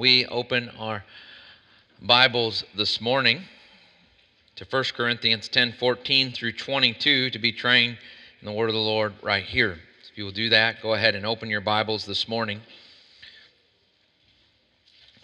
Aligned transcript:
we 0.00 0.24
open 0.24 0.70
our 0.78 1.04
Bibles 2.00 2.64
this 2.74 3.02
morning 3.02 3.42
to 4.56 4.64
1 4.64 4.84
Corinthians 4.96 5.46
10 5.46 5.74
14 5.78 6.32
through 6.32 6.52
22 6.52 7.28
to 7.28 7.38
be 7.38 7.52
trained 7.52 7.98
in 8.40 8.46
the 8.46 8.52
word 8.52 8.70
of 8.70 8.74
the 8.74 8.80
Lord 8.80 9.12
right 9.22 9.44
here. 9.44 9.78
If 10.10 10.16
you 10.16 10.24
will 10.24 10.32
do 10.32 10.48
that, 10.48 10.80
go 10.80 10.94
ahead 10.94 11.14
and 11.14 11.26
open 11.26 11.50
your 11.50 11.60
Bibles 11.60 12.06
this 12.06 12.26
morning 12.26 12.62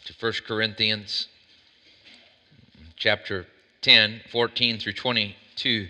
to 0.05 0.13
1 0.21 0.33
Corinthians 0.47 1.29
chapter 2.97 3.47
10 3.81 4.21
14 4.31 4.79
through 4.79 4.93
22. 4.93 5.89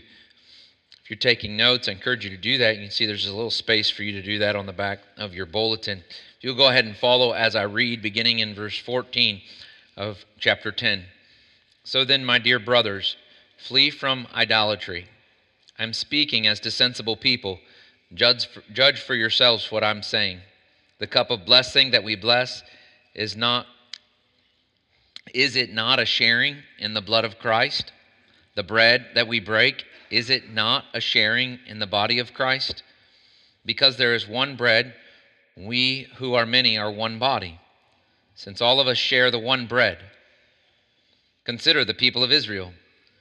If 1.03 1.11
you're 1.11 1.17
taking 1.17 1.57
notes, 1.57 1.89
I 1.89 1.93
encourage 1.93 2.23
you 2.23 2.31
to 2.31 2.37
do 2.37 2.59
that. 2.59 2.77
You 2.77 2.83
can 2.83 2.93
see 2.93 3.05
there's 3.05 3.27
a 3.27 3.35
little 3.35 3.51
space 3.51 3.91
for 3.91 4.05
you 4.05 4.13
to 4.13 4.23
do 4.23 4.39
that 4.39 4.55
on 4.55 4.67
the 4.67 4.73
back 4.73 5.01
of 5.17 5.35
your 5.35 5.47
bulletin. 5.47 6.05
You'll 6.41 6.57
go 6.57 6.69
ahead 6.69 6.85
and 6.85 6.97
follow 6.97 7.33
as 7.33 7.57
I 7.57 7.63
read, 7.63 8.03
beginning 8.03 8.41
in 8.41 8.55
verse 8.55 8.79
14 8.79 9.41
of 9.97 10.25
chapter 10.39 10.71
10. 10.71 11.05
So 11.85 12.05
then, 12.05 12.25
my 12.25 12.39
dear 12.39 12.59
brothers, 12.59 13.17
flee 13.57 13.91
from 13.91 14.27
idolatry. 14.35 15.07
I'm 15.79 15.93
speaking 15.93 16.47
as 16.47 16.61
to 16.61 16.71
sensible 16.71 17.17
people. 17.17 17.59
Judge 18.15 18.47
for, 18.47 18.63
judge 18.73 19.01
for 19.01 19.15
yourselves 19.15 19.71
what 19.71 19.85
I'm 19.85 20.03
saying. 20.03 20.41
The 20.99 21.07
cup 21.07 21.31
of 21.31 21.45
blessing 21.45 21.91
that 21.91 22.05
we 22.05 22.17
bless 22.17 22.63
is 23.15 23.37
not 23.37 23.67
is 25.35 25.57
it 25.57 25.73
not 25.73 25.99
a 25.99 26.07
sharing 26.07 26.59
in 26.79 26.95
the 26.95 27.01
blood 27.01 27.25
of 27.25 27.39
Christ? 27.39 27.93
The 28.55 28.63
bread 28.63 29.07
that 29.15 29.29
we 29.29 29.41
break 29.41 29.85
is 30.11 30.31
it 30.31 30.51
not 30.51 30.85
a 30.95 31.01
sharing 31.01 31.59
in 31.67 31.79
the 31.79 31.87
body 31.87 32.21
of 32.21 32.33
Christ? 32.33 32.83
Because 33.65 33.97
there 33.97 34.15
is 34.15 34.29
one 34.29 34.57
bread, 34.57 34.95
we 35.57 36.09
who 36.17 36.35
are 36.35 36.47
many 36.47 36.77
are 36.77 36.91
one 36.91 37.19
body, 37.19 37.59
since 38.35 38.61
all 38.61 38.79
of 38.81 38.87
us 38.87 38.99
share 38.99 39.31
the 39.31 39.39
one 39.39 39.67
bread. 39.67 39.99
Consider 41.45 41.85
the 41.85 41.95
people 41.95 42.23
of 42.23 42.33
Israel. 42.33 42.73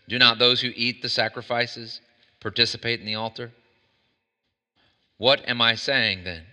Do 0.09 0.19
not 0.19 0.39
those 0.39 0.61
who 0.61 0.71
eat 0.75 1.01
the 1.01 1.09
sacrifices 1.09 2.01
participate 2.41 2.99
in 2.99 3.05
the 3.05 3.15
altar? 3.15 3.51
What 5.17 5.47
am 5.47 5.61
I 5.61 5.75
saying 5.75 6.23
then? 6.23 6.43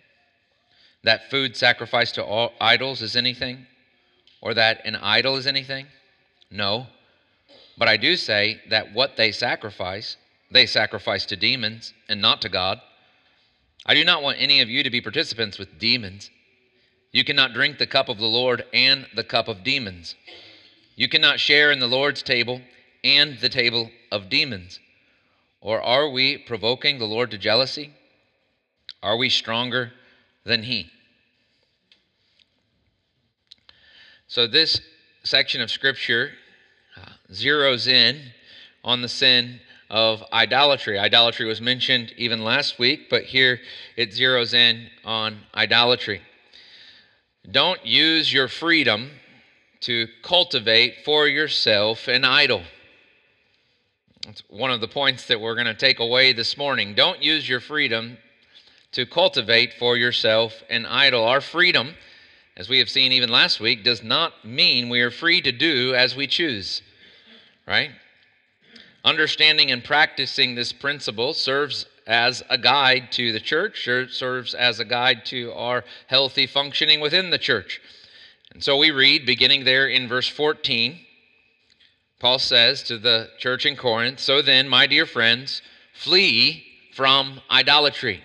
That 1.03 1.31
food 1.31 1.57
sacrificed 1.57 2.15
to 2.15 2.51
idols 2.61 3.03
is 3.03 3.17
anything? 3.17 3.67
Or 4.41 4.55
that 4.55 4.83
an 4.85 4.97
idol 4.97 5.37
is 5.37 5.47
anything? 5.47 5.87
No. 6.51 6.87
But 7.77 7.89
I 7.89 7.97
do 7.97 8.17
say 8.17 8.61
that 8.71 8.93
what 8.93 9.17
they 9.17 9.33
sacrifice, 9.33 10.17
they 10.51 10.67
sacrifice 10.67 11.27
to 11.27 11.37
demons 11.37 11.93
and 12.09 12.21
not 12.21 12.41
to 12.43 12.49
God. 12.49 12.81
I 13.85 13.95
do 13.95 14.05
not 14.05 14.23
want 14.23 14.39
any 14.41 14.61
of 14.61 14.69
you 14.69 14.83
to 14.83 14.91
be 14.91 15.01
participants 15.01 15.59
with 15.59 15.79
demons. 15.79 16.31
You 17.11 17.25
cannot 17.25 17.53
drink 17.53 17.79
the 17.79 17.87
cup 17.87 18.09
of 18.09 18.19
the 18.19 18.27
Lord 18.27 18.65
and 18.73 19.07
the 19.15 19.25
cup 19.25 19.49
of 19.49 19.65
demons. 19.65 20.15
You 20.95 21.09
cannot 21.09 21.41
share 21.41 21.71
in 21.73 21.81
the 21.81 21.89
Lord's 21.89 22.23
table 22.23 22.63
and 23.03 23.39
the 23.39 23.49
table 23.49 23.91
of 24.11 24.29
demons. 24.29 24.79
Or 25.61 25.83
are 25.83 26.09
we 26.09 26.39
provoking 26.39 26.99
the 26.99 27.07
Lord 27.07 27.31
to 27.33 27.39
jealousy? 27.39 27.93
Are 29.03 29.17
we 29.17 29.29
stronger 29.29 29.93
than 30.45 30.63
He? 30.63 30.91
So, 34.29 34.47
this 34.47 34.81
section 35.25 35.61
of 35.61 35.71
Scripture 35.71 36.33
uh, 36.97 37.11
zeroes 37.31 37.87
in 37.87 38.33
on 38.83 39.03
the 39.03 39.09
sin 39.09 39.61
of 39.93 40.25
idolatry. 40.33 40.99
Idolatry 40.99 41.47
was 41.47 41.61
mentioned 41.61 42.15
even 42.17 42.43
last 42.43 42.79
week, 42.79 43.11
but 43.11 43.25
here 43.25 43.61
it 43.95 44.11
zeroes 44.11 44.55
in 44.55 44.89
on 45.05 45.41
idolatry. 45.55 46.23
Don't 47.49 47.85
use 47.85 48.33
your 48.33 48.49
freedom 48.49 49.11
to 49.81 50.09
cultivate 50.23 51.05
for 51.05 51.29
yourself 51.29 52.09
an 52.09 52.25
idol. 52.25 52.63
That's 54.25 54.43
one 54.49 54.71
of 54.71 54.81
the 54.81 54.89
points 54.89 55.27
that 55.27 55.41
we're 55.41 55.55
going 55.55 55.67
to 55.67 55.75
take 55.75 55.99
away 55.99 56.33
this 56.33 56.57
morning. 56.57 56.95
Don't 56.95 57.23
use 57.23 57.47
your 57.47 57.61
freedom 57.61 58.17
to 58.93 59.05
cultivate 59.05 59.75
for 59.75 59.97
yourself 59.97 60.63
an 60.71 60.87
idol. 60.87 61.25
Our 61.25 61.41
freedom, 61.43 61.95
as 62.57 62.69
we 62.69 62.79
have 62.79 62.89
seen 62.89 63.13
even 63.13 63.29
last 63.29 63.61
week, 63.61 63.85
does 63.85 64.03
not 64.03 64.45
mean 64.45 64.89
we 64.89 65.01
are 65.03 65.11
free 65.11 65.43
to 65.43 65.53
do 65.53 65.95
as 65.95 66.17
we 66.17 66.27
choose, 66.27 66.81
right? 67.67 67.91
Understanding 69.05 69.71
and 69.73 69.83
practicing 69.83 70.55
this 70.55 70.73
principle 70.73 71.35
serves 71.35 71.87
as 72.07 72.43
a 72.49 72.59
guide 72.59 73.11
to 73.13 73.33
the 73.33 73.41
church, 73.41 73.85
serves 73.85 74.55
as 74.55 74.79
a 74.79 74.85
guide 74.85 75.25
to 75.27 75.53
our 75.53 75.85
healthy 76.07 76.47
functioning 76.47 77.01
within 77.01 77.31
the 77.31 77.39
church. 77.39 77.81
And 78.53 78.63
so 78.63 78.77
we 78.77 78.91
read, 78.91 79.27
beginning 79.27 79.65
there 79.65 79.89
in 79.89 80.09
verse 80.09 80.29
14, 80.29 80.99
Paul 82.21 82.39
says 82.39 82.83
to 82.85 82.99
the 82.99 83.31
church 83.39 83.67
in 83.67 83.77
Corinth, 83.77 84.21
So 84.21 84.43
then, 84.43 84.69
my 84.69 84.87
dear 84.87 85.07
friends, 85.07 85.63
flee 85.93 86.65
from 86.95 87.41
idolatry. 87.51 88.23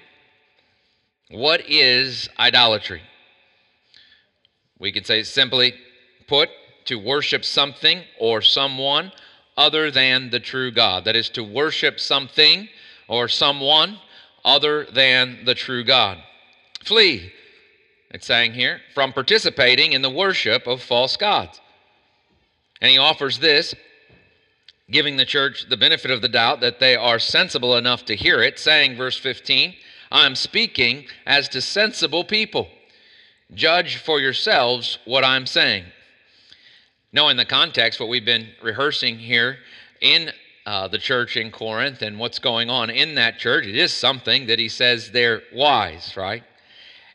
What 1.31 1.67
is 1.67 2.29
idolatry? 2.38 3.01
We 4.77 4.91
could 4.91 5.07
say 5.07 5.23
simply 5.23 5.73
put, 6.27 6.49
to 6.85 6.95
worship 6.95 7.44
something 7.44 8.03
or 8.19 8.41
someone 8.41 9.11
other 9.57 9.90
than 9.90 10.29
the 10.29 10.40
true 10.40 10.72
God. 10.72 11.06
That 11.06 11.16
is 11.16 11.29
to 11.31 11.44
worship 11.44 12.00
something 12.00 12.69
or 13.07 13.28
someone 13.28 13.97
other 14.45 14.85
than 14.85 15.44
the 15.45 15.56
true 15.56 15.84
God. 15.84 16.19
Flee, 16.85 17.34
it's 18.12 18.28
saying 18.28 18.53
here, 18.53 18.81
from 18.94 19.12
participating 19.12 19.91
in 19.91 20.01
the 20.01 20.09
worship 20.09 20.68
of 20.68 20.81
false 20.81 21.18
gods. 21.18 21.59
And 22.79 22.91
he 22.91 22.97
offers 22.97 23.40
this, 23.40 23.73
giving 24.90 25.18
the 25.18 25.25
church 25.25 25.68
the 25.68 25.75
benefit 25.75 26.12
of 26.12 26.22
the 26.22 26.29
doubt 26.29 26.62
that 26.62 26.79
they 26.79 26.95
are 26.95 27.19
sensible 27.19 27.75
enough 27.75 28.06
to 28.06 28.16
hear 28.16 28.41
it, 28.41 28.59
saying, 28.59 28.95
verse 28.95 29.18
15, 29.18 29.74
I'm 30.12 30.35
speaking 30.35 31.06
as 31.25 31.50
to 31.50 31.59
sensible 31.59 32.24
people. 32.24 32.69
Judge 33.53 33.97
for 33.97 34.19
yourselves 34.19 35.00
what 35.06 35.25
I'm 35.25 35.45
saying 35.45 35.85
knowing 37.17 37.35
the 37.35 37.45
context, 37.45 38.00
what 38.00 38.09
we've 38.09 38.25
been 38.25 38.47
rehearsing 38.61 39.17
here 39.17 39.57
in 40.01 40.29
uh, 40.67 40.88
the 40.88 41.00
church 41.00 41.35
in 41.35 41.50
Corinth 41.50 42.03
and 42.03 42.19
what's 42.19 42.38
going 42.38 42.69
on 42.69 42.91
in 42.91 43.16
that 43.16 43.39
church, 43.39 43.66
it 43.66 43.75
is 43.75 43.91
something 43.91 44.45
that 44.45 44.59
he 44.59 44.69
says 44.69 45.09
they're 45.09 45.41
wise, 45.51 46.16
right? 46.16 46.44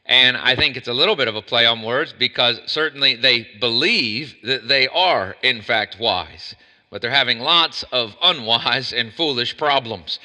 And 0.05 0.37
I 0.37 0.57
think 0.57 0.77
it's 0.77 0.89
a 0.89 0.93
little 0.93 1.15
bit 1.15 1.29
of 1.29 1.37
a 1.37 1.41
play 1.41 1.67
on 1.67 1.83
words 1.83 2.13
because 2.13 2.61
certainly 2.67 3.15
they 3.15 3.47
believe 3.61 4.35
that 4.43 4.67
they 4.67 4.89
are, 4.89 5.37
in 5.41 5.63
fact, 5.63 6.01
wise, 6.01 6.57
but 6.91 7.01
they're 7.01 7.13
having 7.13 7.39
lots 7.39 7.85
of 7.93 8.17
unwise 8.21 8.93
and 8.93 9.13
foolish 9.13 9.57
problems. 9.57 10.19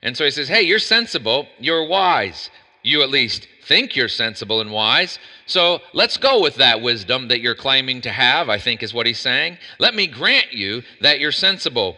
And 0.00 0.16
so 0.16 0.26
he 0.26 0.30
says, 0.30 0.46
Hey, 0.46 0.62
you're 0.62 0.78
sensible, 0.78 1.48
you're 1.58 1.88
wise. 1.88 2.50
You 2.84 3.02
at 3.02 3.10
least 3.10 3.48
think 3.68 3.94
you're 3.94 4.08
sensible 4.08 4.60
and 4.60 4.72
wise. 4.72 5.18
So 5.46 5.80
let's 5.92 6.16
go 6.16 6.40
with 6.40 6.56
that 6.56 6.80
wisdom 6.80 7.28
that 7.28 7.40
you're 7.40 7.54
claiming 7.54 8.00
to 8.00 8.10
have, 8.10 8.48
I 8.48 8.58
think 8.58 8.82
is 8.82 8.94
what 8.94 9.06
he's 9.06 9.20
saying. 9.20 9.58
Let 9.78 9.94
me 9.94 10.06
grant 10.06 10.52
you 10.52 10.82
that 11.02 11.20
you're 11.20 11.32
sensible. 11.32 11.96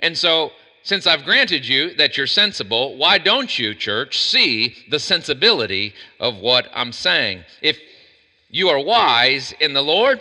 And 0.00 0.16
so, 0.16 0.52
since 0.82 1.04
I've 1.04 1.24
granted 1.24 1.66
you 1.66 1.94
that 1.94 2.16
you're 2.16 2.28
sensible, 2.28 2.96
why 2.96 3.18
don't 3.18 3.58
you, 3.58 3.74
church, 3.74 4.20
see 4.20 4.76
the 4.88 5.00
sensibility 5.00 5.94
of 6.20 6.36
what 6.36 6.68
I'm 6.72 6.92
saying? 6.92 7.42
If 7.60 7.80
you 8.50 8.68
are 8.68 8.78
wise 8.78 9.52
in 9.58 9.72
the 9.72 9.82
Lord, 9.82 10.20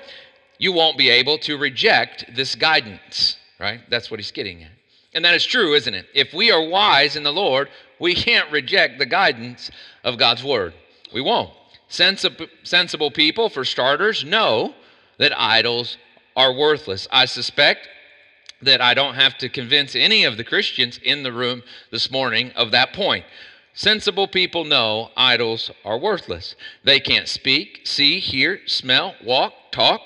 you 0.57 0.72
won't 0.72 0.97
be 0.97 1.09
able 1.09 1.38
to 1.39 1.57
reject 1.57 2.25
this 2.35 2.55
guidance, 2.55 3.38
right? 3.59 3.81
That's 3.91 4.09
what 4.09 4.19
he's 4.19 4.31
getting 4.31 4.63
at. 4.63 4.72
And 5.13 5.23
that 5.23 5.35
is 5.35 5.45
true, 5.45 5.75
isn't 5.75 5.94
it? 5.94 6.07
If 6.16 6.34
we 6.34 6.51
are 6.51 6.67
wise 6.67 7.16
in 7.16 7.23
the 7.23 7.31
Lord, 7.31 7.69
we 8.00 8.16
can't 8.16 8.51
reject 8.51 8.97
the 8.97 9.05
guidance 9.05 9.69
of 10.03 10.17
God's 10.17 10.44
word. 10.44 10.73
We 11.13 11.21
won't. 11.21 11.51
Sensible, 11.88 12.47
sensible 12.63 13.11
people, 13.11 13.49
for 13.49 13.63
starters, 13.63 14.23
know 14.23 14.73
that 15.17 15.39
idols 15.39 15.97
are 16.35 16.53
worthless. 16.53 17.07
I 17.11 17.25
suspect 17.25 17.87
that 18.61 18.81
I 18.81 18.93
don't 18.93 19.16
have 19.16 19.37
to 19.37 19.49
convince 19.49 19.96
any 19.96 20.23
of 20.23 20.37
the 20.37 20.43
Christians 20.43 20.99
in 21.03 21.23
the 21.23 21.31
room 21.31 21.63
this 21.91 22.09
morning 22.11 22.52
of 22.55 22.72
that 22.72 22.93
point. 22.93 23.25
Sensible 23.73 24.28
people 24.28 24.63
know 24.63 25.11
idols 25.17 25.69
are 25.84 25.97
worthless. 25.97 26.55
They 26.84 26.99
can't 26.99 27.28
speak, 27.28 27.81
see, 27.84 28.19
hear, 28.19 28.61
smell, 28.66 29.16
walk, 29.23 29.53
talk. 29.72 30.02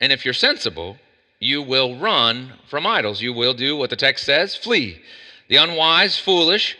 And 0.00 0.12
if 0.12 0.24
you're 0.24 0.34
sensible, 0.34 0.98
you 1.38 1.62
will 1.62 1.98
run 1.98 2.54
from 2.68 2.86
idols. 2.86 3.22
You 3.22 3.32
will 3.32 3.54
do 3.54 3.76
what 3.76 3.90
the 3.90 3.96
text 3.96 4.24
says 4.24 4.56
flee. 4.56 5.00
The 5.48 5.56
unwise, 5.56 6.18
foolish, 6.18 6.76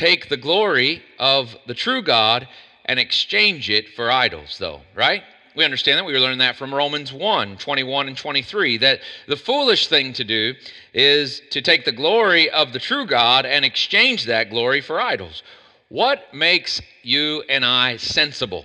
take 0.00 0.28
the 0.28 0.36
glory 0.36 1.02
of 1.18 1.56
the 1.66 1.74
true 1.74 2.02
God 2.02 2.48
and 2.84 2.98
exchange 2.98 3.70
it 3.70 3.90
for 3.90 4.10
idols, 4.10 4.56
though, 4.58 4.80
right? 4.94 5.22
We 5.54 5.64
understand 5.64 5.98
that. 5.98 6.04
We 6.04 6.16
learned 6.16 6.40
that 6.40 6.56
from 6.56 6.74
Romans 6.74 7.12
1 7.12 7.56
21 7.58 8.08
and 8.08 8.16
23. 8.16 8.78
That 8.78 9.00
the 9.26 9.36
foolish 9.36 9.88
thing 9.88 10.12
to 10.14 10.24
do 10.24 10.54
is 10.94 11.42
to 11.50 11.60
take 11.60 11.84
the 11.84 11.92
glory 11.92 12.48
of 12.50 12.72
the 12.72 12.78
true 12.78 13.06
God 13.06 13.44
and 13.46 13.64
exchange 13.64 14.26
that 14.26 14.50
glory 14.50 14.80
for 14.80 15.00
idols. 15.00 15.42
What 15.88 16.32
makes 16.32 16.80
you 17.02 17.42
and 17.48 17.64
I 17.64 17.96
sensible? 17.96 18.64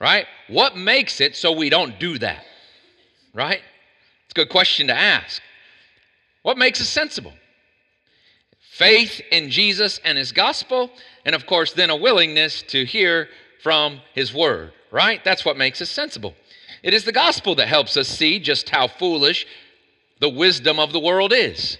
right? 0.00 0.26
What 0.48 0.76
makes 0.76 1.20
it 1.20 1.36
so 1.36 1.52
we 1.52 1.68
don't 1.68 2.00
do 2.00 2.18
that? 2.18 2.44
Right? 3.32 3.60
It's 4.24 4.32
a 4.32 4.34
good 4.34 4.48
question 4.48 4.88
to 4.88 4.94
ask. 4.94 5.40
What 6.42 6.58
makes 6.58 6.80
us 6.80 6.88
sensible? 6.88 7.34
Faith 8.80 9.20
in 9.30 9.50
Jesus 9.50 10.00
and 10.06 10.16
his 10.16 10.32
gospel, 10.32 10.90
and 11.26 11.34
of 11.34 11.44
course, 11.44 11.74
then 11.74 11.90
a 11.90 11.96
willingness 11.96 12.62
to 12.62 12.86
hear 12.86 13.28
from 13.62 14.00
his 14.14 14.32
word, 14.32 14.72
right? 14.90 15.22
That's 15.22 15.44
what 15.44 15.58
makes 15.58 15.82
us 15.82 15.90
sensible. 15.90 16.34
It 16.82 16.94
is 16.94 17.04
the 17.04 17.12
gospel 17.12 17.54
that 17.56 17.68
helps 17.68 17.98
us 17.98 18.08
see 18.08 18.38
just 18.38 18.70
how 18.70 18.88
foolish 18.88 19.46
the 20.20 20.30
wisdom 20.30 20.78
of 20.78 20.92
the 20.94 20.98
world 20.98 21.30
is. 21.30 21.76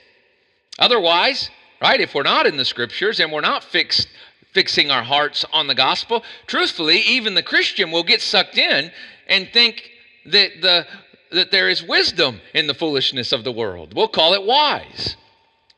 Otherwise, 0.79 1.49
right, 1.81 2.03
if 2.03 2.15
we're 2.15 2.23
not 2.23 2.47
in 2.47 2.59
the 2.59 2.67
scriptures 2.67 3.19
and 3.19 3.33
we're 3.33 3.41
not 3.41 3.65
fixed 3.65 4.09
fixing 4.53 4.91
our 4.91 5.03
hearts 5.03 5.47
on 5.55 5.69
the 5.69 5.75
gospel, 5.75 6.23
truthfully, 6.47 6.99
even 6.99 7.33
the 7.33 7.43
Christian 7.43 7.91
will 7.91 8.03
get 8.03 8.21
sucked 8.21 8.59
in 8.59 8.93
and 9.27 9.49
think 9.55 9.91
that 10.27 10.51
the 10.61 10.87
that 11.33 11.51
there 11.51 11.71
is 11.71 11.83
wisdom 11.83 12.43
in 12.53 12.67
the 12.67 12.75
foolishness 12.75 13.33
of 13.33 13.43
the 13.43 13.53
world. 13.53 13.95
We'll 13.95 14.09
call 14.09 14.35
it 14.35 14.43
wise. 14.43 15.17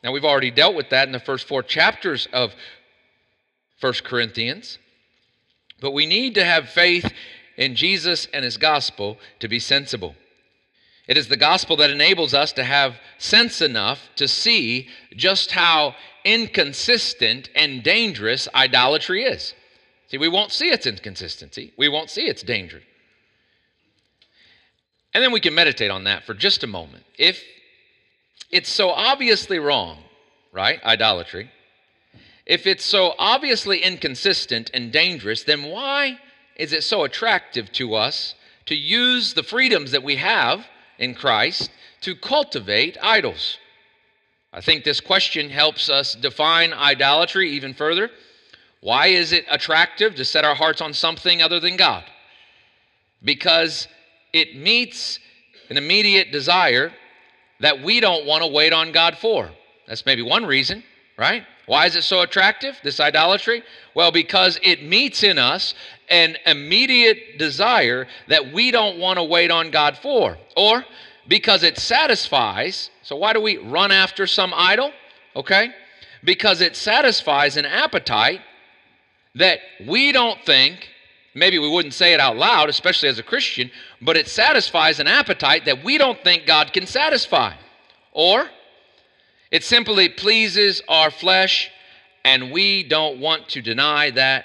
Now 0.03 0.13
we've 0.13 0.25
already 0.25 0.51
dealt 0.51 0.75
with 0.75 0.91
that 0.91 1.07
in 1.07 1.13
the 1.13 1.21
first 1.21 1.47
4 1.47 1.63
chapters 1.63 2.27
of 2.33 2.55
1 3.81 3.93
Corinthians. 4.05 4.79
But 5.81 5.93
we 5.93 6.07
need 6.07 6.35
to 6.37 6.45
have 6.45 6.69
faith 6.69 7.13
in 7.57 7.75
Jesus 7.75 8.27
and 8.33 8.45
his 8.45 8.57
gospel 8.57 9.19
to 9.41 9.49
be 9.49 9.59
sensible. 9.59 10.15
It 11.09 11.17
is 11.17 11.29
the 11.29 11.37
gospel 11.37 11.77
that 11.77 11.91
enables 11.91 12.33
us 12.33 12.53
to 12.53 12.65
have 12.65 12.97
sense 13.19 13.61
enough 13.61 14.09
to 14.17 14.29
see 14.29 14.89
just 15.17 15.51
how 15.51 15.97
inconsistent 16.25 17.51
and 17.55 17.83
dangerous 17.83 18.49
idolatry 18.55 19.25
is. 19.25 19.55
See, 20.07 20.19
we 20.19 20.29
won't 20.29 20.53
see 20.53 20.69
its 20.69 20.87
inconsistency, 20.87 21.73
we 21.77 21.89
won't 21.89 22.11
see 22.11 22.23
its 22.23 22.43
danger. 22.43 22.83
And 25.15 25.23
then 25.23 25.33
we 25.33 25.41
can 25.41 25.55
meditate 25.55 25.91
on 25.91 26.05
that 26.05 26.25
for 26.25 26.35
just 26.35 26.63
a 26.65 26.67
moment. 26.67 27.05
If 27.19 27.43
it's 28.53 28.69
so 28.69 28.91
obviously 28.91 29.59
wrong, 29.59 29.99
right? 30.53 30.83
Idolatry. 30.85 31.51
If 32.45 32.67
it's 32.67 32.85
so 32.85 33.15
obviously 33.19 33.79
inconsistent 33.79 34.71
and 34.75 34.93
dangerous, 34.93 35.43
then 35.43 35.65
why 35.65 36.19
is 36.57 36.73
it 36.73 36.85
so 36.85 37.05
attractive 37.05 37.73
to 37.73 37.95
us 37.95 38.35
to 38.67 38.75
use 38.75 39.33
the 39.33 39.43
freedoms 39.43 39.91
that 39.93 40.03
we 40.03 40.17
have 40.17 40.67
in 40.99 41.15
Christ 41.15 41.71
to 42.03 42.15
cultivate 42.15 42.99
idols? 43.03 43.59
I 44.53 44.61
think 44.61 44.85
this 44.85 45.01
question 45.01 45.49
helps 45.49 45.89
us 45.89 46.15
define 46.15 46.75
idolatry 46.75 47.51
even 47.53 47.73
further. 47.73 48.11
Why 48.81 49.07
is 49.07 49.33
it 49.33 49.47
attractive 49.51 50.15
to 50.17 50.25
set 50.25 50.45
our 50.45 50.55
hearts 50.55 50.83
on 50.83 50.93
something 50.93 51.41
other 51.41 51.59
than 51.59 51.77
God? 51.77 52.05
Because 53.25 53.89
it 54.33 54.57
meets 54.57 55.21
an 55.71 55.79
immediate 55.79 56.33
desire 56.33 56.93
that 57.63 57.83
we 57.83 58.01
don't 58.01 58.27
want 58.27 58.43
to 58.43 58.49
wait 58.49 58.73
on 58.73 58.93
God 58.93 59.17
for. 59.17 59.51
That's 59.87 60.05
maybe 60.05 60.23
one 60.23 60.45
reason, 60.45 60.83
right? 61.17 61.45
Why 61.67 61.87
is 61.87 61.95
it 61.95 62.03
so 62.03 62.21
attractive, 62.21 62.77
this 62.83 62.99
idolatry? 62.99 63.63
Well, 63.95 64.11
because 64.11 64.59
it 64.63 64.83
meets 64.83 65.23
in 65.23 65.39
us 65.39 65.75
an 66.09 66.37
immediate 66.45 67.39
desire 67.39 68.09
that 68.29 68.53
we 68.53 68.73
don't 68.73 68.99
want 68.99 69.19
to 69.19 69.25
wait 69.25 69.53
on 69.53 69.71
God 69.71 69.97
for. 69.97 70.39
Or 70.57 70.85
because 71.29 71.63
it 71.63 71.79
satisfies, 71.79 72.91
so 73.03 73.15
why 73.17 73.33
do 73.33 73.41
we 73.41 73.59
run 73.59 73.93
after 73.93 74.27
some 74.27 74.53
idol? 74.55 74.93
Okay? 75.37 75.71
Because 76.25 76.61
it 76.61 76.75
satisfies 76.75 77.57
an 77.57 77.65
appetite 77.65 78.41
that 79.37 79.61
we 79.87 80.11
don't 80.11 80.45
think, 80.45 80.89
maybe 81.35 81.59
we 81.59 81.69
wouldn't 81.69 81.95
say 81.95 82.13
it 82.13 82.21
out 82.21 82.37
loud, 82.37 82.69
especially 82.69 83.09
as 83.09 83.19
a 83.19 83.23
Christian, 83.23 83.71
but 84.01 84.17
it 84.17 84.29
satisfies 84.29 85.01
an 85.01 85.07
appetite 85.07 85.65
that 85.65 85.85
we 85.85 85.99
don't 85.99 86.23
think 86.23 86.47
God 86.47 86.73
can 86.73 86.87
satisfy. 86.87 87.55
Or 88.13 88.49
it 89.51 89.65
simply 89.65 90.09
pleases 90.09 90.83
our 90.89 91.11
flesh, 91.11 91.71
and 92.25 92.53
we 92.53 92.83
don't 92.83 93.19
want 93.19 93.49
to 93.51 93.63
deny 93.63 94.11
that 94.11 94.45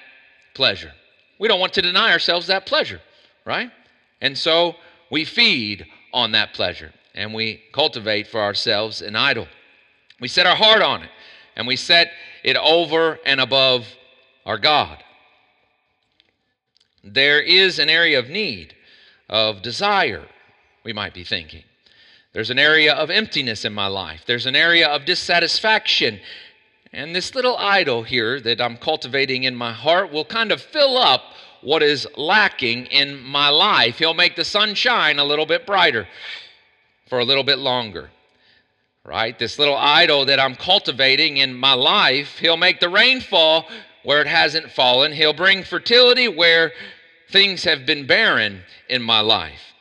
pleasure. 0.54 0.92
We 1.40 1.48
don't 1.48 1.60
want 1.60 1.74
to 1.74 1.82
deny 1.82 2.12
ourselves 2.12 2.48
that 2.48 2.66
pleasure, 2.66 3.02
right? 3.46 3.72
And 4.22 4.38
so 4.38 4.76
we 5.12 5.24
feed 5.24 5.86
on 6.14 6.32
that 6.32 6.54
pleasure 6.54 6.92
and 7.14 7.34
we 7.34 7.62
cultivate 7.72 8.28
for 8.28 8.42
ourselves 8.42 9.02
an 9.02 9.16
idol. 9.16 9.48
We 10.20 10.28
set 10.28 10.46
our 10.46 10.56
heart 10.56 10.82
on 10.82 11.04
it 11.04 11.10
and 11.56 11.68
we 11.68 11.76
set 11.76 12.12
it 12.44 12.58
over 12.58 13.20
and 13.26 13.40
above 13.40 13.88
our 14.46 14.58
God. 14.58 15.04
There 17.14 17.42
is 17.42 17.80
an 17.80 17.90
area 17.90 18.20
of 18.20 18.30
need, 18.30 18.76
of 19.30 19.62
desire, 19.62 20.28
we 20.84 20.94
might 20.94 21.14
be 21.14 21.24
thinking. 21.24 21.64
There's 22.34 22.50
an 22.50 22.60
area 22.60 22.94
of 22.94 23.10
emptiness 23.10 23.66
in 23.66 23.74
my 23.74 23.88
life. 23.88 24.24
There's 24.26 24.46
an 24.46 24.56
area 24.56 24.88
of 24.88 25.06
dissatisfaction. 25.06 26.20
And 26.94 27.16
this 27.16 27.34
little 27.34 27.58
idol 27.58 28.04
here 28.04 28.40
that 28.42 28.62
I'm 28.62 28.78
cultivating 28.78 29.44
in 29.44 29.56
my 29.56 29.74
heart 29.74 30.12
will 30.12 30.26
kind 30.26 30.52
of 30.52 30.62
fill 30.62 30.98
up 30.98 31.24
what 31.62 31.82
is 31.82 32.08
lacking 32.16 32.86
in 32.88 33.22
my 33.22 33.50
life. 33.50 34.00
He'll 34.00 34.14
make 34.14 34.36
the 34.36 34.46
sun 34.46 34.76
shine 34.76 35.20
a 35.20 35.24
little 35.24 35.46
bit 35.46 35.66
brighter 35.66 36.08
for 37.08 37.20
a 37.20 37.26
little 37.26 37.44
bit 37.44 37.58
longer. 37.58 38.12
Right? 39.04 39.40
This 39.40 39.58
little 39.58 39.78
idol 39.78 40.26
that 40.26 40.40
I'm 40.40 40.56
cultivating 40.56 41.38
in 41.38 41.56
my 41.56 41.74
life, 41.74 42.40
he'll 42.40 42.58
make 42.58 42.80
the 42.80 42.90
rain 42.90 43.22
fall 43.22 43.68
where 44.04 44.22
it 44.22 44.28
hasn't 44.28 44.72
fallen. 44.72 45.12
He'll 45.12 45.34
bring 45.34 45.64
fertility 45.64 46.28
where 46.28 46.72
things 47.30 47.64
have 47.64 47.86
been 47.86 48.08
barren 48.08 48.62
in 48.90 49.02
my 49.02 49.20
life. 49.20 49.74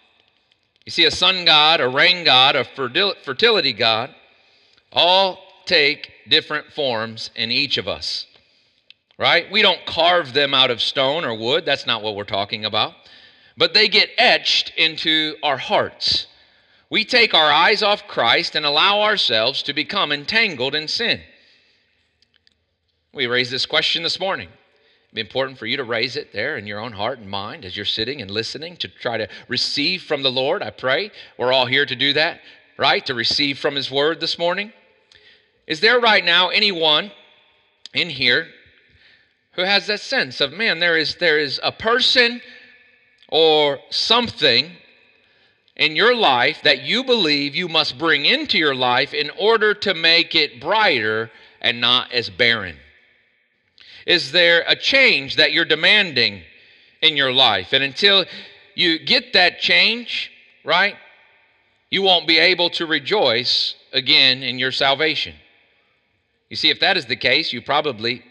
You 0.85 0.93
see, 0.93 1.05
a 1.05 1.11
sun 1.11 1.45
god, 1.45 1.81
a 1.81 1.89
rain 1.89 2.25
god, 2.25 2.57
a 2.57 2.65
fertility 2.65 3.73
god, 3.73 4.15
all 4.93 5.39
take 5.65 6.13
different 6.29 6.73
forms 6.73 7.31
in 7.35 7.51
each 7.51 7.77
of 7.77 7.89
us 7.89 8.27
right? 9.19 9.51
We 9.51 9.63
don't 9.63 9.85
carve 9.87 10.33
them 10.33 10.55
out 10.55 10.71
of 10.71 10.81
stone 10.81 11.25
or 11.25 11.35
wood. 11.35 11.65
That's 11.65 11.87
not 11.87 12.03
what 12.03 12.17
we're 12.17 12.25
talking 12.25 12.65
about. 12.65 12.95
But 13.57 13.75
they 13.75 13.89
get 13.89 14.11
etched 14.19 14.73
into 14.77 15.37
our 15.43 15.57
hearts. 15.57 16.27
We 16.91 17.05
take 17.05 17.35
our 17.35 17.51
eyes 17.51 17.83
off 17.83 18.07
Christ 18.07 18.55
and 18.55 18.67
allow 18.67 19.01
ourselves 19.01 19.63
to 19.65 19.73
become 19.73 20.13
entangled 20.13 20.75
in 20.75 20.89
sin. 20.89 21.21
We 23.13 23.27
raised 23.27 23.51
this 23.51 23.67
question 23.67 24.03
this 24.03 24.21
morning. 24.21 24.49
Be 25.13 25.21
important 25.21 25.59
for 25.59 25.67
you 25.67 25.77
to 25.77 25.85
raise 25.85 26.17
it 26.17 26.33
there 26.33 26.57
in 26.57 26.67
your 26.67 26.81
own 26.81 26.93
heart 26.93 27.19
and 27.19 27.31
mind 27.31 27.65
as 27.65 27.77
you're 27.77 27.87
sitting 27.87 28.21
and 28.21 28.31
listening 28.31 28.77
to 28.79 28.89
try 28.89 29.17
to 29.17 29.29
receive 29.49 30.03
from 30.03 30.23
the 30.23 30.31
Lord. 30.31 30.63
I 30.63 30.71
pray 30.71 31.11
we're 31.39 31.53
all 31.53 31.67
here 31.67 31.87
to 31.87 31.97
do 31.97 32.13
that, 32.15 32.41
right? 32.77 33.05
To 33.07 33.15
receive 33.15 33.59
from 33.59 33.77
His 33.77 33.91
Word 33.91 34.21
this 34.21 34.39
morning. 34.39 34.73
Is 35.67 35.81
there 35.81 36.01
right 36.01 36.25
now 36.25 36.49
anyone 36.49 37.13
in 37.95 38.11
here 38.11 38.49
who 39.53 39.63
has 39.63 39.87
that 39.87 40.01
sense 40.01 40.41
of 40.41 40.53
man 40.53 40.81
there 40.81 40.99
is 40.99 41.17
there 41.17 41.39
is 41.39 41.59
a 41.63 41.73
person 41.73 42.43
or 43.29 43.79
something 43.91 44.71
in 45.77 45.97
your 45.97 46.15
life 46.15 46.61
that 46.63 46.83
you 46.83 47.03
believe 47.03 47.55
you 47.55 47.69
must 47.69 47.99
bring 47.99 48.27
into 48.27 48.59
your 48.59 48.75
life 48.75 49.15
in 49.15 49.31
order 49.31 49.73
to 49.73 49.95
make 49.95 50.35
it 50.35 50.61
brighter 50.61 51.31
and 51.61 51.81
not 51.81 52.13
as 52.13 52.29
barren 52.29 52.77
is 54.07 54.33
there 54.33 54.65
a 54.67 54.77
change 54.77 55.37
that 55.37 55.53
you're 55.53 55.65
demanding 55.65 56.43
in 57.03 57.17
your 57.17 57.33
life 57.33 57.73
and 57.73 57.85
until 57.85 58.25
you 58.75 58.99
get 58.99 59.33
that 59.33 59.61
change 59.61 60.31
right 60.65 60.97
you 61.91 62.03
won't 62.03 62.27
be 62.27 62.39
able 62.39 62.71
to 62.71 62.87
rejoice 62.87 63.75
again 63.93 64.43
in 64.43 64.59
your 64.59 64.73
salvation 64.73 65.35
you 66.49 66.57
see 66.57 66.71
if 66.71 66.81
that 66.81 66.97
is 66.97 67.07
the 67.07 67.17
case 67.17 67.53
you 67.53 67.61
probably 67.61 68.23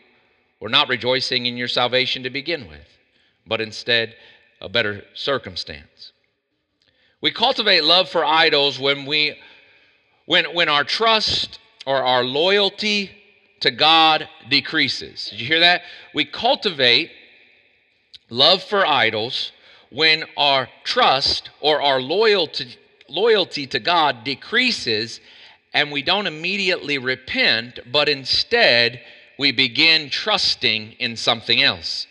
were 0.59 0.69
not 0.69 0.89
rejoicing 0.89 1.45
in 1.45 1.57
your 1.57 1.67
salvation 1.67 2.23
to 2.23 2.29
begin 2.29 2.67
with, 2.67 2.87
but 3.45 3.61
instead 3.61 4.15
a 4.61 4.69
better 4.69 5.03
circumstance. 5.13 6.13
We 7.21 7.31
cultivate 7.31 7.83
love 7.83 8.09
for 8.09 8.23
idols 8.23 8.79
when 8.79 9.05
we 9.05 9.39
when 10.25 10.45
when 10.55 10.69
our 10.69 10.83
trust 10.83 11.59
or 11.85 12.03
our 12.03 12.23
loyalty 12.23 13.11
to 13.61 13.71
God 13.71 14.27
decreases. 14.49 15.29
Did 15.29 15.41
you 15.41 15.47
hear 15.47 15.59
that? 15.59 15.81
We 16.13 16.25
cultivate 16.25 17.11
love 18.29 18.63
for 18.63 18.85
idols 18.85 19.51
when 19.89 20.25
our 20.35 20.67
trust 20.83 21.49
or 21.61 21.81
our 21.81 22.01
loyalty 22.01 22.77
loyalty 23.07 23.67
to 23.67 23.79
God 23.79 24.23
decreases 24.23 25.19
and 25.73 25.91
we 25.91 26.01
don't 26.01 26.25
immediately 26.25 26.97
repent, 26.97 27.79
but 27.91 28.09
instead 28.09 29.01
we 29.37 29.51
begin 29.51 30.09
trusting 30.09 30.93
in 30.93 31.17
something 31.17 31.61
else. 31.61 32.07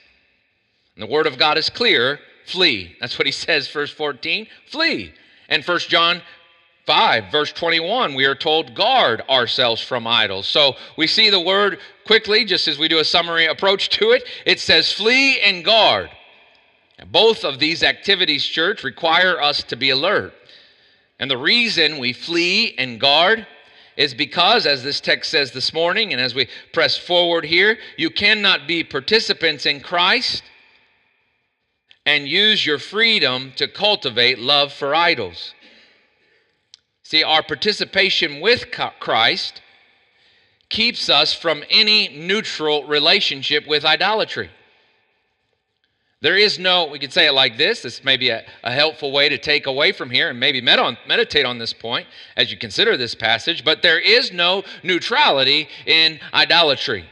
And 0.95 1.03
the 1.03 1.13
word 1.13 1.27
of 1.27 1.39
God 1.39 1.59
is 1.59 1.71
clear 1.71 2.21
flee. 2.47 2.95
That's 3.01 3.19
what 3.19 3.27
he 3.27 3.33
says, 3.33 3.69
verse 3.69 3.91
14 3.91 4.47
flee. 4.67 5.15
And 5.49 5.65
First 5.65 5.89
John 5.89 6.21
5, 6.87 7.31
verse 7.33 7.53
21, 7.53 8.14
we 8.14 8.26
are 8.26 8.35
told, 8.35 8.75
guard 8.75 9.23
ourselves 9.29 9.81
from 9.81 10.07
idols. 10.07 10.47
So 10.47 10.75
we 10.99 11.07
see 11.07 11.31
the 11.31 11.41
word 11.41 11.79
quickly, 12.07 12.45
just 12.45 12.69
as 12.69 12.79
we 12.79 12.88
do 12.88 12.99
a 12.99 13.05
summary 13.05 13.47
approach 13.47 13.88
to 13.91 14.11
it. 14.11 14.25
It 14.45 14.61
says, 14.61 14.93
flee 14.93 15.41
and 15.41 15.64
guard. 15.64 16.11
Both 17.07 17.45
of 17.45 17.59
these 17.59 17.83
activities, 17.83 18.45
church, 18.45 18.85
require 18.85 19.41
us 19.41 19.62
to 19.64 19.76
be 19.76 19.91
alert. 19.91 20.35
And 21.19 21.31
the 21.31 21.38
reason 21.38 21.99
we 21.99 22.12
flee 22.12 22.75
and 22.76 23.00
guard 23.00 23.47
is 23.97 24.12
because, 24.12 24.67
as 24.67 24.83
this 24.83 25.00
text 25.00 25.31
says 25.31 25.53
this 25.53 25.73
morning, 25.73 26.12
and 26.12 26.21
as 26.21 26.35
we 26.35 26.49
press 26.73 26.97
forward 26.97 27.45
here, 27.45 27.79
you 27.97 28.11
cannot 28.11 28.67
be 28.67 28.85
participants 28.85 29.67
in 29.67 29.81
Christ 29.81 30.43
and 32.05 32.29
use 32.29 32.67
your 32.67 32.79
freedom 32.79 33.53
to 33.57 33.69
cultivate 33.69 34.38
love 34.38 34.73
for 34.73 34.95
idols. 34.95 35.55
See, 37.04 37.23
our 37.23 37.42
participation 37.42 38.40
with 38.40 38.70
Christ 38.99 39.61
keeps 40.70 41.11
us 41.11 41.34
from 41.34 41.62
any 41.70 42.08
neutral 42.08 42.84
relationship 42.84 43.66
with 43.66 43.84
idolatry. 43.84 44.50
There 46.23 46.38
is 46.38 46.58
no, 46.58 46.87
we 46.87 46.99
could 46.99 47.12
say 47.12 47.26
it 47.26 47.32
like 47.32 47.58
this. 47.58 47.82
This 47.82 48.02
may 48.02 48.16
be 48.16 48.30
a, 48.30 48.42
a 48.62 48.73
helpful 48.73 49.12
way 49.12 49.28
to 49.28 49.37
take 49.37 49.66
away 49.66 49.92
from 49.92 50.08
here 50.08 50.30
and 50.30 50.40
maybe 50.40 50.62
med 50.62 50.78
on, 50.78 50.96
meditate 51.06 51.44
on 51.44 51.58
this 51.58 51.75
point 51.75 52.06
as 52.38 52.50
you 52.50 52.56
consider 52.56 52.96
this 52.96 53.14
passage. 53.14 53.62
But 53.62 53.82
there 53.82 54.00
is 54.00 54.32
no 54.32 54.62
neutrality 54.82 55.68
in 55.84 56.18
idolatry. 56.32 57.04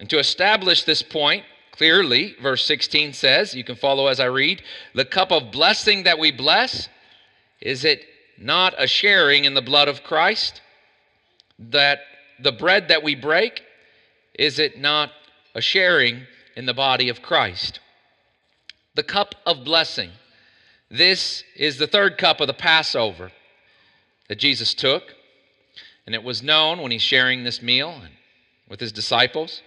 And 0.00 0.10
to 0.10 0.18
establish 0.18 0.82
this 0.82 1.04
point 1.04 1.44
clearly, 1.70 2.34
verse 2.42 2.66
16 2.66 3.12
says, 3.12 3.54
you 3.54 3.62
can 3.62 3.76
follow 3.76 4.08
as 4.08 4.18
I 4.18 4.24
read, 4.24 4.62
the 4.96 5.04
cup 5.04 5.30
of 5.30 5.52
blessing 5.52 6.02
that 6.02 6.18
we 6.18 6.32
bless, 6.32 6.88
is 7.60 7.84
it 7.84 8.04
not 8.38 8.74
a 8.78 8.86
sharing 8.86 9.44
in 9.44 9.54
the 9.54 9.62
blood 9.62 9.88
of 9.88 10.02
Christ? 10.02 10.60
That 11.58 12.00
the 12.40 12.52
bread 12.52 12.88
that 12.88 13.02
we 13.02 13.14
break, 13.14 13.62
is 14.34 14.58
it 14.58 14.78
not 14.78 15.10
a 15.54 15.60
sharing 15.60 16.26
in 16.56 16.66
the 16.66 16.74
body 16.74 17.08
of 17.08 17.22
Christ. 17.22 17.80
The 18.94 19.02
cup 19.02 19.34
of 19.46 19.64
blessing. 19.64 20.10
This 20.90 21.44
is 21.56 21.78
the 21.78 21.86
third 21.86 22.18
cup 22.18 22.40
of 22.40 22.46
the 22.46 22.54
Passover 22.54 23.32
that 24.28 24.38
Jesus 24.38 24.74
took. 24.74 25.14
And 26.06 26.14
it 26.14 26.22
was 26.22 26.42
known 26.42 26.80
when 26.80 26.90
he's 26.90 27.02
sharing 27.02 27.44
this 27.44 27.62
meal 27.62 28.02
with 28.68 28.80
his 28.80 28.92
disciples. 28.92 29.62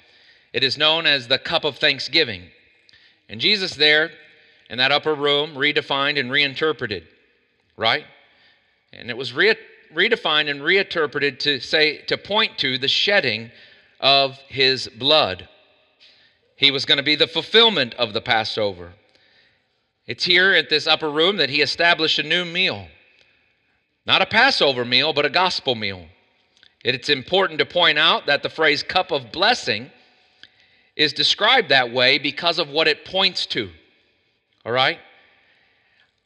It 0.54 0.64
is 0.64 0.78
known 0.78 1.06
as 1.06 1.28
the 1.28 1.40
cup 1.40 1.64
of 1.64 1.78
thanksgiving. 1.78 2.44
And 3.30 3.42
Jesus, 3.42 3.76
there 3.76 4.12
in 4.70 4.78
that 4.78 4.92
upper 4.92 5.16
room, 5.16 5.56
redefined 5.56 6.20
and 6.20 6.32
reinterpreted, 6.32 7.08
right? 7.78 8.06
And 8.98 9.10
it 9.10 9.18
was 9.18 9.34
re- 9.34 9.56
redefined 9.94 10.50
and 10.50 10.64
reinterpreted 10.64 11.40
to 11.42 11.60
say, 11.60 12.00
to 12.04 12.18
point 12.18 12.58
to 12.60 12.78
the 12.78 12.88
shedding 12.88 13.52
of 14.00 14.38
his 14.48 14.88
blood. 14.88 15.48
He 16.56 16.72
was 16.72 16.86
going 16.86 16.98
to 16.98 17.04
be 17.04 17.16
the 17.16 17.28
fulfillment 17.28 17.94
of 17.96 18.14
the 18.14 18.22
Passover. 18.22 18.94
It's 20.08 20.24
here 20.24 20.54
at 20.54 20.70
this 20.70 20.88
upper 20.88 21.10
room 21.10 21.38
that 21.38 21.50
he 21.50 21.62
established 21.62 22.20
a 22.20 22.24
new 22.24 22.46
meal. 22.46 22.88
Not 24.06 24.22
a 24.22 24.26
Passover 24.26 24.86
meal, 24.86 25.14
but 25.14 25.26
a 25.26 25.30
gospel 25.30 25.76
meal. 25.76 26.06
It's 26.84 27.10
important 27.10 27.60
to 27.60 27.66
point 27.66 27.98
out 27.98 28.28
that 28.28 28.44
the 28.44 28.50
phrase 28.50 28.84
cup 28.84 29.12
of 29.12 29.32
blessing 29.32 29.90
is 30.96 31.12
described 31.12 31.70
that 31.70 31.92
way 31.92 32.20
because 32.20 32.60
of 32.60 32.70
what 32.70 32.88
it 32.88 33.06
points 33.06 33.46
to. 33.48 33.70
All 34.66 34.72
right? 34.72 35.00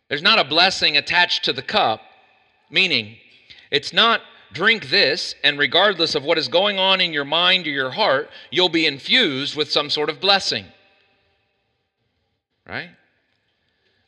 There's 0.10 0.22
not 0.22 0.40
a 0.40 0.44
blessing 0.44 0.98
attached 0.98 1.46
to 1.46 1.54
the 1.54 1.62
cup, 1.62 2.02
meaning 2.70 3.18
it's 3.72 3.94
not 3.94 4.22
drink 4.52 4.90
this, 4.90 5.36
and 5.44 5.60
regardless 5.60 6.16
of 6.16 6.24
what 6.24 6.38
is 6.38 6.48
going 6.48 6.80
on 6.80 7.02
in 7.02 7.14
your 7.14 7.26
mind 7.26 7.68
or 7.68 7.72
your 7.72 7.92
heart, 7.92 8.30
you'll 8.50 8.70
be 8.70 8.86
infused 8.86 9.56
with 9.56 9.72
some 9.72 9.90
sort 9.90 10.10
of 10.10 10.20
blessing. 10.20 10.66
Right? 12.68 12.90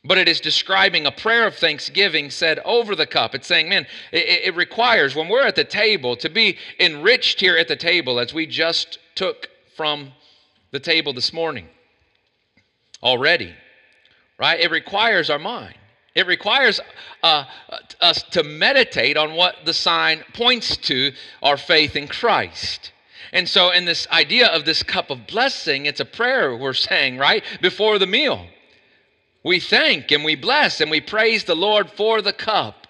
But 0.04 0.18
it 0.18 0.28
is 0.28 0.40
describing 0.40 1.06
a 1.06 1.12
prayer 1.12 1.46
of 1.46 1.54
thanksgiving 1.54 2.30
said 2.30 2.58
over 2.64 2.96
the 2.96 3.06
cup. 3.06 3.34
It's 3.34 3.46
saying, 3.46 3.68
man, 3.68 3.86
it, 4.10 4.46
it, 4.46 4.56
requires, 4.56 5.14
when 5.14 5.28
we're 5.28 5.46
at 5.46 5.54
the 5.54 5.64
table, 5.64 6.16
to 6.16 6.28
be 6.28 6.58
enriched 6.80 7.38
here 7.38 7.56
at 7.56 7.68
the 7.68 7.76
table 7.76 8.18
as 8.18 8.34
we 8.34 8.46
just 8.46 8.98
took 9.14 9.48
from 9.76 10.12
the 10.72 10.80
table 10.80 11.12
this 11.12 11.32
morning 11.32 11.68
already. 13.00 13.54
Right? 14.38 14.58
It 14.58 14.72
requires 14.72 15.30
our 15.30 15.38
mind. 15.38 15.76
It 16.14 16.26
requires 16.26 16.80
uh, 17.22 17.44
us 18.00 18.22
to 18.30 18.42
meditate 18.42 19.16
on 19.16 19.34
what 19.34 19.56
the 19.64 19.72
sign 19.72 20.24
points 20.34 20.76
to 20.78 21.12
our 21.42 21.56
faith 21.56 21.96
in 21.96 22.06
Christ. 22.06 22.92
And 23.32 23.48
so, 23.48 23.70
in 23.70 23.86
this 23.86 24.06
idea 24.10 24.48
of 24.48 24.66
this 24.66 24.82
cup 24.82 25.08
of 25.10 25.26
blessing, 25.26 25.86
it's 25.86 26.00
a 26.00 26.04
prayer 26.04 26.54
we're 26.54 26.74
saying, 26.74 27.16
right? 27.16 27.42
Before 27.62 27.98
the 27.98 28.06
meal. 28.06 28.46
We 29.42 29.58
thank 29.58 30.10
and 30.12 30.22
we 30.22 30.36
bless 30.36 30.80
and 30.80 30.90
we 30.90 31.00
praise 31.00 31.44
the 31.44 31.56
Lord 31.56 31.90
for 31.90 32.20
the 32.20 32.32
cup 32.32 32.86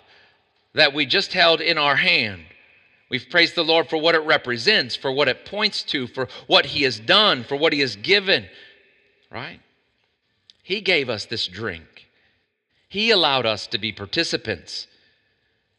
that 0.75 0.93
we 0.93 1.07
just 1.07 1.33
held 1.33 1.61
in 1.61 1.79
our 1.79 1.97
hand. 1.97 2.43
We've 3.09 3.29
praised 3.29 3.55
the 3.55 3.65
Lord 3.65 3.89
for 3.89 3.99
what 3.99 4.15
it 4.15 4.25
represents, 4.25 4.97
for 4.97 5.13
what 5.13 5.29
it 5.29 5.45
points 5.45 5.83
to, 5.85 6.07
for 6.07 6.29
what 6.47 6.67
He 6.67 6.83
has 6.83 6.99
done, 6.99 7.45
for 7.45 7.57
what 7.57 7.73
He 7.73 7.81
has 7.81 7.95
given, 7.97 8.47
right? 9.31 9.61
He 10.63 10.81
gave 10.81 11.09
us 11.09 11.27
this 11.27 11.47
drink. 11.47 12.09
He 12.93 13.11
allowed 13.11 13.47
us 13.47 13.67
to 13.69 13.79
be 13.79 13.91
participants. 13.91 14.87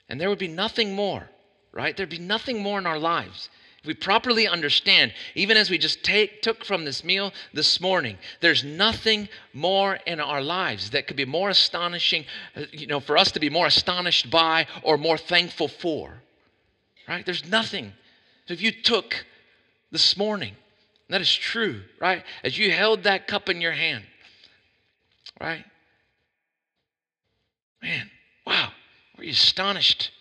And 0.09 0.19
there 0.19 0.29
would 0.29 0.39
be 0.39 0.47
nothing 0.47 0.95
more, 0.95 1.29
right? 1.71 1.95
There'd 1.95 2.09
be 2.09 2.17
nothing 2.17 2.63
more 2.63 2.79
in 2.79 2.87
our 2.87 2.97
lives. 2.97 3.51
If 3.81 3.85
we 3.85 3.93
properly 3.93 4.47
understand, 4.47 5.13
even 5.35 5.55
as 5.55 5.69
we 5.69 5.77
just 5.77 6.03
take, 6.03 6.41
took 6.41 6.65
from 6.65 6.85
this 6.85 7.03
meal 7.03 7.31
this 7.53 7.79
morning, 7.79 8.17
there's 8.41 8.63
nothing 8.63 9.29
more 9.53 9.99
in 10.07 10.19
our 10.19 10.41
lives 10.41 10.89
that 10.89 11.05
could 11.05 11.15
be 11.15 11.23
more 11.23 11.51
astonishing, 11.51 12.25
uh, 12.55 12.63
you 12.71 12.87
know, 12.87 12.99
for 12.99 13.15
us 13.15 13.31
to 13.33 13.39
be 13.39 13.51
more 13.51 13.67
astonished 13.67 14.31
by 14.31 14.65
or 14.81 14.97
more 14.97 15.19
thankful 15.19 15.67
for, 15.67 16.15
right? 17.07 17.23
There's 17.27 17.47
nothing. 17.47 17.93
So 18.47 18.55
if 18.55 18.61
you 18.63 18.71
took 18.71 19.23
this 19.91 20.17
morning, 20.17 20.55
that 21.09 21.21
is 21.21 21.31
true, 21.31 21.83
right? 21.99 22.23
As 22.43 22.57
you 22.57 22.71
held 22.71 23.03
that 23.03 23.27
cup 23.27 23.49
in 23.49 23.61
your 23.61 23.73
hand, 23.73 24.03
right? 25.39 25.63
Man, 27.83 28.09
wow, 28.47 28.69
were 29.17 29.25
you 29.25 29.31
astonished 29.31 30.11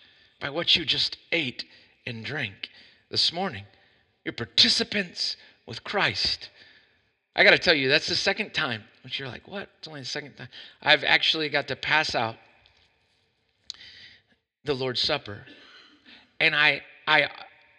by 0.41 0.49
what 0.49 0.75
you 0.75 0.83
just 0.83 1.17
ate 1.31 1.63
and 2.05 2.25
drank 2.25 2.69
this 3.09 3.31
morning? 3.31 3.63
You're 4.25 4.33
participants 4.33 5.37
with 5.65 5.81
Christ. 5.81 6.49
I 7.37 7.45
got 7.45 7.51
to 7.51 7.57
tell 7.57 7.73
you, 7.73 7.87
that's 7.87 8.07
the 8.07 8.17
second 8.17 8.53
time, 8.53 8.83
which 9.05 9.17
you're 9.17 9.29
like, 9.29 9.47
what? 9.47 9.69
It's 9.79 9.87
only 9.87 10.01
the 10.01 10.05
second 10.05 10.35
time. 10.35 10.49
I've 10.81 11.05
actually 11.05 11.47
got 11.47 11.69
to 11.69 11.77
pass 11.77 12.15
out 12.15 12.35
the 14.65 14.73
Lord's 14.73 15.01
Supper. 15.01 15.45
And 16.41 16.53
I, 16.53 16.81
I, 17.07 17.29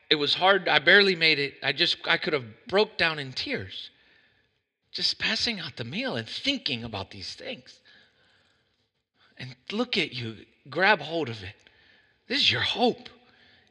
it 0.09 0.15
was 0.15 0.33
hard. 0.33 0.67
I 0.67 0.79
barely 0.79 1.15
made 1.15 1.39
it. 1.39 1.57
I 1.63 1.73
just, 1.73 1.99
I 2.09 2.17
could 2.17 2.33
have 2.33 2.47
broke 2.69 2.97
down 2.97 3.19
in 3.19 3.35
tears 3.35 3.91
just 4.93 5.19
passing 5.19 5.61
out 5.61 5.77
the 5.77 5.85
meal 5.85 6.17
and 6.17 6.27
thinking 6.27 6.85
about 6.85 7.11
these 7.11 7.35
things 7.35 7.81
and 9.39 9.55
look 9.73 9.97
at 9.97 10.13
you, 10.13 10.37
grab 10.69 11.01
hold 11.01 11.29
of 11.29 11.43
it. 11.43 11.55
This 12.29 12.39
is 12.39 12.51
your 12.51 12.63
hope 12.63 13.09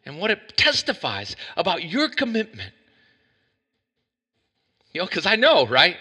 and 0.06 0.20
what 0.20 0.32
it 0.32 0.58
testifies 0.58 1.36
about 1.56 1.84
your 1.84 2.10
commitment. 2.10 2.72
You 4.92 5.02
know, 5.02 5.08
because 5.08 5.26
I 5.26 5.36
know, 5.36 5.66
right? 5.66 5.98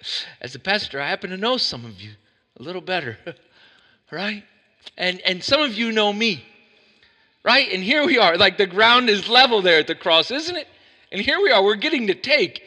As 0.40 0.54
a 0.54 0.58
pastor, 0.58 1.00
I 1.00 1.08
happen 1.08 1.30
to 1.30 1.36
know 1.36 1.56
some 1.56 1.84
of 1.86 2.00
you 2.00 2.10
a 2.58 2.62
little 2.62 2.82
better, 2.82 3.18
right? 4.10 4.44
And 4.98 5.20
and 5.22 5.42
some 5.42 5.62
of 5.62 5.74
you 5.74 5.92
know 5.92 6.12
me, 6.12 6.44
right? 7.42 7.72
And 7.72 7.82
here 7.82 8.04
we 8.04 8.18
are, 8.18 8.36
like 8.36 8.58
the 8.58 8.66
ground 8.66 9.08
is 9.08 9.28
level 9.28 9.62
there 9.62 9.78
at 9.78 9.86
the 9.86 9.94
cross, 9.94 10.30
isn't 10.30 10.56
it? 10.56 10.68
And 11.10 11.22
here 11.22 11.40
we 11.40 11.50
are, 11.50 11.62
we're 11.62 11.76
getting 11.76 12.08
to 12.08 12.14
take 12.14 12.62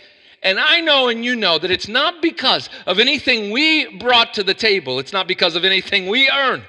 and 0.48 0.62
I 0.62 0.80
know 0.80 1.10
and 1.10 1.26
you 1.26 1.36
know 1.36 1.60
that 1.60 1.72
it's 1.72 1.90
not 1.90 2.22
because 2.22 2.70
of 2.86 3.00
anything 3.00 3.52
we 3.52 3.98
brought 3.98 4.34
to 4.36 4.44
the 4.44 4.54
table, 4.54 4.98
it's 4.98 5.12
not 5.12 5.28
because 5.28 5.58
of 5.58 5.66
anything 5.66 6.08
we 6.08 6.30
earned. 6.30 6.64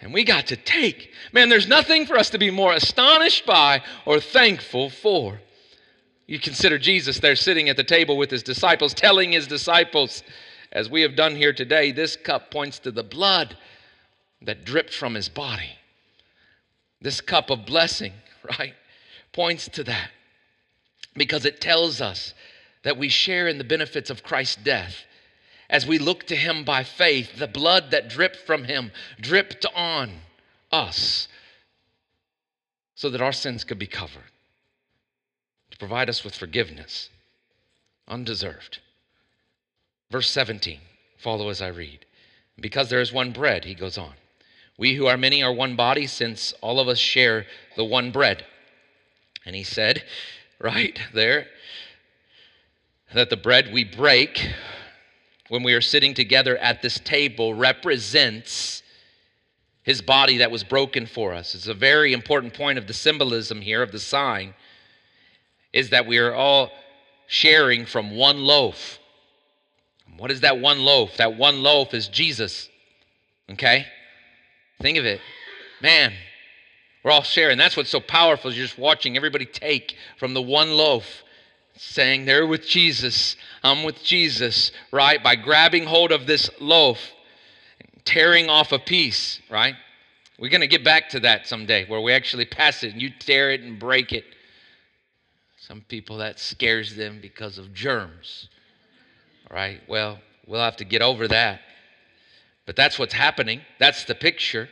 And 0.00 0.14
we 0.14 0.22
got 0.22 0.46
to 0.48 0.56
take. 0.56 1.10
Man, 1.32 1.48
there's 1.48 1.66
nothing 1.66 2.06
for 2.06 2.16
us 2.16 2.30
to 2.30 2.38
be 2.38 2.52
more 2.52 2.72
astonished 2.72 3.44
by 3.44 3.82
or 4.06 4.20
thankful 4.20 4.88
for. 4.88 5.40
You 6.28 6.38
consider 6.38 6.78
Jesus 6.78 7.18
there 7.18 7.34
sitting 7.34 7.68
at 7.68 7.76
the 7.76 7.82
table 7.82 8.16
with 8.16 8.30
his 8.30 8.44
disciples, 8.44 8.94
telling 8.94 9.32
his 9.32 9.48
disciples, 9.48 10.22
as 10.70 10.88
we 10.88 11.02
have 11.02 11.16
done 11.16 11.34
here 11.34 11.52
today, 11.52 11.90
this 11.90 12.14
cup 12.14 12.52
points 12.52 12.78
to 12.80 12.92
the 12.92 13.02
blood 13.02 13.56
that 14.42 14.64
dripped 14.64 14.94
from 14.94 15.14
his 15.14 15.28
body. 15.28 15.70
This 17.00 17.20
cup 17.20 17.50
of 17.50 17.66
blessing, 17.66 18.12
right, 18.58 18.74
points 19.32 19.68
to 19.70 19.82
that 19.84 20.10
because 21.16 21.44
it 21.44 21.60
tells 21.60 22.00
us 22.00 22.32
that 22.82 22.96
we 22.96 23.08
share 23.08 23.48
in 23.48 23.58
the 23.58 23.64
benefits 23.64 24.10
of 24.10 24.22
Christ's 24.22 24.56
death. 24.56 25.04
As 25.70 25.86
we 25.86 25.98
look 25.98 26.24
to 26.26 26.36
him 26.36 26.64
by 26.64 26.84
faith, 26.84 27.36
the 27.36 27.46
blood 27.46 27.90
that 27.90 28.08
dripped 28.08 28.36
from 28.36 28.64
him 28.64 28.92
dripped 29.20 29.64
on 29.74 30.20
us 30.70 31.28
so 32.94 33.10
that 33.10 33.20
our 33.20 33.32
sins 33.32 33.64
could 33.64 33.78
be 33.78 33.86
covered, 33.86 34.30
to 35.70 35.78
provide 35.78 36.08
us 36.08 36.22
with 36.22 36.34
forgiveness, 36.34 37.08
undeserved. 38.06 38.78
Verse 40.10 40.30
17 40.30 40.78
Follow 41.18 41.48
as 41.48 41.62
I 41.62 41.68
read. 41.68 42.04
Because 42.60 42.90
there 42.90 43.00
is 43.00 43.12
one 43.12 43.32
bread, 43.32 43.64
he 43.64 43.74
goes 43.74 43.96
on. 43.96 44.12
We 44.76 44.94
who 44.94 45.06
are 45.06 45.16
many 45.16 45.42
are 45.42 45.52
one 45.52 45.76
body, 45.76 46.06
since 46.06 46.52
all 46.60 46.80
of 46.80 46.88
us 46.88 46.98
share 46.98 47.46
the 47.76 47.84
one 47.84 48.10
bread. 48.10 48.44
And 49.46 49.54
he 49.54 49.62
said, 49.62 50.02
right 50.60 50.98
there, 51.14 51.46
that 53.14 53.30
the 53.30 53.36
bread 53.36 53.72
we 53.72 53.84
break 53.84 54.50
when 55.48 55.62
we 55.62 55.74
are 55.74 55.80
sitting 55.80 56.14
together 56.14 56.56
at 56.58 56.82
this 56.82 56.98
table 57.00 57.54
represents 57.54 58.82
his 59.82 60.00
body 60.00 60.38
that 60.38 60.50
was 60.50 60.64
broken 60.64 61.06
for 61.06 61.34
us. 61.34 61.54
It's 61.54 61.66
a 61.66 61.74
very 61.74 62.12
important 62.12 62.54
point 62.54 62.78
of 62.78 62.86
the 62.86 62.94
symbolism 62.94 63.60
here, 63.60 63.82
of 63.82 63.92
the 63.92 63.98
sign, 63.98 64.54
is 65.72 65.90
that 65.90 66.06
we 66.06 66.18
are 66.18 66.32
all 66.32 66.70
sharing 67.26 67.84
from 67.84 68.14
one 68.16 68.38
loaf. 68.38 68.98
What 70.16 70.30
is 70.30 70.40
that 70.40 70.60
one 70.60 70.78
loaf? 70.78 71.16
That 71.16 71.36
one 71.36 71.62
loaf 71.62 71.94
is 71.94 72.08
Jesus. 72.08 72.68
Okay? 73.50 73.86
Think 74.80 74.98
of 74.98 75.04
it. 75.04 75.20
Man, 75.80 76.12
we're 77.02 77.10
all 77.10 77.22
sharing. 77.22 77.58
That's 77.58 77.76
what's 77.76 77.90
so 77.90 78.00
powerful 78.00 78.50
is 78.50 78.56
you're 78.56 78.66
just 78.66 78.78
watching 78.78 79.16
everybody 79.16 79.46
take 79.46 79.96
from 80.16 80.34
the 80.34 80.42
one 80.42 80.70
loaf, 80.70 81.22
saying, 81.76 82.24
They're 82.24 82.46
with 82.46 82.66
Jesus. 82.66 83.36
I'm 83.62 83.84
with 83.84 84.02
Jesus, 84.02 84.72
right? 84.92 85.22
By 85.22 85.36
grabbing 85.36 85.86
hold 85.86 86.12
of 86.12 86.26
this 86.26 86.50
loaf, 86.60 86.98
tearing 88.04 88.48
off 88.48 88.72
a 88.72 88.78
piece, 88.78 89.40
right? 89.50 89.74
We're 90.38 90.50
going 90.50 90.62
to 90.62 90.66
get 90.66 90.84
back 90.84 91.08
to 91.10 91.20
that 91.20 91.46
someday 91.46 91.86
where 91.86 92.00
we 92.00 92.12
actually 92.12 92.46
pass 92.46 92.82
it 92.82 92.92
and 92.92 93.00
you 93.00 93.10
tear 93.10 93.50
it 93.52 93.60
and 93.60 93.78
break 93.78 94.12
it. 94.12 94.24
Some 95.58 95.82
people 95.82 96.18
that 96.18 96.40
scares 96.40 96.96
them 96.96 97.20
because 97.22 97.58
of 97.58 97.72
germs, 97.72 98.48
right? 99.50 99.80
Well, 99.88 100.18
we'll 100.46 100.60
have 100.60 100.76
to 100.78 100.84
get 100.84 101.00
over 101.00 101.28
that. 101.28 101.60
But 102.66 102.76
that's 102.76 102.98
what's 102.98 103.14
happening. 103.14 103.60
That's 103.78 104.04
the 104.04 104.14
picture. 104.14 104.68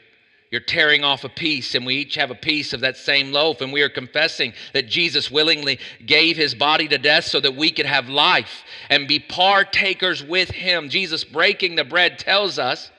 You're 0.50 0.60
tearing 0.60 1.04
off 1.04 1.22
a 1.22 1.28
piece, 1.28 1.76
and 1.76 1.86
we 1.86 1.94
each 1.94 2.16
have 2.16 2.32
a 2.32 2.34
piece 2.34 2.72
of 2.72 2.80
that 2.80 2.96
same 2.96 3.30
loaf, 3.30 3.60
and 3.60 3.72
we 3.72 3.82
are 3.82 3.88
confessing 3.88 4.52
that 4.72 4.88
Jesus 4.88 5.30
willingly 5.30 5.78
gave 6.04 6.36
his 6.36 6.56
body 6.56 6.88
to 6.88 6.98
death 6.98 7.24
so 7.24 7.38
that 7.38 7.54
we 7.54 7.70
could 7.70 7.86
have 7.86 8.08
life 8.08 8.64
and 8.88 9.06
be 9.06 9.20
partakers 9.20 10.24
with 10.24 10.50
him. 10.50 10.88
Jesus 10.88 11.22
breaking 11.22 11.76
the 11.76 11.84
bread 11.84 12.18
tells 12.18 12.58
us 12.58 12.90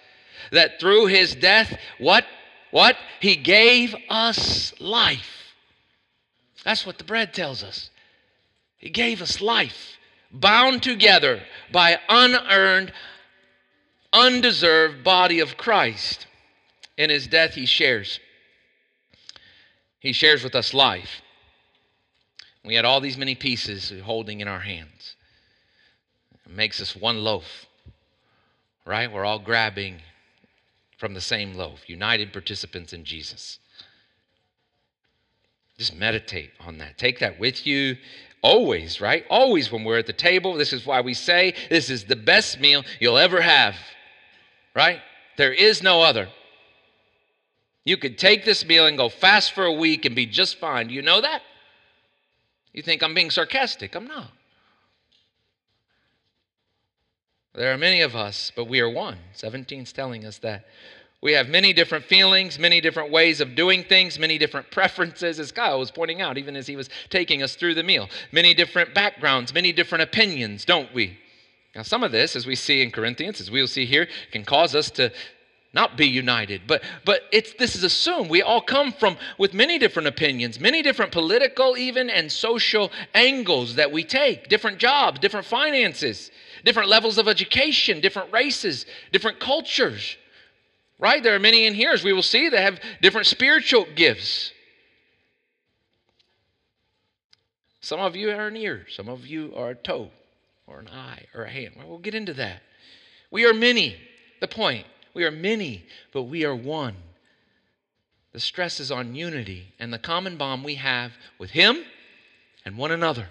that 0.53 0.79
through 0.79 1.07
his 1.07 1.35
death, 1.35 1.77
what? 1.97 2.25
What? 2.71 2.95
He 3.19 3.35
gave 3.35 3.93
us 4.09 4.73
life. 4.79 5.53
That's 6.63 6.85
what 6.85 6.99
the 6.99 7.03
bread 7.03 7.33
tells 7.33 7.63
us. 7.63 7.89
He 8.77 8.89
gave 8.89 9.21
us 9.21 9.41
life, 9.41 9.97
bound 10.31 10.83
together 10.83 11.41
by 11.69 11.99
unearned, 12.07 12.93
undeserved 14.13 15.03
body 15.03 15.41
of 15.41 15.57
Christ. 15.57 16.27
In 16.97 17.09
his 17.09 17.27
death, 17.27 17.53
he 17.53 17.65
shares. 17.65 18.19
He 19.99 20.13
shares 20.13 20.43
with 20.43 20.55
us 20.55 20.73
life. 20.73 21.21
We 22.63 22.75
had 22.75 22.85
all 22.85 23.01
these 23.01 23.17
many 23.17 23.35
pieces 23.35 23.91
holding 24.03 24.41
in 24.41 24.47
our 24.47 24.59
hands. 24.59 25.15
It 26.45 26.51
makes 26.51 26.81
us 26.81 26.95
one 26.95 27.23
loaf, 27.23 27.65
right? 28.85 29.11
We're 29.11 29.25
all 29.25 29.39
grabbing 29.39 30.01
from 30.97 31.13
the 31.13 31.21
same 31.21 31.55
loaf, 31.55 31.89
united 31.89 32.31
participants 32.31 32.93
in 32.93 33.03
Jesus. 33.03 33.57
Just 35.77 35.95
meditate 35.95 36.51
on 36.59 36.77
that. 36.77 36.97
Take 36.99 37.19
that 37.19 37.39
with 37.39 37.65
you 37.65 37.97
always, 38.43 39.01
right? 39.01 39.25
Always 39.29 39.71
when 39.71 39.83
we're 39.83 39.97
at 39.97 40.07
the 40.07 40.13
table. 40.13 40.53
This 40.53 40.73
is 40.73 40.85
why 40.85 41.01
we 41.01 41.13
say 41.13 41.55
this 41.69 41.89
is 41.89 42.05
the 42.05 42.15
best 42.15 42.59
meal 42.59 42.83
you'll 42.99 43.17
ever 43.17 43.41
have, 43.41 43.75
right? 44.75 44.99
There 45.37 45.53
is 45.53 45.81
no 45.81 46.01
other. 46.01 46.27
You 47.83 47.97
could 47.97 48.17
take 48.17 48.45
this 48.45 48.65
meal 48.65 48.85
and 48.85 48.97
go 48.97 49.09
fast 49.09 49.53
for 49.53 49.65
a 49.65 49.73
week 49.73 50.05
and 50.05 50.15
be 50.15 50.25
just 50.25 50.57
fine. 50.57 50.87
Do 50.87 50.93
you 50.93 51.01
know 51.01 51.21
that? 51.21 51.41
You 52.73 52.81
think 52.81 53.03
I'm 53.03 53.13
being 53.13 53.31
sarcastic? 53.31 53.95
I'm 53.95 54.07
not. 54.07 54.31
There 57.53 57.73
are 57.73 57.77
many 57.77 58.01
of 58.01 58.15
us, 58.15 58.51
but 58.55 58.65
we 58.65 58.79
are 58.79 58.89
one. 58.89 59.17
17 59.33 59.83
is 59.83 59.91
telling 59.91 60.25
us 60.25 60.37
that. 60.39 60.65
We 61.21 61.33
have 61.33 61.49
many 61.49 61.73
different 61.73 62.05
feelings, 62.05 62.57
many 62.57 62.81
different 62.81 63.11
ways 63.11 63.41
of 63.41 63.55
doing 63.55 63.83
things, 63.83 64.17
many 64.17 64.37
different 64.37 64.71
preferences, 64.71 65.39
as 65.39 65.51
Kyle 65.51 65.79
was 65.79 65.91
pointing 65.91 66.21
out, 66.21 66.37
even 66.37 66.55
as 66.55 66.67
he 66.67 66.75
was 66.75 66.89
taking 67.09 67.43
us 67.43 67.55
through 67.55 67.75
the 67.75 67.83
meal. 67.83 68.09
Many 68.31 68.53
different 68.53 68.93
backgrounds, 68.93 69.53
many 69.53 69.71
different 69.73 70.03
opinions, 70.03 70.65
don't 70.65 70.93
we? 70.93 71.17
Now, 71.75 71.83
some 71.83 72.03
of 72.03 72.11
this, 72.11 72.35
as 72.35 72.45
we 72.45 72.55
see 72.55 72.81
in 72.81 72.91
Corinthians, 72.91 73.39
as 73.39 73.51
we'll 73.51 73.67
see 73.67 73.85
here, 73.85 74.07
can 74.31 74.43
cause 74.43 74.75
us 74.75 74.89
to 74.91 75.11
not 75.73 75.95
be 75.95 76.07
united 76.07 76.61
but 76.67 76.83
but 77.05 77.21
it's 77.31 77.53
this 77.53 77.75
is 77.75 77.83
assumed. 77.83 78.29
We 78.29 78.41
all 78.41 78.61
come 78.61 78.91
from 78.91 79.17
with 79.37 79.53
many 79.53 79.77
different 79.79 80.07
opinions 80.07 80.59
many 80.59 80.81
different 80.81 81.11
political 81.11 81.77
even 81.77 82.09
and 82.09 82.31
social 82.31 82.91
angles 83.13 83.75
that 83.75 83.91
we 83.91 84.03
take. 84.03 84.49
Different 84.49 84.77
jobs 84.77 85.19
different 85.19 85.45
finances 85.45 86.31
different 86.65 86.89
levels 86.89 87.17
of 87.17 87.27
education 87.27 88.01
different 88.01 88.31
races 88.31 88.85
different 89.11 89.39
cultures 89.39 90.17
right? 91.01 91.21
There 91.21 91.35
are 91.35 91.39
many 91.39 91.65
in 91.65 91.73
here 91.73 91.91
as 91.91 92.03
we 92.03 92.13
will 92.13 92.21
see 92.21 92.47
that 92.47 92.61
have 92.61 92.79
different 93.01 93.27
spiritual 93.27 93.87
gifts. 93.95 94.53
Some 97.81 97.99
of 97.99 98.15
you 98.15 98.29
are 98.29 98.47
an 98.47 98.55
ear 98.55 98.85
some 98.89 99.09
of 99.09 99.25
you 99.25 99.51
are 99.55 99.71
a 99.71 99.75
toe 99.75 100.11
or 100.67 100.79
an 100.79 100.87
eye 100.87 101.25
or 101.33 101.43
a 101.43 101.49
hand. 101.49 101.73
Well, 101.75 101.87
we'll 101.87 101.97
get 101.97 102.15
into 102.15 102.33
that. 102.35 102.61
We 103.31 103.45
are 103.45 103.53
many. 103.53 103.97
The 104.39 104.47
point 104.47 104.85
we 105.13 105.23
are 105.23 105.31
many, 105.31 105.85
but 106.13 106.23
we 106.23 106.45
are 106.45 106.55
one. 106.55 106.95
The 108.33 108.39
stress 108.39 108.79
is 108.79 108.91
on 108.91 109.15
unity 109.15 109.73
and 109.79 109.91
the 109.91 109.99
common 109.99 110.37
bond 110.37 110.63
we 110.63 110.75
have 110.75 111.11
with 111.37 111.51
Him 111.51 111.83
and 112.65 112.77
one 112.77 112.91
another. 112.91 113.27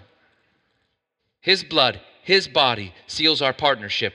His 1.41 1.63
blood, 1.63 2.01
His 2.23 2.47
body 2.47 2.93
seals 3.07 3.41
our 3.41 3.53
partnership. 3.53 4.13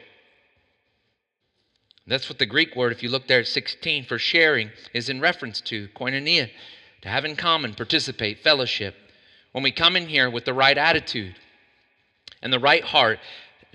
That's 2.06 2.28
what 2.28 2.38
the 2.38 2.46
Greek 2.46 2.76
word, 2.76 2.92
if 2.92 3.02
you 3.02 3.08
look 3.08 3.26
there 3.26 3.40
at 3.40 3.48
16, 3.48 4.04
for 4.04 4.18
sharing 4.18 4.70
is 4.94 5.08
in 5.08 5.20
reference 5.20 5.60
to 5.62 5.88
koinonia, 5.88 6.50
to 7.02 7.08
have 7.08 7.24
in 7.24 7.34
common, 7.34 7.74
participate, 7.74 8.44
fellowship. 8.44 8.94
When 9.50 9.64
we 9.64 9.72
come 9.72 9.96
in 9.96 10.06
here 10.06 10.30
with 10.30 10.44
the 10.44 10.54
right 10.54 10.78
attitude 10.78 11.34
and 12.42 12.52
the 12.52 12.60
right 12.60 12.84
heart, 12.84 13.18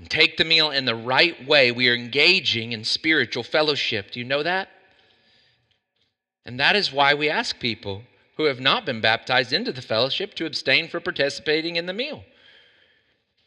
and 0.02 0.10
take 0.10 0.36
the 0.36 0.44
meal 0.44 0.72
in 0.72 0.86
the 0.86 0.96
right 0.96 1.48
way, 1.48 1.72
we 1.72 1.88
are 1.88 1.94
engaging 1.94 2.72
in 2.72 2.84
spiritual 2.84 3.44
fellowship. 3.44 4.10
Do 4.10 4.20
you 4.20 4.26
know 4.26 4.42
that? 4.42 4.68
And 6.44 6.60
that 6.60 6.76
is 6.76 6.92
why 6.92 7.14
we 7.14 7.30
ask 7.30 7.60
people 7.60 8.02
who 8.36 8.46
have 8.46 8.60
not 8.60 8.84
been 8.84 9.00
baptized 9.00 9.54
into 9.54 9.72
the 9.72 9.84
fellowship 9.84 10.34
to 10.34 10.48
abstain 10.48 10.90
from 10.90 11.04
participating 11.04 11.76
in 11.76 11.86
the 11.86 11.94
meal. 11.94 12.24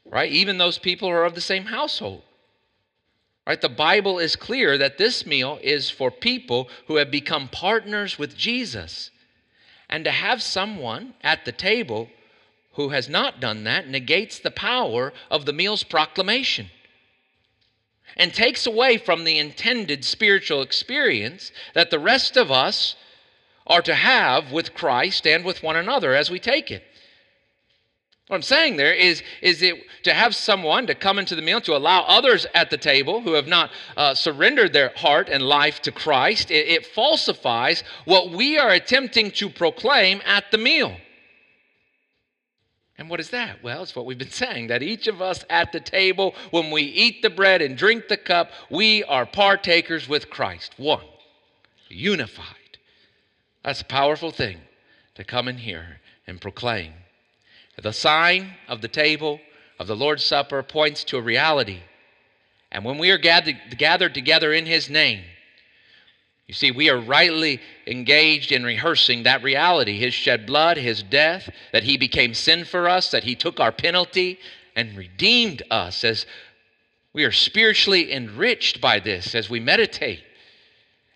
Right? 0.04 0.30
Even 0.30 0.58
those 0.58 0.78
people 0.78 1.08
are 1.08 1.24
of 1.24 1.34
the 1.34 1.40
same 1.40 1.64
household. 1.64 2.22
Right? 3.48 3.60
The 3.60 3.68
Bible 3.68 4.20
is 4.20 4.36
clear 4.36 4.78
that 4.78 4.96
this 4.96 5.26
meal 5.26 5.58
is 5.60 5.90
for 5.90 6.12
people 6.12 6.68
who 6.86 6.96
have 6.96 7.10
become 7.10 7.48
partners 7.48 8.16
with 8.16 8.36
Jesus. 8.36 9.10
And 9.88 10.04
to 10.04 10.12
have 10.12 10.40
someone 10.40 11.14
at 11.20 11.44
the 11.44 11.52
table 11.52 12.10
who 12.74 12.90
has 12.90 13.08
not 13.08 13.40
done 13.40 13.64
that 13.64 13.88
negates 13.88 14.38
the 14.38 14.50
power 14.50 15.12
of 15.30 15.46
the 15.46 15.52
meal's 15.52 15.82
proclamation 15.82 16.68
and 18.16 18.32
takes 18.32 18.66
away 18.66 18.96
from 18.96 19.24
the 19.24 19.38
intended 19.38 20.04
spiritual 20.04 20.62
experience 20.62 21.52
that 21.74 21.90
the 21.90 21.98
rest 21.98 22.36
of 22.36 22.50
us 22.50 22.96
are 23.66 23.82
to 23.82 23.94
have 23.94 24.52
with 24.52 24.74
Christ 24.74 25.26
and 25.26 25.44
with 25.44 25.62
one 25.62 25.76
another 25.76 26.14
as 26.14 26.30
we 26.30 26.38
take 26.38 26.70
it. 26.70 26.84
What 28.28 28.36
I'm 28.36 28.42
saying 28.42 28.76
there 28.76 28.94
is, 28.94 29.22
is 29.42 29.60
it 29.60 29.84
to 30.04 30.14
have 30.14 30.34
someone 30.34 30.86
to 30.86 30.94
come 30.94 31.18
into 31.18 31.34
the 31.34 31.42
meal, 31.42 31.60
to 31.62 31.76
allow 31.76 32.04
others 32.04 32.46
at 32.54 32.70
the 32.70 32.78
table 32.78 33.20
who 33.20 33.34
have 33.34 33.46
not 33.46 33.70
uh, 33.98 34.14
surrendered 34.14 34.72
their 34.72 34.92
heart 34.96 35.28
and 35.28 35.42
life 35.42 35.82
to 35.82 35.92
Christ, 35.92 36.50
it, 36.50 36.66
it 36.68 36.86
falsifies 36.86 37.84
what 38.06 38.30
we 38.30 38.58
are 38.58 38.70
attempting 38.70 39.30
to 39.32 39.50
proclaim 39.50 40.22
at 40.24 40.50
the 40.50 40.58
meal. 40.58 40.96
And 42.96 43.10
what 43.10 43.20
is 43.20 43.30
that? 43.30 43.62
Well, 43.62 43.82
it's 43.82 43.96
what 43.96 44.06
we've 44.06 44.18
been 44.18 44.30
saying 44.44 44.68
that 44.68 44.82
each 44.82 45.06
of 45.06 45.20
us 45.20 45.44
at 45.50 45.72
the 45.72 45.80
table, 45.80 46.34
when 46.50 46.70
we 46.70 46.82
eat 46.82 47.22
the 47.22 47.30
bread 47.30 47.62
and 47.62 47.76
drink 47.76 48.08
the 48.08 48.16
cup, 48.16 48.50
we 48.70 49.04
are 49.04 49.26
partakers 49.26 50.08
with 50.08 50.30
Christ, 50.30 50.74
one, 50.76 51.04
unified. 51.88 52.78
That's 53.62 53.80
a 53.80 53.86
powerful 53.86 54.30
thing 54.30 54.58
to 55.14 55.24
come 55.24 55.48
in 55.48 55.58
here 55.58 56.00
and 56.26 56.40
proclaim. 56.40 56.92
The 57.82 57.92
sign 57.92 58.54
of 58.68 58.80
the 58.80 58.88
table 58.88 59.40
of 59.78 59.86
the 59.86 59.96
Lord's 59.96 60.24
Supper 60.24 60.62
points 60.62 61.02
to 61.04 61.16
a 61.16 61.22
reality. 61.22 61.80
And 62.70 62.84
when 62.84 62.98
we 62.98 63.10
are 63.10 63.18
gathered, 63.18 63.56
gathered 63.76 64.14
together 64.14 64.52
in 64.52 64.66
His 64.66 64.88
name, 64.88 65.24
you 66.46 66.54
see, 66.54 66.70
we 66.70 66.90
are 66.90 67.00
rightly 67.00 67.60
engaged 67.86 68.52
in 68.52 68.64
rehearsing 68.64 69.22
that 69.22 69.42
reality 69.42 69.98
His 69.98 70.12
shed 70.12 70.46
blood, 70.46 70.76
His 70.76 71.02
death, 71.02 71.48
that 71.72 71.84
He 71.84 71.96
became 71.96 72.34
sin 72.34 72.64
for 72.64 72.88
us, 72.88 73.10
that 73.10 73.24
He 73.24 73.34
took 73.34 73.60
our 73.60 73.72
penalty 73.72 74.38
and 74.76 74.96
redeemed 74.96 75.62
us 75.70 76.04
as 76.04 76.26
We 77.12 77.24
are 77.24 77.32
spiritually 77.32 78.12
enriched 78.12 78.80
by 78.80 79.00
this 79.00 79.34
as 79.34 79.48
we 79.48 79.60
meditate 79.60 80.22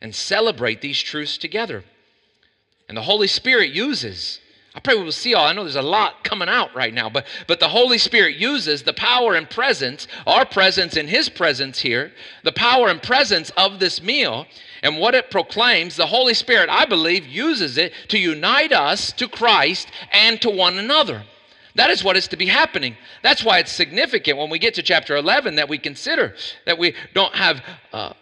and 0.01 0.15
celebrate 0.15 0.81
these 0.81 1.01
truths 1.01 1.37
together. 1.37 1.85
And 2.89 2.97
the 2.97 3.03
Holy 3.03 3.27
Spirit 3.27 3.71
uses 3.71 4.41
I 4.75 4.81
pray 4.81 4.95
we 4.95 5.03
will 5.03 5.11
see 5.11 5.35
all. 5.35 5.45
I 5.45 5.53
know 5.55 5.65
there's 5.65 5.75
a 5.75 5.83
lot 5.83 6.23
coming 6.23 6.49
out 6.49 6.73
right 6.73 6.95
now, 6.95 7.11
but, 7.11 7.27
but 7.49 7.59
the 7.59 7.69
Holy 7.69 7.99
Spirit 7.99 8.37
uses 8.37 8.85
the 8.85 8.93
power 8.93 9.35
and 9.35 9.51
presence, 9.51 10.07
our 10.25 10.47
presence 10.47 10.97
and 10.97 11.09
His 11.09 11.29
presence 11.29 11.81
here, 11.81 12.13
the 12.45 12.53
power 12.53 12.89
and 12.89 13.03
presence 13.03 13.51
of 13.57 13.81
this 13.81 14.01
meal 14.01 14.47
and 14.83 14.99
what 14.99 15.15
it 15.15 15.31
proclaims. 15.31 15.97
The 15.97 16.07
Holy 16.07 16.35
Spirit, 16.35 16.69
I 16.71 16.85
believe, 16.85 17.27
uses 17.27 17.79
it 17.79 17.93
to 18.09 18.19
unite 18.19 18.73
us 18.73 19.13
to 19.13 19.29
Christ 19.29 19.89
and 20.13 20.41
to 20.43 20.51
one 20.51 20.79
another. 20.79 21.25
That 21.75 21.91
is 21.91 22.03
what 22.03 22.17
is 22.17 22.29
to 22.29 22.37
be 22.37 22.47
happening. 22.47 22.97
That's 23.23 23.45
why 23.45 23.59
it's 23.59 23.73
significant 23.73 24.39
when 24.39 24.51
we 24.51 24.59
get 24.59 24.75
to 24.75 24.83
chapter 24.83 25.17
11 25.17 25.57
that 25.57 25.69
we 25.69 25.79
consider 25.79 26.35
that 26.67 26.79
we 26.79 26.95
don't 27.15 27.35
have 27.35 27.63
uh, 27.93 28.15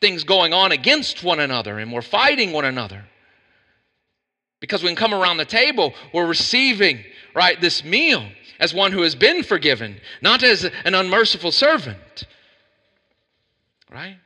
things 0.00 0.24
going 0.24 0.52
on 0.52 0.72
against 0.72 1.24
one 1.24 1.40
another 1.40 1.78
and 1.78 1.92
we're 1.92 2.02
fighting 2.02 2.52
one 2.52 2.64
another. 2.64 3.04
Because 4.60 4.84
when 4.84 4.92
we 4.92 4.96
come 4.96 5.12
around 5.12 5.38
the 5.38 5.44
table, 5.44 5.92
we're 6.14 6.26
receiving, 6.26 7.02
right, 7.34 7.60
this 7.60 7.82
meal 7.82 8.24
as 8.60 8.72
one 8.72 8.92
who 8.92 9.02
has 9.02 9.16
been 9.16 9.42
forgiven, 9.42 10.00
not 10.20 10.44
as 10.44 10.62
an 10.62 10.94
unmerciful 10.94 11.50
servant. 11.50 12.28
Right? 13.90 14.18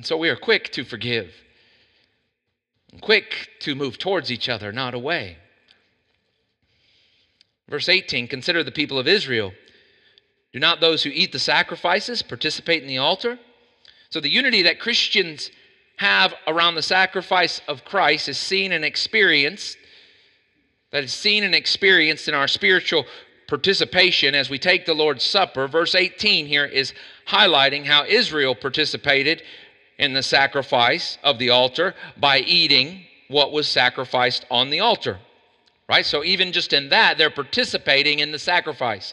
And 0.00 0.06
so 0.06 0.16
we 0.16 0.30
are 0.30 0.36
quick 0.36 0.72
to 0.72 0.82
forgive, 0.82 1.30
quick 3.02 3.50
to 3.60 3.74
move 3.74 3.98
towards 3.98 4.32
each 4.32 4.48
other, 4.48 4.72
not 4.72 4.94
away. 4.94 5.36
Verse 7.68 7.86
18 7.86 8.26
Consider 8.26 8.64
the 8.64 8.72
people 8.72 8.98
of 8.98 9.06
Israel. 9.06 9.52
Do 10.54 10.58
not 10.58 10.80
those 10.80 11.02
who 11.02 11.10
eat 11.10 11.32
the 11.32 11.38
sacrifices 11.38 12.22
participate 12.22 12.80
in 12.80 12.88
the 12.88 12.96
altar? 12.96 13.38
So 14.08 14.20
the 14.20 14.30
unity 14.30 14.62
that 14.62 14.80
Christians 14.80 15.50
have 15.98 16.32
around 16.46 16.76
the 16.76 16.82
sacrifice 16.82 17.60
of 17.68 17.84
Christ 17.84 18.26
is 18.26 18.38
seen 18.38 18.72
and 18.72 18.86
experienced, 18.86 19.76
that 20.92 21.04
is 21.04 21.12
seen 21.12 21.44
and 21.44 21.54
experienced 21.54 22.26
in 22.26 22.32
our 22.32 22.48
spiritual 22.48 23.04
participation 23.48 24.34
as 24.34 24.48
we 24.48 24.58
take 24.58 24.86
the 24.86 24.94
Lord's 24.94 25.24
Supper. 25.24 25.68
Verse 25.68 25.94
18 25.94 26.46
here 26.46 26.64
is 26.64 26.94
highlighting 27.28 27.84
how 27.84 28.06
Israel 28.06 28.54
participated 28.54 29.42
in 30.00 30.14
the 30.14 30.22
sacrifice 30.22 31.18
of 31.22 31.38
the 31.38 31.50
altar 31.50 31.94
by 32.18 32.38
eating 32.38 33.04
what 33.28 33.52
was 33.52 33.68
sacrificed 33.68 34.46
on 34.50 34.70
the 34.70 34.80
altar. 34.80 35.18
Right? 35.88 36.06
So, 36.06 36.24
even 36.24 36.52
just 36.52 36.72
in 36.72 36.88
that, 36.88 37.18
they're 37.18 37.30
participating 37.30 38.20
in 38.20 38.32
the 38.32 38.38
sacrifice. 38.38 39.12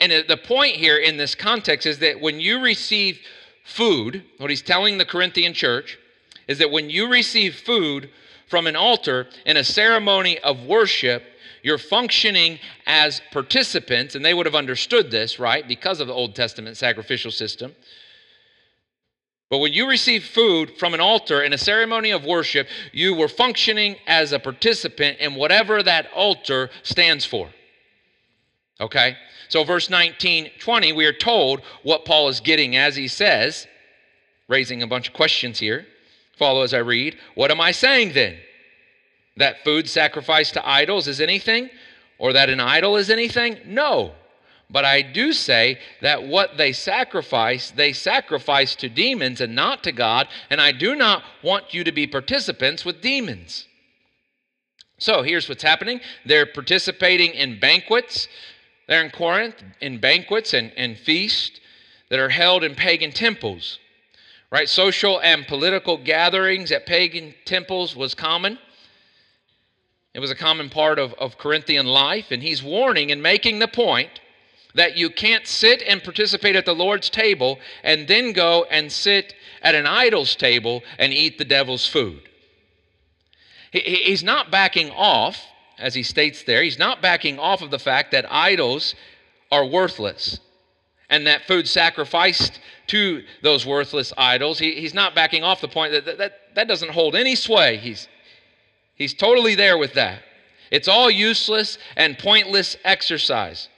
And 0.00 0.12
the 0.28 0.36
point 0.36 0.76
here 0.76 0.96
in 0.98 1.16
this 1.16 1.34
context 1.34 1.86
is 1.86 2.00
that 2.00 2.20
when 2.20 2.40
you 2.40 2.60
receive 2.60 3.18
food, 3.64 4.24
what 4.38 4.50
he's 4.50 4.60
telling 4.60 4.98
the 4.98 5.04
Corinthian 5.04 5.54
church 5.54 5.98
is 6.48 6.58
that 6.58 6.70
when 6.70 6.90
you 6.90 7.10
receive 7.10 7.56
food 7.56 8.10
from 8.48 8.66
an 8.66 8.76
altar 8.76 9.28
in 9.46 9.56
a 9.56 9.64
ceremony 9.64 10.38
of 10.40 10.64
worship, 10.64 11.22
you're 11.62 11.78
functioning 11.78 12.58
as 12.86 13.20
participants, 13.32 14.14
and 14.14 14.24
they 14.24 14.34
would 14.34 14.46
have 14.46 14.54
understood 14.54 15.10
this, 15.10 15.38
right, 15.38 15.66
because 15.66 16.00
of 16.00 16.06
the 16.06 16.14
Old 16.14 16.34
Testament 16.34 16.76
sacrificial 16.76 17.30
system. 17.30 17.74
But 19.48 19.58
when 19.58 19.72
you 19.72 19.88
receive 19.88 20.24
food 20.24 20.76
from 20.76 20.92
an 20.92 21.00
altar 21.00 21.42
in 21.42 21.52
a 21.52 21.58
ceremony 21.58 22.10
of 22.10 22.24
worship, 22.24 22.66
you 22.92 23.14
were 23.14 23.28
functioning 23.28 23.96
as 24.06 24.32
a 24.32 24.40
participant 24.40 25.18
in 25.18 25.36
whatever 25.36 25.82
that 25.82 26.10
altar 26.12 26.70
stands 26.82 27.24
for. 27.24 27.50
Okay? 28.80 29.16
So, 29.48 29.62
verse 29.62 29.88
19, 29.88 30.50
20, 30.58 30.92
we 30.92 31.06
are 31.06 31.12
told 31.12 31.60
what 31.84 32.04
Paul 32.04 32.28
is 32.28 32.40
getting 32.40 32.76
as 32.76 32.96
he 32.96 33.06
says, 33.06 33.68
raising 34.48 34.82
a 34.82 34.86
bunch 34.86 35.08
of 35.08 35.14
questions 35.14 35.60
here. 35.60 35.86
Follow 36.36 36.62
as 36.62 36.74
I 36.74 36.78
read. 36.78 37.16
What 37.36 37.52
am 37.52 37.60
I 37.60 37.70
saying 37.70 38.12
then? 38.12 38.38
That 39.36 39.62
food 39.64 39.88
sacrificed 39.88 40.54
to 40.54 40.68
idols 40.68 41.06
is 41.06 41.20
anything? 41.20 41.70
Or 42.18 42.32
that 42.32 42.50
an 42.50 42.60
idol 42.60 42.96
is 42.96 43.10
anything? 43.10 43.58
No. 43.66 44.12
But 44.68 44.84
I 44.84 45.02
do 45.02 45.32
say 45.32 45.78
that 46.00 46.24
what 46.24 46.56
they 46.56 46.72
sacrifice, 46.72 47.70
they 47.70 47.92
sacrifice 47.92 48.74
to 48.76 48.88
demons 48.88 49.40
and 49.40 49.54
not 49.54 49.84
to 49.84 49.92
God, 49.92 50.28
and 50.50 50.60
I 50.60 50.72
do 50.72 50.96
not 50.96 51.22
want 51.42 51.72
you 51.72 51.84
to 51.84 51.92
be 51.92 52.06
participants 52.06 52.84
with 52.84 53.00
demons. 53.00 53.66
So 54.98 55.22
here's 55.22 55.48
what's 55.48 55.62
happening 55.62 56.00
they're 56.24 56.46
participating 56.46 57.32
in 57.32 57.60
banquets 57.60 58.28
They're 58.88 59.04
in 59.04 59.10
Corinth, 59.10 59.62
in 59.80 59.98
banquets 59.98 60.54
and, 60.54 60.72
and 60.76 60.98
feasts 60.98 61.60
that 62.08 62.18
are 62.18 62.28
held 62.28 62.64
in 62.64 62.74
pagan 62.74 63.12
temples. 63.12 63.78
Right? 64.50 64.68
Social 64.68 65.20
and 65.20 65.46
political 65.46 65.96
gatherings 65.96 66.70
at 66.70 66.86
pagan 66.86 67.34
temples 67.44 67.96
was 67.96 68.14
common. 68.14 68.58
It 70.14 70.20
was 70.20 70.30
a 70.30 70.36
common 70.36 70.70
part 70.70 70.98
of, 70.98 71.12
of 71.14 71.36
Corinthian 71.36 71.86
life, 71.86 72.30
and 72.30 72.42
he's 72.42 72.62
warning 72.62 73.12
and 73.12 73.22
making 73.22 73.58
the 73.58 73.68
point 73.68 74.20
that 74.76 74.96
you 74.96 75.10
can't 75.10 75.46
sit 75.46 75.82
and 75.82 76.02
participate 76.02 76.54
at 76.54 76.64
the 76.64 76.74
Lord's 76.74 77.10
table 77.10 77.58
and 77.82 78.06
then 78.06 78.32
go 78.32 78.64
and 78.70 78.92
sit 78.92 79.34
at 79.62 79.74
an 79.74 79.86
idol's 79.86 80.36
table 80.36 80.82
and 80.98 81.12
eat 81.12 81.38
the 81.38 81.44
devil's 81.44 81.86
food. 81.86 82.22
He, 83.72 83.80
he's 83.80 84.22
not 84.22 84.50
backing 84.50 84.90
off 84.90 85.42
as 85.78 85.94
he 85.94 86.02
states 86.02 86.42
there, 86.44 86.62
he's 86.62 86.78
not 86.78 87.02
backing 87.02 87.38
off 87.38 87.60
of 87.60 87.70
the 87.70 87.78
fact 87.78 88.12
that 88.12 88.24
idols 88.30 88.94
are 89.52 89.66
worthless 89.66 90.40
and 91.10 91.26
that 91.26 91.46
food 91.46 91.68
sacrificed 91.68 92.60
to 92.88 93.22
those 93.42 93.66
worthless 93.66 94.12
idols. 94.16 94.58
He, 94.58 94.72
he's 94.72 94.94
not 94.94 95.14
backing 95.14 95.44
off 95.44 95.60
the 95.60 95.68
point 95.68 95.92
that, 95.92 96.04
that 96.06 96.18
that, 96.18 96.32
that 96.54 96.68
doesn't 96.68 96.90
hold 96.90 97.14
any 97.14 97.34
sway. 97.34 97.76
He's, 97.76 98.08
he's 98.94 99.14
totally 99.14 99.54
there 99.54 99.78
with 99.78 99.94
that. 99.94 100.22
It's 100.70 100.88
all 100.88 101.10
useless 101.10 101.78
and 101.96 102.18
pointless 102.18 102.76
exercise. 102.84 103.68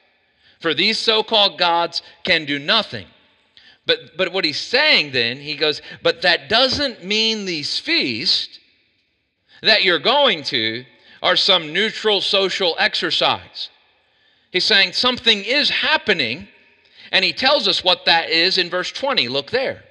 For 0.61 0.75
these 0.75 0.99
so 0.99 1.23
called 1.23 1.59
gods 1.59 2.03
can 2.25 2.45
do 2.45 2.59
nothing. 2.59 3.07
But, 3.87 4.17
but 4.17 4.33
what 4.33 4.45
he's 4.45 4.61
saying 4.61 5.13
then, 5.13 5.39
he 5.39 5.57
goes, 5.57 5.81
but 6.03 6.23
that 6.23 6.49
doesn't 6.49 7.05
mean 7.05 7.45
these 7.45 7.79
feasts 7.79 8.59
that 9.63 9.83
you're 9.83 9.99
going 9.99 10.43
to 10.45 10.85
are 11.23 11.37
some 11.37 11.73
neutral 11.73 12.21
social 12.21 12.77
exercise. 12.79 13.71
He's 14.51 14.65
saying 14.65 14.93
something 14.93 15.45
is 15.45 15.71
happening, 15.71 16.49
and 17.13 17.25
he 17.25 17.33
tells 17.33 17.67
us 17.67 17.83
what 17.83 18.05
that 18.07 18.31
is 18.31 18.59
in 18.59 18.71
verse 18.71 18.93
20. 18.93 19.29
Look 19.29 19.51
there. 19.51 19.85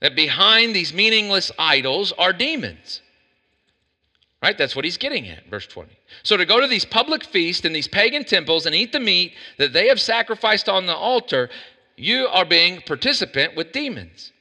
That 0.00 0.16
behind 0.16 0.74
these 0.74 0.92
meaningless 0.92 1.50
idols 1.58 2.12
are 2.12 2.32
demons. 2.32 3.00
Right? 4.44 4.58
That's 4.58 4.76
what 4.76 4.84
he's 4.84 4.98
getting 4.98 5.26
at, 5.28 5.46
verse 5.48 5.66
20. 5.66 5.90
So 6.22 6.36
to 6.36 6.44
go 6.44 6.60
to 6.60 6.66
these 6.66 6.84
public 6.84 7.24
feasts 7.24 7.64
and 7.64 7.74
these 7.74 7.88
pagan 7.88 8.24
temples 8.24 8.66
and 8.66 8.74
eat 8.74 8.92
the 8.92 9.00
meat 9.00 9.32
that 9.56 9.72
they 9.72 9.88
have 9.88 9.98
sacrificed 9.98 10.68
on 10.68 10.84
the 10.84 10.94
altar, 10.94 11.48
you 11.96 12.26
are 12.26 12.44
being 12.44 12.82
participant 12.82 13.56
with 13.56 13.72
demons. 13.72 14.32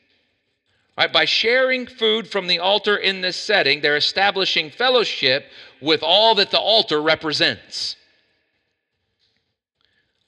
Right? 0.97 1.11
By 1.13 1.23
sharing 1.23 1.87
food 1.87 2.27
from 2.27 2.47
the 2.47 2.59
altar 2.59 2.97
in 2.97 3.21
this 3.21 3.37
setting, 3.37 3.79
they're 3.79 3.95
establishing 3.95 4.71
fellowship 4.71 5.45
with 5.81 6.03
all 6.03 6.35
that 6.35 6.51
the 6.51 6.59
altar 6.59 7.01
represents. 7.01 7.95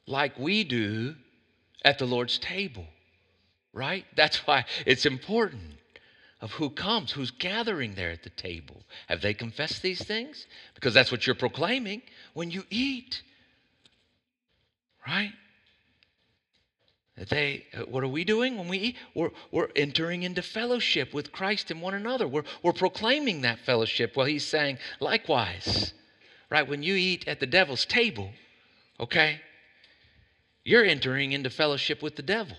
Like 0.07 0.39
we 0.39 0.63
do 0.63 1.15
at 1.83 1.99
the 1.99 2.05
Lord's 2.05 2.39
table, 2.39 2.85
right? 3.73 4.05
That's 4.15 4.37
why 4.47 4.63
it's 4.85 5.05
important 5.05 5.79
of 6.45 6.51
who 6.51 6.69
comes, 6.69 7.11
who's 7.11 7.31
gathering 7.31 7.95
there 7.95 8.11
at 8.11 8.21
the 8.21 8.29
table. 8.29 8.83
Have 9.07 9.19
they 9.19 9.33
confessed 9.33 9.81
these 9.81 10.03
things? 10.03 10.45
Because 10.75 10.93
that's 10.93 11.11
what 11.11 11.25
you're 11.25 11.35
proclaiming 11.35 12.03
when 12.35 12.51
you 12.51 12.63
eat, 12.69 13.23
right? 15.07 15.31
They, 17.17 17.65
uh, 17.75 17.85
what 17.85 18.03
are 18.03 18.07
we 18.07 18.23
doing 18.23 18.59
when 18.59 18.67
we 18.67 18.77
eat? 18.77 18.95
We're, 19.15 19.31
we're 19.51 19.69
entering 19.75 20.21
into 20.21 20.43
fellowship 20.43 21.15
with 21.15 21.31
Christ 21.31 21.71
and 21.71 21.81
one 21.81 21.95
another. 21.95 22.27
We're, 22.27 22.43
we're 22.61 22.73
proclaiming 22.73 23.41
that 23.41 23.57
fellowship. 23.61 24.15
Well, 24.15 24.27
he's 24.27 24.45
saying, 24.45 24.77
likewise, 24.99 25.95
right? 26.51 26.67
When 26.67 26.83
you 26.83 26.93
eat 26.93 27.27
at 27.27 27.39
the 27.39 27.47
devil's 27.47 27.87
table, 27.87 28.29
okay, 28.99 29.41
you're 30.63 30.85
entering 30.85 31.31
into 31.31 31.49
fellowship 31.49 32.03
with 32.03 32.15
the 32.15 32.21
devil. 32.21 32.55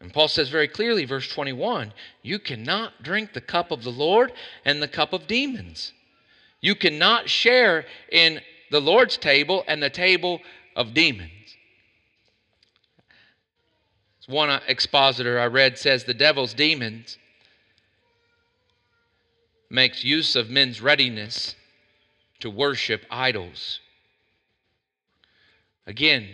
And 0.00 0.12
Paul 0.12 0.28
says 0.28 0.48
very 0.48 0.68
clearly, 0.68 1.04
verse 1.04 1.28
21 1.28 1.92
you 2.22 2.38
cannot 2.38 3.02
drink 3.02 3.32
the 3.32 3.40
cup 3.40 3.70
of 3.70 3.84
the 3.84 3.90
Lord 3.90 4.32
and 4.64 4.82
the 4.82 4.88
cup 4.88 5.12
of 5.12 5.26
demons. 5.26 5.92
You 6.60 6.74
cannot 6.74 7.28
share 7.28 7.86
in 8.10 8.40
the 8.70 8.80
Lord's 8.80 9.16
table 9.16 9.64
and 9.66 9.82
the 9.82 9.90
table 9.90 10.40
of 10.76 10.94
demons. 10.94 11.30
One 14.26 14.60
expositor 14.68 15.40
I 15.40 15.46
read 15.46 15.76
says 15.76 16.04
the 16.04 16.14
devil's 16.14 16.54
demons 16.54 17.18
makes 19.68 20.04
use 20.04 20.36
of 20.36 20.48
men's 20.48 20.80
readiness 20.80 21.56
to 22.38 22.48
worship 22.48 23.04
idols. 23.10 23.80
Again, 25.86 26.28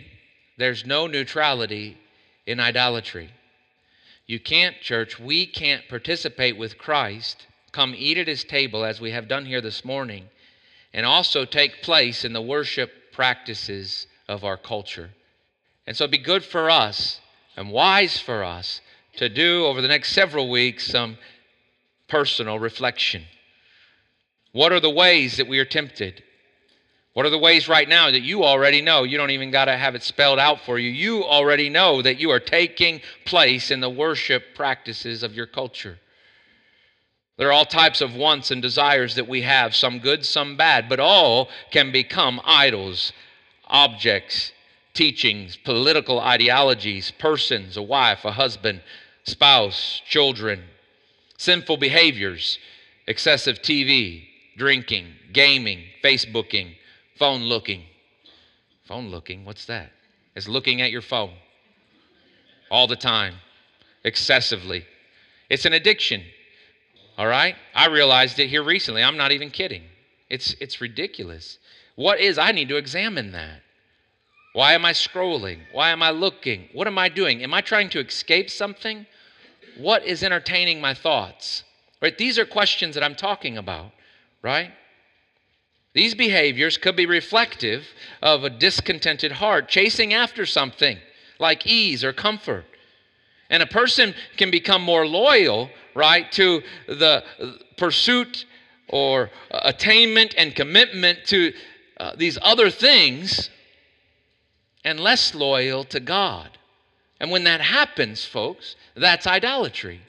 there's 0.59 0.85
no 0.85 1.07
neutrality 1.07 1.97
in 2.45 2.59
idolatry. 2.59 3.31
You 4.27 4.41
can't, 4.41 4.79
church, 4.81 5.19
we 5.19 5.45
can't 5.45 5.87
participate 5.87 6.57
with 6.57 6.77
Christ, 6.77 7.47
come 7.71 7.95
eat 7.97 8.17
at 8.17 8.27
his 8.27 8.43
table 8.43 8.83
as 8.83 8.99
we 8.99 9.11
have 9.11 9.29
done 9.29 9.45
here 9.45 9.61
this 9.61 9.85
morning, 9.85 10.25
and 10.93 11.05
also 11.05 11.45
take 11.45 11.81
place 11.81 12.25
in 12.25 12.33
the 12.33 12.41
worship 12.41 12.91
practices 13.13 14.05
of 14.27 14.43
our 14.43 14.57
culture. 14.57 15.11
And 15.85 15.95
so 15.95 16.03
it'd 16.03 16.11
be 16.11 16.17
good 16.17 16.43
for 16.43 16.69
us 16.69 17.21
and 17.55 17.71
wise 17.71 18.19
for 18.19 18.43
us 18.43 18.81
to 19.15 19.29
do 19.29 19.65
over 19.65 19.81
the 19.81 19.87
next 19.87 20.11
several 20.11 20.49
weeks 20.49 20.85
some 20.85 21.17
personal 22.09 22.59
reflection. 22.59 23.23
What 24.51 24.73
are 24.73 24.81
the 24.81 24.89
ways 24.89 25.37
that 25.37 25.47
we 25.47 25.59
are 25.59 25.65
tempted? 25.65 26.23
What 27.17 27.25
are 27.25 27.31
the 27.31 27.39
ways 27.39 27.67
right 27.67 27.89
now 27.89 28.11
that 28.11 28.21
you 28.21 28.43
already 28.43 28.79
know? 28.79 29.01
You 29.01 29.17
don't 29.17 29.31
even 29.31 29.49
got 29.49 29.65
to 29.65 29.75
have 29.75 29.95
it 29.95 30.03
spelled 30.03 30.37
out 30.37 30.61
for 30.61 30.77
you. 30.77 30.91
You 30.91 31.23
already 31.23 31.67
know 31.67 31.99
that 32.03 32.19
you 32.19 32.29
are 32.29 32.39
taking 32.39 33.01
place 33.25 33.71
in 33.71 33.79
the 33.79 33.89
worship 33.89 34.53
practices 34.53 35.23
of 35.23 35.33
your 35.33 35.47
culture. 35.47 35.97
There 37.37 37.47
are 37.47 37.53
all 37.53 37.65
types 37.65 38.01
of 38.01 38.13
wants 38.13 38.51
and 38.51 38.61
desires 38.61 39.15
that 39.15 39.27
we 39.27 39.41
have, 39.41 39.73
some 39.73 39.97
good, 39.97 40.27
some 40.27 40.57
bad, 40.57 40.87
but 40.87 40.99
all 40.99 41.49
can 41.71 41.91
become 41.91 42.39
idols, 42.45 43.11
objects, 43.65 44.51
teachings, 44.93 45.57
political 45.57 46.19
ideologies, 46.19 47.09
persons, 47.09 47.77
a 47.77 47.81
wife, 47.81 48.25
a 48.25 48.31
husband, 48.33 48.83
spouse, 49.23 50.03
children, 50.07 50.65
sinful 51.35 51.77
behaviors, 51.77 52.59
excessive 53.07 53.63
TV, 53.63 54.27
drinking, 54.55 55.07
gaming, 55.33 55.83
Facebooking, 56.03 56.75
phone 57.17 57.43
looking. 57.43 57.83
Phone 58.85 59.09
looking, 59.09 59.45
what's 59.45 59.65
that? 59.65 59.91
It's 60.35 60.47
looking 60.47 60.81
at 60.81 60.91
your 60.91 61.01
phone 61.01 61.33
all 62.69 62.87
the 62.87 62.95
time, 62.95 63.35
excessively. 64.03 64.85
It's 65.49 65.65
an 65.65 65.73
addiction. 65.73 66.23
All 67.17 67.27
right? 67.27 67.55
I 67.73 67.87
realized 67.87 68.39
it 68.39 68.47
here 68.47 68.63
recently. 68.63 69.03
I'm 69.03 69.17
not 69.17 69.31
even 69.31 69.49
kidding. 69.49 69.83
It's, 70.29 70.55
it's 70.59 70.81
ridiculous. 70.81 71.57
What 71.95 72.19
is, 72.19 72.37
I 72.37 72.51
need 72.51 72.69
to 72.69 72.75
examine 72.75 73.31
that. 73.31 73.61
Why 74.53 74.73
am 74.73 74.85
I 74.85 74.93
scrolling? 74.93 75.59
Why 75.71 75.89
am 75.89 76.03
I 76.03 76.11
looking? 76.11 76.69
What 76.73 76.87
am 76.87 76.97
I 76.97 77.09
doing? 77.09 77.43
Am 77.43 77.53
I 77.53 77.61
trying 77.61 77.89
to 77.89 77.99
escape 77.99 78.49
something? 78.49 79.05
What 79.77 80.03
is 80.05 80.23
entertaining 80.23 80.81
my 80.81 80.93
thoughts? 80.93 81.63
Right? 82.01 82.17
These 82.17 82.37
are 82.37 82.45
questions 82.45 82.95
that 82.95 83.03
I'm 83.03 83.15
talking 83.15 83.57
about, 83.57 83.91
right? 84.41 84.71
These 85.97 86.13
behaviors 86.13 86.77
could 86.77 86.95
be 86.95 87.07
reflective 87.07 87.87
of 88.21 88.43
a 88.43 88.51
discontented 88.51 89.31
heart 89.31 89.67
chasing 89.67 90.13
after 90.13 90.45
something 90.45 90.99
like 91.39 91.65
ease 91.65 92.03
or 92.03 92.13
comfort. 92.13 92.65
And 93.49 93.63
a 93.63 93.65
person 93.65 94.13
can 94.37 94.51
become 94.51 94.83
more 94.83 95.07
loyal, 95.07 95.71
right, 95.95 96.31
to 96.33 96.61
the 96.87 97.23
pursuit 97.77 98.45
or 98.89 99.31
attainment 99.49 100.35
and 100.37 100.53
commitment 100.53 101.25
to 101.29 101.51
uh, 101.99 102.11
these 102.15 102.37
other 102.43 102.69
things 102.69 103.49
and 104.83 104.99
less 104.99 105.33
loyal 105.33 105.83
to 105.85 105.99
God. 105.99 106.59
And 107.19 107.31
when 107.31 107.43
that 107.45 107.59
happens, 107.59 108.23
folks, 108.23 108.75
that's 108.95 109.25
idolatry. 109.25 110.01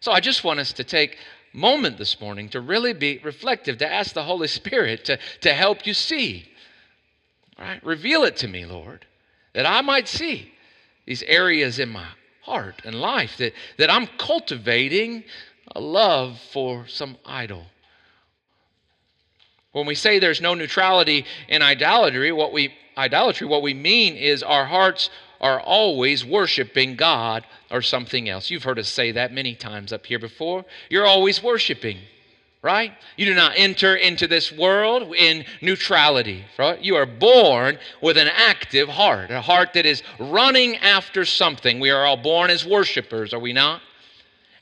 So 0.00 0.10
I 0.10 0.20
just 0.20 0.42
want 0.42 0.60
us 0.60 0.72
to 0.72 0.84
take 0.84 1.18
moment 1.54 1.96
this 1.96 2.20
morning 2.20 2.48
to 2.50 2.60
really 2.60 2.92
be 2.92 3.20
reflective, 3.22 3.78
to 3.78 3.90
ask 3.90 4.12
the 4.12 4.24
Holy 4.24 4.48
Spirit 4.48 5.04
to, 5.06 5.18
to 5.40 5.54
help 5.54 5.86
you 5.86 5.94
see. 5.94 6.48
Right? 7.58 7.82
Reveal 7.84 8.24
it 8.24 8.36
to 8.38 8.48
me, 8.48 8.66
Lord, 8.66 9.06
that 9.54 9.64
I 9.64 9.80
might 9.80 10.08
see 10.08 10.52
these 11.06 11.22
areas 11.22 11.78
in 11.78 11.88
my 11.88 12.06
heart 12.42 12.82
and 12.84 12.94
life 12.96 13.36
that, 13.38 13.52
that 13.78 13.90
I'm 13.90 14.06
cultivating 14.18 15.24
a 15.74 15.80
love 15.80 16.40
for 16.52 16.86
some 16.88 17.16
idol. 17.24 17.64
When 19.72 19.86
we 19.86 19.94
say 19.94 20.18
there's 20.18 20.40
no 20.40 20.54
neutrality 20.54 21.24
in 21.48 21.62
idolatry, 21.62 22.32
what 22.32 22.52
we 22.52 22.74
idolatry, 22.96 23.46
what 23.46 23.62
we 23.62 23.74
mean 23.74 24.16
is 24.16 24.42
our 24.42 24.64
hearts 24.64 25.10
are 25.40 25.60
always 25.60 26.24
worshiping 26.24 26.96
God 26.96 27.46
or 27.70 27.82
something 27.82 28.28
else. 28.28 28.50
You've 28.50 28.64
heard 28.64 28.78
us 28.78 28.88
say 28.88 29.12
that 29.12 29.32
many 29.32 29.54
times 29.54 29.92
up 29.92 30.06
here 30.06 30.18
before. 30.18 30.64
You're 30.88 31.06
always 31.06 31.42
worshiping, 31.42 31.98
right? 32.62 32.92
You 33.16 33.26
do 33.26 33.34
not 33.34 33.52
enter 33.56 33.94
into 33.96 34.26
this 34.26 34.52
world 34.52 35.14
in 35.14 35.44
neutrality, 35.60 36.44
right? 36.58 36.80
You 36.80 36.96
are 36.96 37.06
born 37.06 37.78
with 38.00 38.16
an 38.16 38.28
active 38.28 38.88
heart, 38.88 39.30
a 39.30 39.40
heart 39.40 39.74
that 39.74 39.86
is 39.86 40.02
running 40.18 40.76
after 40.76 41.24
something. 41.24 41.80
We 41.80 41.90
are 41.90 42.04
all 42.04 42.16
born 42.16 42.50
as 42.50 42.64
worshipers, 42.64 43.34
are 43.34 43.40
we 43.40 43.52
not? 43.52 43.80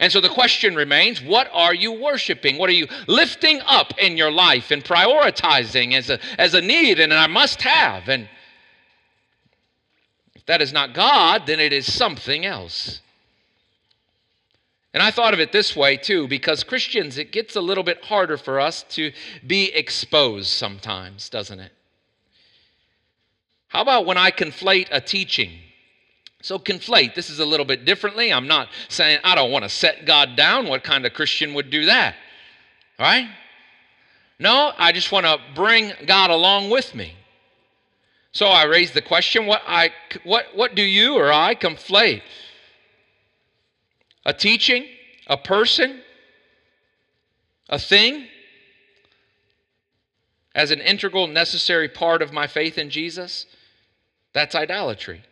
And 0.03 0.11
so 0.11 0.21
the 0.21 0.29
question 0.29 0.75
remains 0.75 1.23
what 1.23 1.49
are 1.53 1.73
you 1.73 1.93
worshiping? 1.93 2.59
What 2.59 2.69
are 2.69 2.73
you 2.73 2.89
lifting 3.07 3.61
up 3.67 3.97
in 3.99 4.17
your 4.17 4.33
life 4.33 4.73
and 4.73 4.85
prioritizing 4.85 5.95
as 5.95 6.11
a, 6.11 6.19
as 6.41 6.55
a 6.55 6.61
need 6.61 6.99
and 6.99 7.13
a 7.13 7.29
must 7.29 7.63
have? 7.63 8.09
And 8.09 8.29
if 10.43 10.47
that 10.47 10.61
is 10.61 10.73
not 10.73 10.93
God, 10.93 11.47
then 11.47 11.61
it 11.61 11.73
is 11.73 11.91
something 11.93 12.45
else. 12.45 13.01
And 14.93 15.01
I 15.01 15.13
thought 15.13 15.35
of 15.35 15.41
it 15.41 15.53
this 15.53 15.77
way 15.77 15.97
too, 15.97 16.27
because 16.27 16.65
Christians, 16.65 17.17
it 17.17 17.31
gets 17.31 17.55
a 17.55 17.61
little 17.61 17.85
bit 17.85 18.05
harder 18.05 18.37
for 18.37 18.59
us 18.59 18.83
to 18.91 19.13
be 19.47 19.73
exposed 19.73 20.49
sometimes, 20.49 21.29
doesn't 21.29 21.61
it? 21.61 21.71
How 23.69 23.83
about 23.83 24.05
when 24.05 24.19
I 24.19 24.33
conflate 24.33 24.89
a 24.91 25.01
teaching? 25.01 25.53
So, 26.43 26.59
conflate. 26.59 27.15
This 27.15 27.31
is 27.31 27.39
a 27.39 27.45
little 27.45 27.65
bit 27.65 27.85
differently. 27.85 28.33
I'm 28.33 28.49
not 28.49 28.69
saying 28.89 29.21
I 29.23 29.37
don't 29.37 29.53
want 29.53 29.63
to 29.63 29.69
set 29.69 30.07
God 30.07 30.35
down. 30.35 30.67
What 30.67 30.83
kind 30.83 31.07
of 31.07 31.15
Christian 31.15 31.55
would 31.55 31.71
do 31.71 31.87
that? 31.87 32.17
All 32.99 33.07
right? 33.07 33.29
No, 34.41 34.73
I 34.77 34.91
just 34.91 35.13
want 35.13 35.25
to 35.25 35.39
bring 35.55 35.93
God 36.05 36.31
along 36.31 36.69
with 36.69 36.97
me. 36.97 37.15
So 38.33 38.47
I 38.47 38.65
raise 38.65 38.93
the 38.93 39.03
question 39.03 39.47
what, 39.47 39.63
I, 39.67 39.91
what, 40.25 40.47
what 40.55 40.75
do 40.75 40.83
you 40.83 41.17
or 41.17 41.33
I 41.33 41.55
conflate? 41.55 42.23
A 44.25 44.33
teaching, 44.33 44.87
a 45.27 45.37
person, 45.37 46.01
a 47.69 47.79
thing, 47.79 48.27
as 50.55 50.71
an 50.71 50.81
integral, 50.81 51.27
necessary 51.27 51.89
part 51.89 52.23
of 52.23 52.33
my 52.33 52.47
faith 52.47 52.79
in 52.79 52.91
Jesus? 52.91 53.47
That's 54.33 54.55
idolatry 54.55 55.23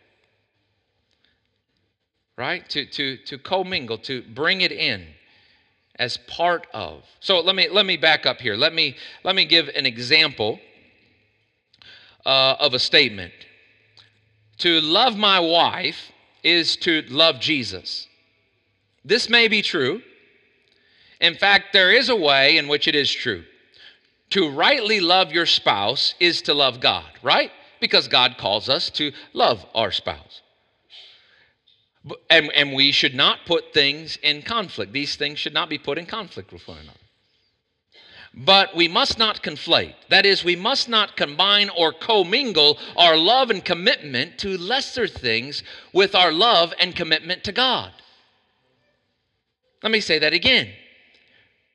right? 2.41 2.67
To, 2.71 2.87
to, 2.87 3.19
to 3.19 3.37
commingle, 3.37 3.99
to 3.99 4.23
bring 4.23 4.63
it 4.63 4.73
in 4.73 5.07
as 5.97 6.17
part 6.17 6.67
of. 6.73 7.05
So 7.21 7.41
let 7.41 7.55
me, 7.55 7.69
let 7.69 7.85
me 7.85 7.99
back 7.99 8.25
up 8.25 8.41
here. 8.41 8.57
Let 8.57 8.73
me, 8.73 8.97
let 9.25 9.37
me 9.37 9.45
give 9.45 9.69
an 9.69 9.85
example 9.85 10.59
uh, 12.25 12.57
of 12.59 12.75
a 12.75 12.79
statement. 12.79 13.33
To 14.59 14.81
love 14.81 15.17
my 15.17 15.41
wife 15.41 16.13
is 16.43 16.77
to 16.77 17.03
love 17.09 17.41
Jesus. 17.41 18.09
This 19.05 19.29
may 19.29 19.49
be 19.49 19.63
true. 19.63 20.03
In 21.21 21.35
fact, 21.35 21.73
there 21.73 21.93
is 21.93 22.09
a 22.09 22.17
way 22.17 22.57
in 22.57 22.69
which 22.69 22.89
it 22.89 22.95
is 22.95 23.11
true. 23.11 23.45
To 24.31 24.51
rightly 24.51 25.01
love 25.01 25.33
your 25.33 25.47
spouse 25.47 26.15
is 26.21 26.43
to 26.43 26.55
love 26.55 26.81
God, 26.81 27.11
right? 27.23 27.51
Because 27.81 28.09
God 28.09 28.37
calls 28.39 28.69
us 28.69 28.91
to 28.91 29.13
love 29.33 29.65
our 29.75 29.91
spouse. 29.91 30.43
And, 32.31 32.51
and 32.53 32.73
we 32.73 32.93
should 32.93 33.15
not 33.15 33.41
put 33.45 33.75
things 33.75 34.17
in 34.23 34.43
conflict. 34.43 34.93
These 34.93 35.17
things 35.17 35.39
should 35.39 35.53
not 35.53 35.69
be 35.69 35.79
put 35.79 35.99
in 35.99 36.07
conflict 36.07 36.53
with 36.53 36.67
one 36.67 36.79
another. 36.79 36.99
But 38.33 38.77
we 38.77 38.87
must 38.87 39.19
not 39.19 39.43
conflate. 39.43 39.95
That 40.09 40.25
is, 40.25 40.45
we 40.45 40.55
must 40.55 40.89
not 40.89 41.17
combine 41.17 41.69
or 41.77 41.93
commingle 41.93 42.79
our 42.97 43.17
love 43.17 43.51
and 43.51 43.65
commitment 43.65 44.39
to 44.39 44.57
lesser 44.57 45.09
things 45.09 45.65
with 45.93 46.15
our 46.15 46.31
love 46.31 46.73
and 46.79 46.95
commitment 46.95 47.43
to 47.45 47.53
God. 47.53 47.93
Let 49.83 49.91
me 49.91 50.01
say 50.01 50.19
that 50.21 50.33
again. 50.33 50.69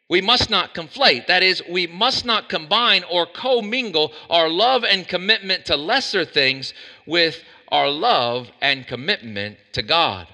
We 0.08 0.22
must 0.22 0.50
not 0.50 0.74
conflate. 0.76 1.28
That 1.28 1.44
is, 1.44 1.64
we 1.70 1.88
must 1.88 2.26
not 2.26 2.48
combine 2.48 3.04
or 3.12 3.26
commingle 3.26 4.14
our 4.30 4.48
love 4.48 4.84
and 4.84 5.08
commitment 5.08 5.66
to 5.66 5.76
lesser 5.76 6.24
things 6.24 6.74
with 7.06 7.44
our 7.70 7.90
love 7.90 8.50
and 8.62 8.88
commitment 8.88 9.58
to 9.74 9.82
God. 9.82 10.28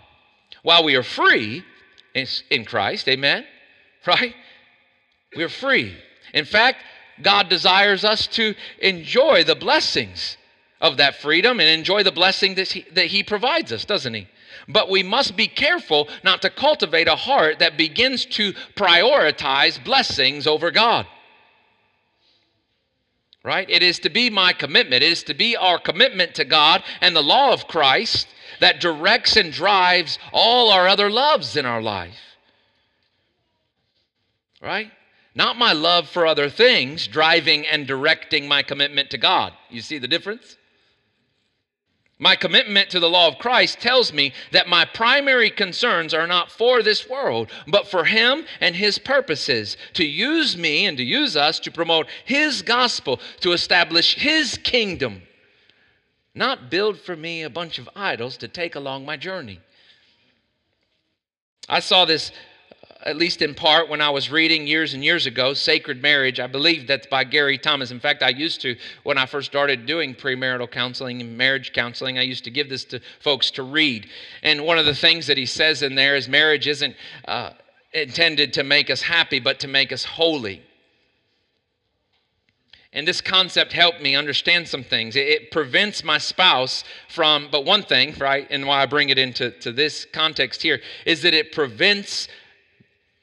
While 0.62 0.84
we 0.84 0.96
are 0.96 1.04
free 1.04 1.64
in 2.14 2.66
Christ, 2.66 3.08
amen? 3.08 3.46
Right? 4.06 4.36
We're 5.36 5.50
free. 5.50 5.96
In 6.34 6.46
fact, 6.46 6.84
God 7.22 7.50
desires 7.50 8.04
us 8.04 8.28
to 8.28 8.56
enjoy 8.80 9.44
the 9.44 9.56
blessings 9.56 10.38
of 10.82 10.98
that 10.98 11.22
freedom 11.22 11.60
and 11.60 11.70
enjoy 11.70 12.04
the 12.04 12.12
blessing 12.12 12.56
that 12.56 12.70
he, 12.70 12.86
that 12.94 13.06
he 13.08 13.24
provides 13.24 13.72
us, 13.72 13.86
doesn't 13.86 14.14
He? 14.14 14.28
But 14.68 14.90
we 14.90 15.04
must 15.04 15.38
be 15.38 15.48
careful 15.48 16.08
not 16.24 16.42
to 16.42 16.50
cultivate 16.50 17.08
a 17.08 17.16
heart 17.16 17.60
that 17.60 17.78
begins 17.78 18.26
to 18.26 18.54
prioritize 18.76 19.84
blessings 19.84 20.48
over 20.48 20.72
God. 20.72 21.06
Right? 23.44 23.68
It 23.70 23.82
is 23.82 24.00
to 24.00 24.10
be 24.10 24.30
my 24.30 24.54
commitment. 24.54 25.04
It 25.04 25.12
is 25.12 25.24
to 25.24 25.34
be 25.34 25.56
our 25.56 25.80
commitment 25.80 26.36
to 26.36 26.46
God 26.46 26.84
and 27.00 27.16
the 27.16 27.24
law 27.24 27.54
of 27.54 27.68
Christ 27.68 28.28
that 28.60 28.80
directs 28.80 29.36
and 29.36 29.52
drives 29.52 30.20
all 30.32 30.70
our 30.70 30.88
other 30.88 31.10
loves 31.10 31.56
in 31.56 31.66
our 31.66 31.82
life. 31.82 32.20
Right? 34.62 34.92
Not 35.34 35.58
my 35.58 35.72
love 35.72 36.10
for 36.10 36.26
other 36.26 36.50
things 36.50 37.08
driving 37.08 37.66
and 37.66 37.88
directing 37.88 38.48
my 38.48 38.64
commitment 38.64 39.10
to 39.12 39.18
God. 39.18 39.54
You 39.70 39.82
see 39.82 39.98
the 39.98 40.08
difference? 40.08 40.58
My 42.20 42.36
commitment 42.36 42.92
to 42.92 43.00
the 43.00 43.10
law 43.10 43.28
of 43.28 43.40
Christ 43.40 43.80
tells 43.80 44.14
me 44.14 44.34
that 44.52 44.68
my 44.68 44.86
primary 44.86 45.50
concerns 45.50 46.14
are 46.14 46.28
not 46.28 46.52
for 46.52 46.84
this 46.84 47.10
world, 47.10 47.50
but 47.68 47.88
for 47.88 48.06
Him 48.06 48.46
and 48.60 48.76
His 48.76 49.00
purposes, 49.00 49.76
to 49.94 50.06
use 50.06 50.56
me 50.56 50.86
and 50.86 50.98
to 50.98 51.04
use 51.04 51.36
us 51.36 51.60
to 51.62 51.72
promote 51.72 52.06
His 52.26 52.62
gospel, 52.62 53.20
to 53.40 53.54
establish 53.54 54.14
His 54.14 54.60
kingdom, 54.64 55.24
not 56.36 56.70
build 56.70 57.00
for 57.00 57.16
me 57.16 57.42
a 57.42 57.50
bunch 57.50 57.80
of 57.80 57.90
idols 57.96 58.38
to 58.38 58.48
take 58.48 58.76
along 58.76 59.04
my 59.04 59.18
journey. 59.18 59.60
I 61.68 61.80
saw 61.80 62.06
this 62.06 62.32
at 63.04 63.18
least 63.18 63.42
in 63.42 63.56
part, 63.56 63.90
when 63.90 64.02
I 64.02 64.10
was 64.10 64.30
reading 64.30 64.68
years 64.68 64.94
and 64.94 65.04
years 65.04 65.26
ago, 65.26 65.54
Sacred 65.54 66.02
Marriage. 66.02 66.40
I 66.40 66.48
believe 66.48 66.88
that's 66.88 67.08
by 67.08 67.24
Gary 67.24 67.58
Thomas. 67.58 67.92
In 67.92 68.00
fact, 68.00 68.22
I 68.22 68.30
used 68.30 68.62
to, 68.62 68.76
when 69.04 69.18
I 69.18 69.26
first 69.26 69.48
started 69.50 69.86
doing 69.86 70.14
premarital 70.14 70.70
counseling 70.70 71.20
and 71.22 71.38
marriage 71.38 71.74
counseling, 71.74 72.20
I 72.20 72.24
used 72.24 72.44
to 72.44 72.52
give 72.52 72.70
this 72.70 72.86
to 72.86 73.02
folks 73.20 73.50
to 73.52 73.64
read. 73.64 74.08
And 74.44 74.66
one 74.66 74.78
of 74.78 74.86
the 74.86 74.94
things 74.94 75.28
that 75.28 75.38
he 75.38 75.46
says 75.48 75.82
in 75.82 75.96
there 75.96 76.16
is 76.16 76.30
marriage 76.30 76.68
isn't 76.68 76.96
uh, 77.28 77.52
intended 77.94 78.54
to 78.54 78.64
make 78.64 78.90
us 78.90 79.02
happy, 79.02 79.40
but 79.40 79.60
to 79.62 79.68
make 79.68 79.92
us 79.92 80.06
holy. 80.06 80.62
And 82.94 83.08
this 83.08 83.22
concept 83.22 83.72
helped 83.72 84.02
me 84.02 84.16
understand 84.16 84.68
some 84.68 84.84
things. 84.84 85.16
It, 85.16 85.50
prevents 85.50 86.04
my 86.04 86.18
spouse 86.18 86.84
from, 87.08 87.48
but 87.50 87.66
one 87.66 87.84
thing, 87.84 88.14
right, 88.20 88.46
and 88.50 88.68
why 88.68 88.82
I 88.82 88.86
bring 88.86 89.10
it 89.10 89.18
into 89.18 89.52
to 89.60 89.72
this 89.72 90.06
context 90.06 90.62
here, 90.62 90.82
is 91.06 91.22
that 91.22 91.34
it 91.34 91.54
prevents 91.54 92.28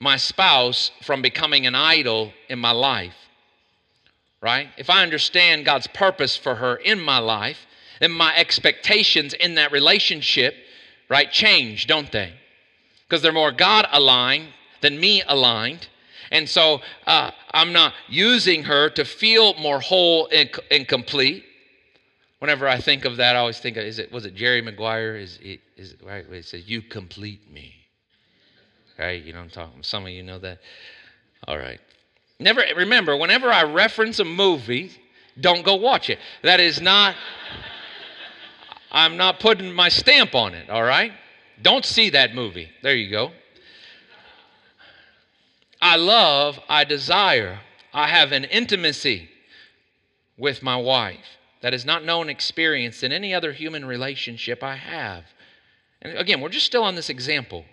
my 0.00 0.16
spouse 0.16 0.90
from 1.02 1.22
becoming 1.22 1.66
an 1.66 1.74
idol 1.74 2.32
in 2.48 2.58
my 2.58 2.70
life. 2.70 3.14
Right? 4.40 4.68
If 4.76 4.88
I 4.88 5.02
understand 5.02 5.64
God's 5.64 5.88
purpose 5.88 6.36
for 6.36 6.56
her 6.56 6.76
in 6.76 7.00
my 7.00 7.18
life, 7.18 7.66
then 8.00 8.12
my 8.12 8.36
expectations 8.36 9.34
in 9.34 9.56
that 9.56 9.72
relationship, 9.72 10.54
right, 11.08 11.30
change, 11.32 11.88
don't 11.88 12.12
they? 12.12 12.34
Because 13.06 13.20
they're 13.20 13.32
more 13.32 13.50
God 13.50 13.86
aligned 13.90 14.48
than 14.80 15.00
me 15.00 15.22
aligned. 15.26 15.88
And 16.30 16.48
so 16.48 16.82
uh, 17.06 17.32
I'm 17.52 17.72
not 17.72 17.94
using 18.08 18.64
her 18.64 18.90
to 18.90 19.04
feel 19.04 19.54
more 19.54 19.80
whole 19.80 20.28
and, 20.32 20.50
and, 20.70 20.86
complete. 20.86 21.44
Whenever 22.38 22.68
I 22.68 22.78
think 22.78 23.04
of 23.04 23.16
that, 23.16 23.34
I 23.34 23.38
always 23.40 23.58
think, 23.58 23.76
of, 23.76 23.84
is 23.84 23.98
it 23.98 24.12
was 24.12 24.26
it 24.26 24.34
Jerry 24.34 24.60
Maguire? 24.60 25.16
Is 25.16 25.38
it, 25.42 25.60
is 25.76 25.92
it 25.92 26.00
right? 26.04 26.24
It 26.30 26.44
says, 26.44 26.68
"You 26.68 26.82
complete 26.82 27.50
me." 27.50 27.77
Right? 28.98 29.22
You 29.22 29.32
know 29.32 29.40
I'm 29.40 29.50
talking. 29.50 29.82
Some 29.82 30.04
of 30.04 30.10
you 30.10 30.22
know 30.22 30.38
that. 30.40 30.58
All 31.46 31.56
right. 31.56 31.80
Never 32.40 32.62
remember, 32.76 33.16
whenever 33.16 33.50
I 33.50 33.64
reference 33.64 34.18
a 34.20 34.24
movie, 34.24 34.92
don't 35.40 35.64
go 35.64 35.74
watch 35.74 36.08
it. 36.08 36.18
That 36.42 36.60
is 36.60 36.80
not, 36.80 37.16
I'm 38.92 39.16
not 39.16 39.40
putting 39.40 39.72
my 39.72 39.88
stamp 39.88 40.34
on 40.34 40.54
it, 40.54 40.70
all 40.70 40.84
right? 40.84 41.12
Don't 41.62 41.84
see 41.84 42.10
that 42.10 42.34
movie. 42.34 42.70
There 42.82 42.94
you 42.94 43.10
go. 43.10 43.32
I 45.80 45.96
love, 45.96 46.58
I 46.68 46.84
desire, 46.84 47.60
I 47.92 48.08
have 48.08 48.32
an 48.32 48.44
intimacy 48.44 49.28
with 50.36 50.62
my 50.62 50.76
wife 50.76 51.38
that 51.60 51.74
is 51.74 51.84
not 51.84 52.04
known, 52.04 52.28
experienced 52.28 53.02
in 53.02 53.10
any 53.10 53.34
other 53.34 53.52
human 53.52 53.84
relationship 53.84 54.62
I 54.62 54.76
have. 54.76 55.24
And 56.02 56.16
again, 56.16 56.40
we're 56.40 56.48
just 56.48 56.66
still 56.66 56.84
on 56.84 56.94
this 56.94 57.10
example. 57.10 57.64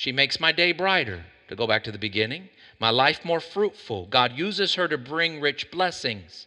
She 0.00 0.12
makes 0.12 0.40
my 0.40 0.50
day 0.50 0.72
brighter, 0.72 1.26
to 1.48 1.54
go 1.54 1.66
back 1.66 1.84
to 1.84 1.92
the 1.92 1.98
beginning, 1.98 2.48
my 2.78 2.88
life 2.88 3.22
more 3.22 3.38
fruitful. 3.38 4.06
God 4.06 4.32
uses 4.32 4.76
her 4.76 4.88
to 4.88 4.96
bring 4.96 5.42
rich 5.42 5.70
blessings, 5.70 6.46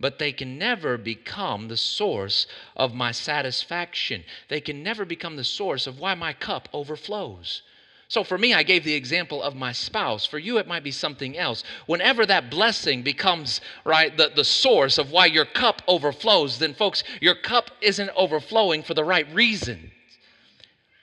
but 0.00 0.18
they 0.18 0.32
can 0.32 0.58
never 0.58 0.98
become 0.98 1.68
the 1.68 1.76
source 1.76 2.48
of 2.74 2.96
my 2.96 3.12
satisfaction. 3.12 4.24
They 4.48 4.60
can 4.60 4.82
never 4.82 5.04
become 5.04 5.36
the 5.36 5.44
source 5.44 5.86
of 5.86 6.00
why 6.00 6.14
my 6.14 6.32
cup 6.32 6.68
overflows. 6.72 7.62
So 8.08 8.24
for 8.24 8.36
me, 8.36 8.52
I 8.52 8.64
gave 8.64 8.82
the 8.82 8.94
example 8.94 9.44
of 9.44 9.54
my 9.54 9.70
spouse. 9.70 10.26
For 10.26 10.40
you, 10.40 10.58
it 10.58 10.66
might 10.66 10.82
be 10.82 10.90
something 10.90 11.38
else. 11.38 11.62
Whenever 11.86 12.26
that 12.26 12.50
blessing 12.50 13.04
becomes, 13.04 13.60
right, 13.84 14.16
the, 14.16 14.32
the 14.34 14.42
source 14.42 14.98
of 14.98 15.12
why 15.12 15.26
your 15.26 15.44
cup 15.44 15.82
overflows, 15.86 16.58
then 16.58 16.74
folks, 16.74 17.04
your 17.20 17.36
cup 17.36 17.70
isn't 17.80 18.10
overflowing 18.16 18.82
for 18.82 18.94
the 18.94 19.04
right 19.04 19.32
reasons, 19.32 19.92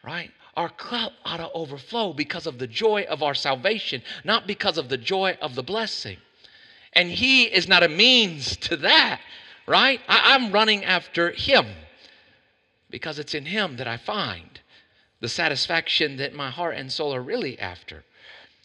right? 0.04 0.32
Our 0.56 0.70
cup 0.70 1.14
ought 1.26 1.38
to 1.38 1.52
overflow 1.52 2.14
because 2.14 2.48
of 2.48 2.60
the 2.60 2.68
joy 2.68 3.06
of 3.10 3.22
our 3.22 3.36
salvation, 3.36 4.02
not 4.24 4.48
because 4.48 4.78
of 4.78 4.90
the 4.90 4.98
joy 4.98 5.38
of 5.42 5.56
the 5.56 5.64
blessing. 5.64 6.18
And 6.94 7.10
He 7.10 7.44
is 7.44 7.68
not 7.68 7.84
a 7.84 7.90
means 7.90 8.56
to 8.58 8.78
that, 8.78 9.20
right? 9.68 10.00
I, 10.08 10.36
am 10.36 10.52
running 10.52 10.86
after 10.86 11.32
Him 11.32 11.66
because 12.90 13.20
it's 13.20 13.36
in 13.36 13.46
Him 13.46 13.76
that 13.78 13.88
I 13.88 13.98
find 13.98 14.62
the 15.20 15.28
satisfaction 15.28 16.18
that 16.18 16.34
my 16.34 16.50
heart 16.50 16.78
and 16.78 16.92
soul 16.92 17.14
are 17.14 17.22
really 17.22 17.60
after. 17.60 18.04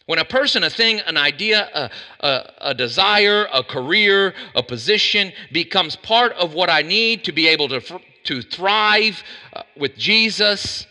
When 0.05 0.19
a 0.19 0.25
person, 0.25 0.63
a 0.63 0.69
thing, 0.69 0.99
an 1.01 1.17
idea, 1.17 1.69
a, 1.73 1.89
a, 2.25 2.53
a, 2.69 2.73
desire, 2.73 3.47
a 3.53 3.63
career, 3.63 4.33
a 4.55 4.63
position 4.63 5.31
becomes 5.51 5.95
part 5.95 6.33
of 6.33 6.53
what 6.53 6.69
I 6.69 6.81
need 6.81 7.23
to 7.25 7.31
be 7.31 7.47
able 7.47 7.69
to, 7.69 7.99
to 8.23 8.41
thrive 8.41 9.23
uh, 9.53 9.63
with 9.77 9.95
Jesus, 9.97 10.87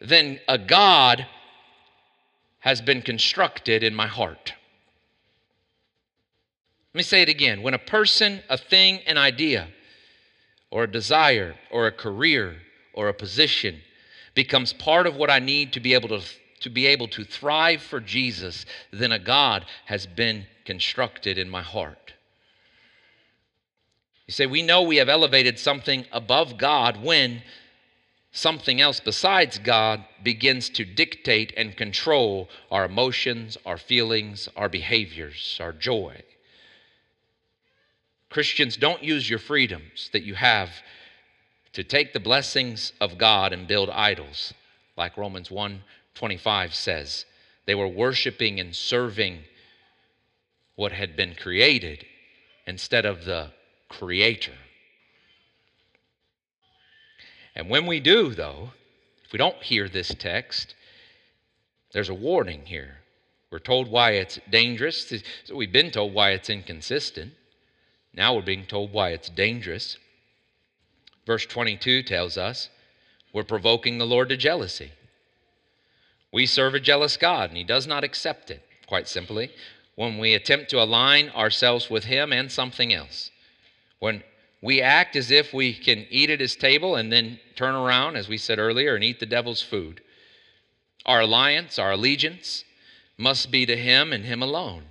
then 0.00 0.40
a 0.48 0.58
God 0.58 1.26
has 2.60 2.80
been 2.80 3.02
constructed 3.02 3.82
in 3.82 3.94
my 3.94 4.06
heart. 4.06 4.52
Let 6.92 6.98
me 6.98 7.02
say 7.02 7.22
it 7.22 7.28
again. 7.28 7.62
When 7.62 7.74
a 7.74 7.78
person, 7.78 8.40
a 8.48 8.56
thing, 8.56 9.00
an 9.06 9.18
idea, 9.18 9.68
or 10.70 10.84
a 10.84 10.90
desire, 10.90 11.54
or 11.70 11.86
a 11.86 11.92
career, 11.92 12.56
or 12.92 13.08
a 13.08 13.14
position 13.14 13.80
becomes 14.34 14.72
part 14.72 15.06
of 15.06 15.16
what 15.16 15.30
I 15.30 15.38
need 15.38 15.72
to 15.74 15.80
be 15.80 15.94
able 15.94 16.08
to, 16.08 16.22
to 16.60 16.70
be 16.70 16.86
able 16.86 17.08
to 17.08 17.24
thrive 17.24 17.82
for 17.82 18.00
Jesus, 18.00 18.66
then 18.90 19.12
a 19.12 19.18
God 19.18 19.66
has 19.84 20.06
been 20.06 20.46
constructed 20.64 21.38
in 21.38 21.48
my 21.48 21.62
heart. 21.62 22.14
You 24.26 24.32
say, 24.32 24.46
we 24.46 24.62
know 24.62 24.82
we 24.82 24.96
have 24.96 25.08
elevated 25.08 25.58
something 25.58 26.04
above 26.10 26.58
God 26.58 27.02
when 27.02 27.42
something 28.36 28.82
else 28.82 29.00
besides 29.00 29.58
God 29.58 30.04
begins 30.22 30.68
to 30.70 30.84
dictate 30.84 31.54
and 31.56 31.76
control 31.76 32.48
our 32.70 32.84
emotions, 32.84 33.56
our 33.64 33.78
feelings, 33.78 34.48
our 34.56 34.68
behaviors, 34.68 35.58
our 35.60 35.72
joy. 35.72 36.22
Christians, 38.28 38.76
don't 38.76 39.02
use 39.02 39.30
your 39.30 39.38
freedoms 39.38 40.10
that 40.12 40.22
you 40.22 40.34
have 40.34 40.70
to 41.72 41.82
take 41.82 42.12
the 42.12 42.20
blessings 42.20 42.92
of 43.00 43.16
God 43.16 43.54
and 43.54 43.66
build 43.66 43.88
idols, 43.88 44.52
like 44.96 45.16
Romans 45.16 45.48
1:25 45.50 46.74
says. 46.74 47.24
They 47.64 47.74
were 47.74 47.88
worshiping 47.88 48.60
and 48.60 48.76
serving 48.76 49.44
what 50.74 50.92
had 50.92 51.16
been 51.16 51.34
created 51.34 52.04
instead 52.66 53.06
of 53.06 53.24
the 53.24 53.52
creator. 53.88 54.58
And 57.56 57.70
when 57.70 57.86
we 57.86 58.00
do, 58.00 58.34
though, 58.34 58.70
if 59.24 59.32
we 59.32 59.38
don't 59.38 59.62
hear 59.62 59.88
this 59.88 60.14
text, 60.14 60.74
there's 61.92 62.10
a 62.10 62.14
warning 62.14 62.66
here. 62.66 62.98
We're 63.50 63.58
told 63.58 63.88
why 63.88 64.12
it's 64.12 64.38
dangerous. 64.50 65.12
So 65.44 65.56
we've 65.56 65.72
been 65.72 65.90
told 65.90 66.12
why 66.12 66.32
it's 66.32 66.50
inconsistent. 66.50 67.32
Now 68.12 68.34
we're 68.34 68.42
being 68.42 68.66
told 68.66 68.92
why 68.92 69.10
it's 69.10 69.30
dangerous. 69.30 69.96
Verse 71.24 71.46
22 71.46 72.02
tells 72.02 72.36
us 72.36 72.68
we're 73.32 73.42
provoking 73.42 73.96
the 73.96 74.06
Lord 74.06 74.28
to 74.28 74.36
jealousy. 74.36 74.92
We 76.32 76.44
serve 76.44 76.74
a 76.74 76.80
jealous 76.80 77.16
God, 77.16 77.48
and 77.50 77.56
He 77.56 77.64
does 77.64 77.86
not 77.86 78.04
accept 78.04 78.50
it, 78.50 78.62
quite 78.86 79.08
simply, 79.08 79.50
when 79.94 80.18
we 80.18 80.34
attempt 80.34 80.68
to 80.70 80.82
align 80.82 81.30
ourselves 81.30 81.88
with 81.88 82.04
Him 82.04 82.32
and 82.32 82.52
something 82.52 82.92
else. 82.92 83.30
When 83.98 84.22
we 84.62 84.80
act 84.80 85.16
as 85.16 85.30
if 85.30 85.52
we 85.52 85.72
can 85.72 86.06
eat 86.10 86.30
at 86.30 86.40
his 86.40 86.56
table 86.56 86.96
and 86.96 87.12
then 87.12 87.38
turn 87.54 87.74
around, 87.74 88.16
as 88.16 88.28
we 88.28 88.38
said 88.38 88.58
earlier, 88.58 88.94
and 88.94 89.04
eat 89.04 89.20
the 89.20 89.26
devil's 89.26 89.62
food. 89.62 90.00
Our 91.04 91.20
alliance, 91.20 91.78
our 91.78 91.92
allegiance, 91.92 92.64
must 93.18 93.50
be 93.50 93.66
to 93.66 93.76
him 93.76 94.12
and 94.12 94.24
him 94.24 94.42
alone. 94.42 94.84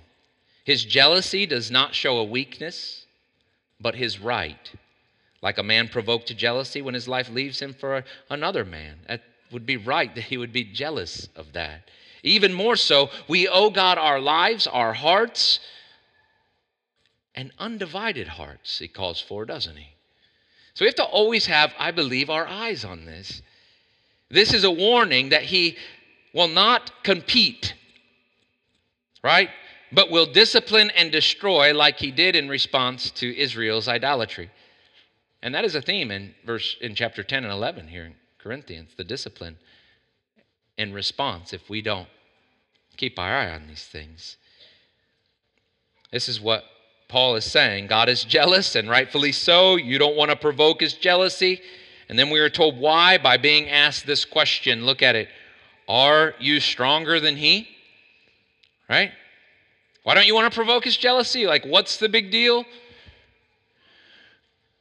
His 0.64 0.84
jealousy 0.84 1.46
does 1.46 1.70
not 1.70 1.94
show 1.94 2.18
a 2.18 2.24
weakness, 2.24 3.06
but 3.80 3.94
his 3.94 4.18
right. 4.18 4.72
Like 5.42 5.58
a 5.58 5.62
man 5.62 5.88
provoked 5.88 6.26
to 6.28 6.34
jealousy 6.34 6.82
when 6.82 6.94
his 6.94 7.06
life 7.06 7.30
leaves 7.30 7.60
him 7.60 7.74
for 7.74 8.04
another 8.30 8.64
man. 8.64 8.96
That 9.06 9.22
would 9.52 9.66
be 9.66 9.76
right 9.76 10.12
that 10.14 10.24
he 10.24 10.38
would 10.38 10.52
be 10.52 10.64
jealous 10.64 11.28
of 11.36 11.52
that. 11.52 11.90
Even 12.22 12.52
more 12.52 12.74
so, 12.74 13.10
we 13.28 13.46
owe 13.46 13.70
God 13.70 13.98
our 13.98 14.18
lives, 14.18 14.66
our 14.66 14.92
hearts, 14.92 15.60
and 17.36 17.52
undivided 17.58 18.26
hearts, 18.26 18.78
he 18.78 18.88
calls 18.88 19.20
for, 19.20 19.44
doesn't 19.44 19.76
he? 19.76 19.88
So 20.74 20.84
we 20.84 20.88
have 20.88 20.94
to 20.96 21.04
always 21.04 21.46
have, 21.46 21.74
I 21.78 21.90
believe, 21.90 22.30
our 22.30 22.46
eyes 22.46 22.84
on 22.84 23.04
this. 23.04 23.42
This 24.30 24.52
is 24.52 24.64
a 24.64 24.70
warning 24.70 25.28
that 25.28 25.42
he 25.42 25.76
will 26.34 26.48
not 26.48 27.02
compete, 27.02 27.74
right? 29.22 29.50
But 29.92 30.10
will 30.10 30.26
discipline 30.26 30.90
and 30.90 31.12
destroy 31.12 31.72
like 31.72 31.98
he 31.98 32.10
did 32.10 32.34
in 32.36 32.48
response 32.48 33.10
to 33.12 33.38
Israel's 33.38 33.88
idolatry. 33.88 34.50
And 35.42 35.54
that 35.54 35.64
is 35.64 35.74
a 35.74 35.82
theme 35.82 36.10
in 36.10 36.34
verse 36.44 36.76
in 36.80 36.94
chapter 36.94 37.22
10 37.22 37.44
and 37.44 37.52
11 37.52 37.88
here 37.88 38.04
in 38.04 38.14
Corinthians, 38.38 38.90
the 38.96 39.04
discipline 39.04 39.56
in 40.76 40.92
response 40.92 41.52
if 41.52 41.70
we 41.70 41.80
don't 41.80 42.08
keep 42.96 43.18
our 43.18 43.34
eye 43.34 43.50
on 43.50 43.66
these 43.68 43.84
things. 43.84 44.36
This 46.10 46.28
is 46.28 46.40
what 46.40 46.64
Paul 47.08 47.36
is 47.36 47.44
saying. 47.44 47.86
God 47.86 48.08
is 48.08 48.24
jealous, 48.24 48.74
and 48.74 48.90
rightfully 48.90 49.32
so. 49.32 49.76
You 49.76 49.98
don't 49.98 50.16
want 50.16 50.30
to 50.30 50.36
provoke 50.36 50.80
his 50.80 50.94
jealousy. 50.94 51.60
And 52.08 52.18
then 52.18 52.30
we 52.30 52.40
are 52.40 52.50
told 52.50 52.78
why 52.78 53.18
by 53.18 53.36
being 53.36 53.68
asked 53.68 54.06
this 54.06 54.24
question. 54.24 54.84
Look 54.84 55.02
at 55.02 55.16
it. 55.16 55.28
Are 55.88 56.34
you 56.40 56.60
stronger 56.60 57.20
than 57.20 57.36
he? 57.36 57.68
Right? 58.88 59.12
Why 60.02 60.14
don't 60.14 60.26
you 60.26 60.34
want 60.34 60.52
to 60.52 60.54
provoke 60.54 60.84
his 60.84 60.96
jealousy? 60.96 61.46
Like, 61.46 61.64
what's 61.64 61.96
the 61.96 62.08
big 62.08 62.30
deal? 62.30 62.64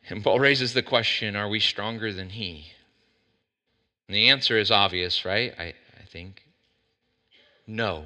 And 0.09 0.23
Paul 0.23 0.39
raises 0.39 0.73
the 0.73 0.83
question 0.83 1.35
Are 1.35 1.49
we 1.49 1.59
stronger 1.59 2.13
than 2.13 2.29
he? 2.29 2.71
And 4.07 4.15
the 4.15 4.29
answer 4.29 4.57
is 4.57 4.69
obvious, 4.69 5.25
right? 5.25 5.53
I, 5.57 5.63
I 5.99 6.05
think. 6.07 6.43
No. 7.65 8.05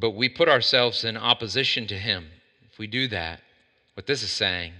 But 0.00 0.10
we 0.10 0.28
put 0.28 0.48
ourselves 0.48 1.04
in 1.04 1.16
opposition 1.16 1.86
to 1.88 1.98
him. 1.98 2.26
If 2.70 2.78
we 2.78 2.86
do 2.86 3.08
that, 3.08 3.40
what 3.94 4.06
this 4.06 4.22
is 4.22 4.30
saying, 4.30 4.72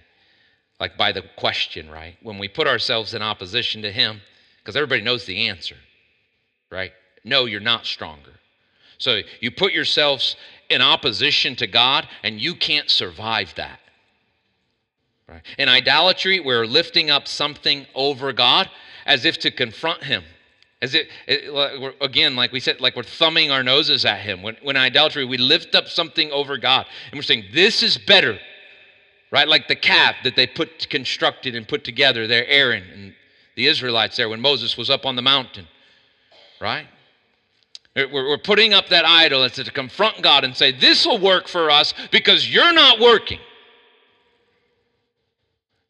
like 0.79 0.97
by 0.97 1.13
the 1.13 1.25
question, 1.37 1.91
right? 1.91 2.17
When 2.23 2.39
we 2.39 2.49
put 2.49 2.67
ourselves 2.67 3.15
in 3.15 3.23
opposition 3.23 3.83
to 3.83 3.91
him, 3.91 4.21
because 4.59 4.77
everybody 4.77 5.03
knows 5.03 5.25
the 5.25 5.49
answer, 5.49 5.77
right? 6.71 6.93
No, 7.25 7.47
you're 7.47 7.61
not 7.61 7.87
stronger. 7.87 8.33
So 8.99 9.23
you 9.41 9.51
put 9.51 9.73
yourselves 9.73 10.37
in 10.69 10.83
opposition 10.83 11.57
to 11.57 11.67
God, 11.67 12.09
and 12.23 12.41
you 12.41 12.55
can't 12.55 12.91
survive 12.91 13.55
that. 13.57 13.81
Right? 15.29 15.43
In 15.59 15.69
idolatry, 15.69 16.41
we're 16.41 16.67
lifting 16.67 17.11
up 17.11 17.29
something 17.29 17.87
over 17.95 18.33
God 18.33 18.71
as 19.07 19.25
if 19.25 19.39
to 19.41 19.51
confront 19.51 20.05
Him. 20.05 20.25
As 20.81 20.95
it, 20.95 21.09
it, 21.27 21.95
again, 22.01 22.37
like 22.37 22.53
we 22.53 22.61
said, 22.61 22.81
like 22.81 22.95
we're 22.95 23.03
thumbing 23.03 23.51
our 23.51 23.65
noses 23.65 24.05
at 24.05 24.21
him. 24.21 24.43
When, 24.43 24.57
when 24.63 24.77
idolatry, 24.77 25.25
we 25.25 25.37
lift 25.37 25.75
up 25.75 25.89
something 25.89 26.31
over 26.31 26.57
God 26.57 26.87
and 27.11 27.19
we're 27.19 27.23
saying, 27.23 27.47
This 27.53 27.83
is 27.83 27.99
better, 27.99 28.39
right? 29.33 29.49
Like 29.49 29.67
the 29.67 29.75
calf 29.75 30.15
that 30.23 30.37
they 30.37 30.47
put 30.47 30.89
constructed 30.89 31.57
and 31.57 31.67
put 31.67 31.83
together 31.83 32.29
there, 32.29 32.47
Aaron 32.47 32.85
and 32.93 33.15
the 33.57 33.67
Israelites 33.67 34.17
there 34.17 34.29
when 34.29 34.41
Moses 34.41 34.77
was 34.77 34.89
up 34.89 35.05
on 35.05 35.17
the 35.17 35.23
mountain, 35.23 35.67
right? 36.61 36.87
We're, 37.97 38.29
we're 38.29 38.39
putting 38.39 38.73
up 38.73 38.89
that 38.91 39.05
idol 39.05 39.43
as 39.43 39.53
to 39.53 39.69
confront 39.73 40.23
God 40.23 40.45
and 40.45 40.57
say, 40.57 40.71
This 40.71 41.05
will 41.05 41.19
work 41.19 41.49
for 41.49 41.71
us 41.71 41.93
because 42.13 42.49
you're 42.49 42.73
not 42.73 43.01
working. 43.01 43.41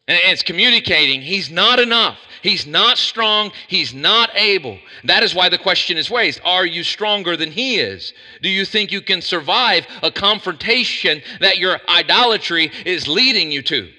And 0.07 0.18
it's 0.24 0.43
communicating 0.43 1.20
he's 1.20 1.51
not 1.51 1.78
enough. 1.78 2.18
He's 2.43 2.66
not 2.66 2.99
strong. 2.99 3.53
He's 3.66 3.95
not 3.95 4.30
able. 4.34 4.78
That 5.05 5.22
is 5.22 5.34
why 5.34 5.49
the 5.49 5.59
question 5.59 5.97
is 5.97 6.11
raised 6.11 6.41
Are 6.45 6.66
you 6.66 6.82
stronger 6.82 7.36
than 7.36 7.53
he 7.53 7.78
is? 7.78 8.12
Do 8.43 8.49
you 8.49 8.64
think 8.64 8.93
you 8.93 9.01
can 9.01 9.22
survive 9.22 9.86
a 10.03 10.11
confrontation 10.11 11.22
that 11.41 11.59
your 11.59 11.80
idolatry 11.89 12.70
is 12.84 13.09
leading 13.09 13.51
you 13.51 13.62
to? 13.62 13.91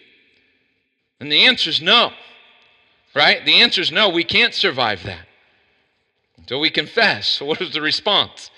And 1.19 1.31
the 1.31 1.45
answer 1.45 1.69
is 1.69 1.81
no. 1.81 2.11
Right? 3.15 3.43
The 3.43 3.61
answer 3.61 3.81
is 3.81 3.91
no, 3.91 4.09
we 4.09 4.23
can't 4.23 4.53
survive 4.53 5.03
that. 5.03 5.27
So 6.47 6.59
we 6.59 6.69
confess. 6.69 7.27
So, 7.27 7.45
what 7.45 7.61
is 7.61 7.73
the 7.73 7.81
response? 7.81 8.51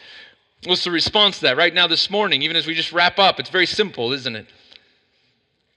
What's 0.65 0.83
the 0.83 0.91
response 0.91 1.39
to 1.39 1.43
that? 1.43 1.57
Right 1.57 1.73
now, 1.73 1.87
this 1.87 2.09
morning, 2.09 2.43
even 2.43 2.55
as 2.55 2.67
we 2.67 2.75
just 2.75 2.93
wrap 2.93 3.17
up, 3.17 3.39
it's 3.39 3.49
very 3.49 3.65
simple, 3.65 4.13
isn't 4.13 4.35
it? 4.35 4.47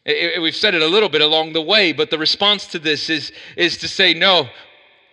It, 0.04 0.36
it, 0.36 0.42
we've 0.42 0.54
said 0.54 0.74
it 0.74 0.82
a 0.82 0.86
little 0.86 1.08
bit 1.08 1.22
along 1.22 1.54
the 1.54 1.62
way, 1.62 1.92
but 1.92 2.10
the 2.10 2.18
response 2.18 2.66
to 2.68 2.78
this 2.78 3.08
is, 3.08 3.32
is 3.56 3.78
to 3.78 3.88
say, 3.88 4.12
no, 4.12 4.48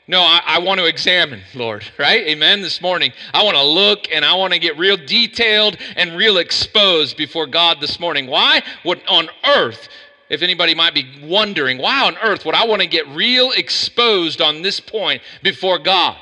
no, 0.08 0.20
I, 0.20 0.42
I, 0.46 0.60
want 0.60 0.80
to 0.82 0.86
examine, 0.86 1.42
Lord, 1.56 1.86
right? 1.98 2.28
Amen. 2.28 2.62
This 2.62 2.82
morning, 2.82 3.14
I 3.34 3.44
want 3.44 3.56
to 3.56 3.64
look 3.64 4.12
and 4.12 4.26
I 4.26 4.36
want 4.36 4.52
to 4.52 4.60
get 4.60 4.78
real 4.78 4.98
detailed 4.98 5.78
and 5.96 6.18
real 6.18 6.38
exposed 6.38 7.16
before 7.16 7.48
God 7.48 7.80
this 7.80 8.00
morning. 8.00 8.28
Why? 8.28 8.64
What 8.84 9.02
on 9.08 9.30
earth, 9.46 9.88
if 10.30 10.42
anybody 10.42 10.76
might 10.76 10.94
be 10.94 11.06
wondering, 11.24 11.78
why 11.78 12.06
on 12.06 12.18
earth 12.18 12.46
would 12.46 12.56
I 12.56 12.66
want 12.66 12.82
to 12.82 12.88
get 12.88 13.08
real 13.10 13.52
exposed 13.52 14.42
on 14.42 14.62
this 14.62 14.82
point 14.82 15.22
before 15.42 15.80
God? 15.80 16.18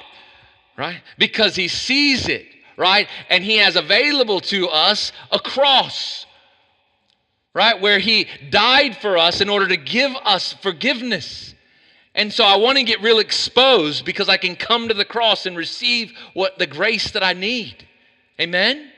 Right? 0.77 1.01
Because 1.17 1.55
He 1.55 1.67
sees 1.67 2.27
it, 2.27 2.45
right? 2.77 3.07
And 3.29 3.43
He 3.43 3.57
has 3.57 3.75
available 3.75 4.41
to 4.41 4.67
us 4.67 5.11
a 5.31 5.39
cross 5.39 6.27
right? 7.53 7.79
Where 7.79 7.99
he 7.99 8.27
died 8.49 8.97
for 8.97 9.17
us 9.17 9.41
in 9.41 9.49
order 9.49 9.67
to 9.67 9.77
give 9.77 10.11
us 10.23 10.53
forgiveness. 10.53 11.55
And 12.15 12.31
so 12.33 12.43
I 12.43 12.57
want 12.57 12.77
to 12.77 12.83
get 12.83 13.01
real 13.01 13.19
exposed 13.19 14.05
because 14.05 14.29
I 14.29 14.37
can 14.37 14.55
come 14.55 14.87
to 14.87 14.93
the 14.93 15.05
cross 15.05 15.45
and 15.45 15.55
receive 15.55 16.11
what 16.33 16.57
the 16.59 16.67
grace 16.67 17.11
that 17.11 17.23
I 17.23 17.33
need. 17.33 17.87
Amen? 18.39 18.91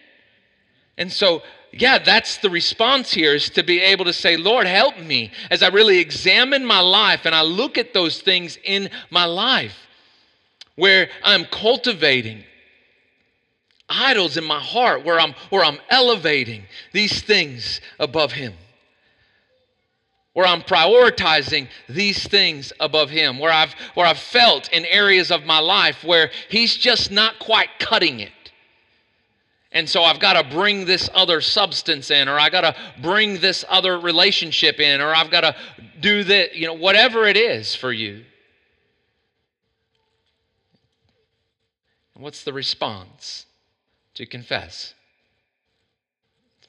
And 0.97 1.11
so, 1.11 1.41
yeah, 1.71 1.99
that's 1.99 2.37
the 2.37 2.49
response 2.49 3.11
here 3.11 3.33
is 3.33 3.49
to 3.51 3.63
be 3.63 3.79
able 3.81 4.05
to 4.05 4.13
say, 4.13 4.37
Lord, 4.37 4.67
help 4.67 4.99
me 4.99 5.31
as 5.49 5.63
I 5.63 5.69
really 5.69 5.99
examine 5.99 6.65
my 6.65 6.79
life 6.79 7.25
and 7.25 7.33
I 7.33 7.41
look 7.41 7.77
at 7.77 7.93
those 7.93 8.21
things 8.21 8.57
in 8.63 8.89
my 9.09 9.25
life 9.25 9.77
where 10.75 11.09
I'm 11.23 11.45
cultivating 11.45 12.43
idols 13.91 14.37
in 14.37 14.43
my 14.43 14.59
heart 14.59 15.03
where 15.03 15.19
I'm, 15.19 15.33
where 15.49 15.63
I'm 15.63 15.79
elevating 15.89 16.63
these 16.93 17.21
things 17.21 17.81
above 17.99 18.31
Him. 18.31 18.53
Where 20.33 20.47
I'm 20.47 20.61
prioritizing 20.61 21.67
these 21.89 22.25
things 22.25 22.71
above 22.79 23.09
Him. 23.09 23.37
Where 23.37 23.51
I've, 23.51 23.73
where 23.95 24.07
I've 24.07 24.17
felt 24.17 24.71
in 24.71 24.85
areas 24.85 25.29
of 25.29 25.43
my 25.43 25.59
life 25.59 26.03
where 26.03 26.31
He's 26.49 26.75
just 26.75 27.11
not 27.11 27.39
quite 27.39 27.69
cutting 27.79 28.19
it. 28.19 28.31
And 29.73 29.89
so 29.89 30.03
I've 30.03 30.19
got 30.19 30.33
to 30.33 30.55
bring 30.55 30.85
this 30.85 31.09
other 31.13 31.39
substance 31.39 32.11
in, 32.11 32.27
or 32.27 32.37
I 32.37 32.49
got 32.49 32.61
to 32.61 32.75
bring 33.01 33.39
this 33.39 33.63
other 33.69 33.99
relationship 33.99 34.79
in, 34.79 34.99
or 34.99 35.15
I've 35.15 35.31
got 35.31 35.41
to 35.41 35.55
do 36.01 36.25
that, 36.25 36.55
you 36.55 36.67
know, 36.67 36.73
whatever 36.73 37.25
it 37.25 37.37
is 37.37 37.73
for 37.73 37.93
you. 37.93 38.25
What's 42.15 42.43
the 42.43 42.53
response? 42.53 43.45
To 44.15 44.25
confess. 44.25 44.93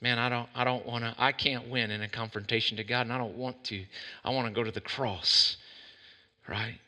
Man, 0.00 0.18
I 0.18 0.28
don't 0.28 0.48
I 0.54 0.64
don't 0.64 0.84
want 0.84 1.04
to 1.04 1.14
I 1.16 1.32
can't 1.32 1.68
win 1.68 1.90
in 1.90 2.02
a 2.02 2.08
confrontation 2.08 2.76
to 2.78 2.84
God 2.84 3.02
and 3.02 3.12
I 3.12 3.18
don't 3.18 3.36
want 3.36 3.62
to. 3.64 3.84
I 4.24 4.30
want 4.30 4.48
to 4.48 4.52
go 4.52 4.64
to 4.64 4.72
the 4.72 4.80
cross. 4.80 5.56
Right? 6.48 6.78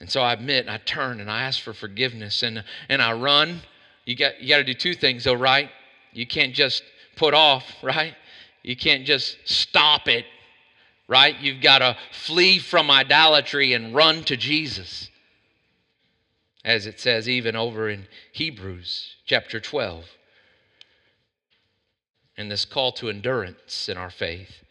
And 0.00 0.10
so 0.10 0.20
I 0.20 0.32
admit 0.32 0.66
and 0.66 0.70
I 0.70 0.78
turn 0.78 1.20
and 1.20 1.30
I 1.30 1.42
ask 1.42 1.60
for 1.62 1.72
forgiveness 1.72 2.42
and 2.42 2.64
and 2.88 3.00
I 3.00 3.12
run. 3.12 3.60
You 4.04 4.16
got 4.16 4.40
you 4.42 4.48
got 4.48 4.58
to 4.58 4.64
do 4.64 4.74
two 4.74 4.94
things 4.94 5.24
though, 5.24 5.34
right? 5.34 5.70
You 6.12 6.26
can't 6.26 6.54
just 6.54 6.82
put 7.16 7.34
off, 7.34 7.64
right? 7.82 8.14
You 8.62 8.76
can't 8.76 9.04
just 9.04 9.38
stop 9.44 10.08
it, 10.08 10.24
right? 11.06 11.38
You've 11.38 11.60
got 11.60 11.78
to 11.78 11.96
flee 12.12 12.58
from 12.58 12.90
idolatry 12.90 13.74
and 13.74 13.94
run 13.94 14.24
to 14.24 14.36
Jesus 14.36 15.10
as 16.64 16.86
it 16.86 16.98
says 16.98 17.28
even 17.28 17.54
over 17.54 17.88
in 17.88 18.06
Hebrews 18.32 19.16
chapter 19.26 19.60
12. 19.60 20.06
And 22.36 22.50
this 22.50 22.64
call 22.64 22.92
to 22.92 23.10
endurance 23.10 23.88
in 23.88 23.96
our 23.96 24.10
faith. 24.10 24.64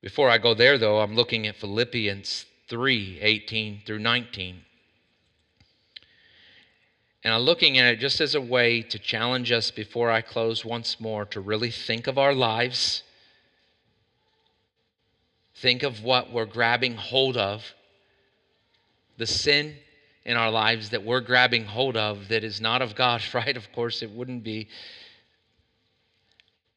Before 0.00 0.30
I 0.30 0.38
go 0.38 0.54
there, 0.54 0.78
though, 0.78 1.00
I'm 1.00 1.14
looking 1.14 1.46
at 1.46 1.56
Philippians 1.56 2.46
3 2.68 3.18
18 3.20 3.82
through 3.84 3.98
19. 3.98 4.62
And 7.24 7.34
I'm 7.34 7.42
looking 7.42 7.78
at 7.78 7.92
it 7.92 8.00
just 8.00 8.20
as 8.20 8.34
a 8.34 8.40
way 8.40 8.80
to 8.80 8.98
challenge 8.98 9.52
us 9.52 9.70
before 9.70 10.10
I 10.10 10.22
close 10.22 10.64
once 10.64 11.00
more 11.00 11.24
to 11.26 11.40
really 11.40 11.70
think 11.70 12.06
of 12.06 12.16
our 12.16 12.32
lives, 12.32 13.02
think 15.54 15.82
of 15.82 16.02
what 16.02 16.32
we're 16.32 16.46
grabbing 16.46 16.94
hold 16.96 17.36
of 17.36 17.74
the 19.18 19.26
sin 19.26 19.74
in 20.24 20.36
our 20.36 20.50
lives 20.50 20.90
that 20.90 21.04
we're 21.04 21.20
grabbing 21.20 21.64
hold 21.64 21.96
of 21.96 22.28
that 22.28 22.44
is 22.44 22.60
not 22.60 22.80
of 22.80 22.94
God, 22.94 23.22
right? 23.34 23.56
Of 23.56 23.70
course, 23.72 24.02
it 24.02 24.10
wouldn't 24.10 24.44
be. 24.44 24.68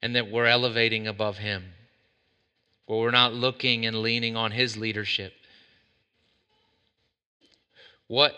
And 0.02 0.16
that 0.16 0.30
we're 0.30 0.48
elevating 0.48 1.08
above 1.08 1.38
Him, 1.38 1.64
where 2.88 3.00
we're 3.00 3.12
not 3.12 3.34
looking 3.34 3.86
and 3.86 4.02
leaning 4.02 4.36
on 4.36 4.52
His 4.52 4.76
leadership. 4.76 5.34
What 8.08 8.34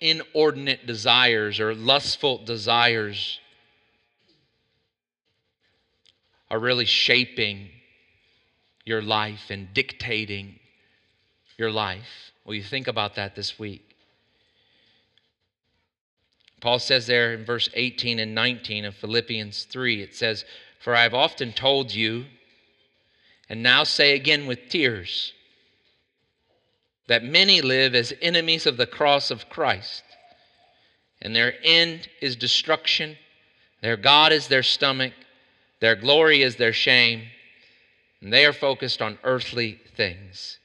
inordinate 0.00 0.86
desires 0.86 1.58
or 1.58 1.74
lustful 1.74 2.44
desires 2.44 3.40
are 6.50 6.58
really 6.58 6.84
shaping 6.84 7.68
your 8.84 9.02
life 9.02 9.50
and 9.50 9.74
dictating 9.74 10.60
your 11.58 11.72
life? 11.72 12.32
Will 12.48 12.54
you 12.54 12.62
think 12.62 12.88
about 12.88 13.16
that 13.16 13.36
this 13.36 13.58
week? 13.58 13.94
Paul 16.62 16.78
says 16.78 17.06
there 17.06 17.34
in 17.34 17.44
verse 17.44 17.68
18 17.74 18.18
and 18.18 18.34
19 18.34 18.86
of 18.86 18.94
Philippians 18.94 19.64
3, 19.64 20.00
it 20.00 20.14
says, 20.14 20.46
For 20.80 20.96
I 20.96 21.02
have 21.02 21.12
often 21.12 21.52
told 21.52 21.94
you, 21.94 22.24
and 23.50 23.62
now 23.62 23.84
say 23.84 24.14
again 24.14 24.46
with 24.46 24.70
tears, 24.70 25.34
that 27.06 27.22
many 27.22 27.60
live 27.60 27.94
as 27.94 28.14
enemies 28.22 28.64
of 28.64 28.78
the 28.78 28.86
cross 28.86 29.30
of 29.30 29.50
Christ, 29.50 30.02
and 31.20 31.36
their 31.36 31.52
end 31.62 32.08
is 32.22 32.34
destruction, 32.34 33.18
their 33.82 33.98
God 33.98 34.32
is 34.32 34.48
their 34.48 34.62
stomach, 34.62 35.12
their 35.80 35.96
glory 35.96 36.40
is 36.40 36.56
their 36.56 36.72
shame, 36.72 37.24
and 38.22 38.32
they 38.32 38.46
are 38.46 38.54
focused 38.54 39.02
on 39.02 39.18
earthly 39.22 39.82
things. 39.94 40.58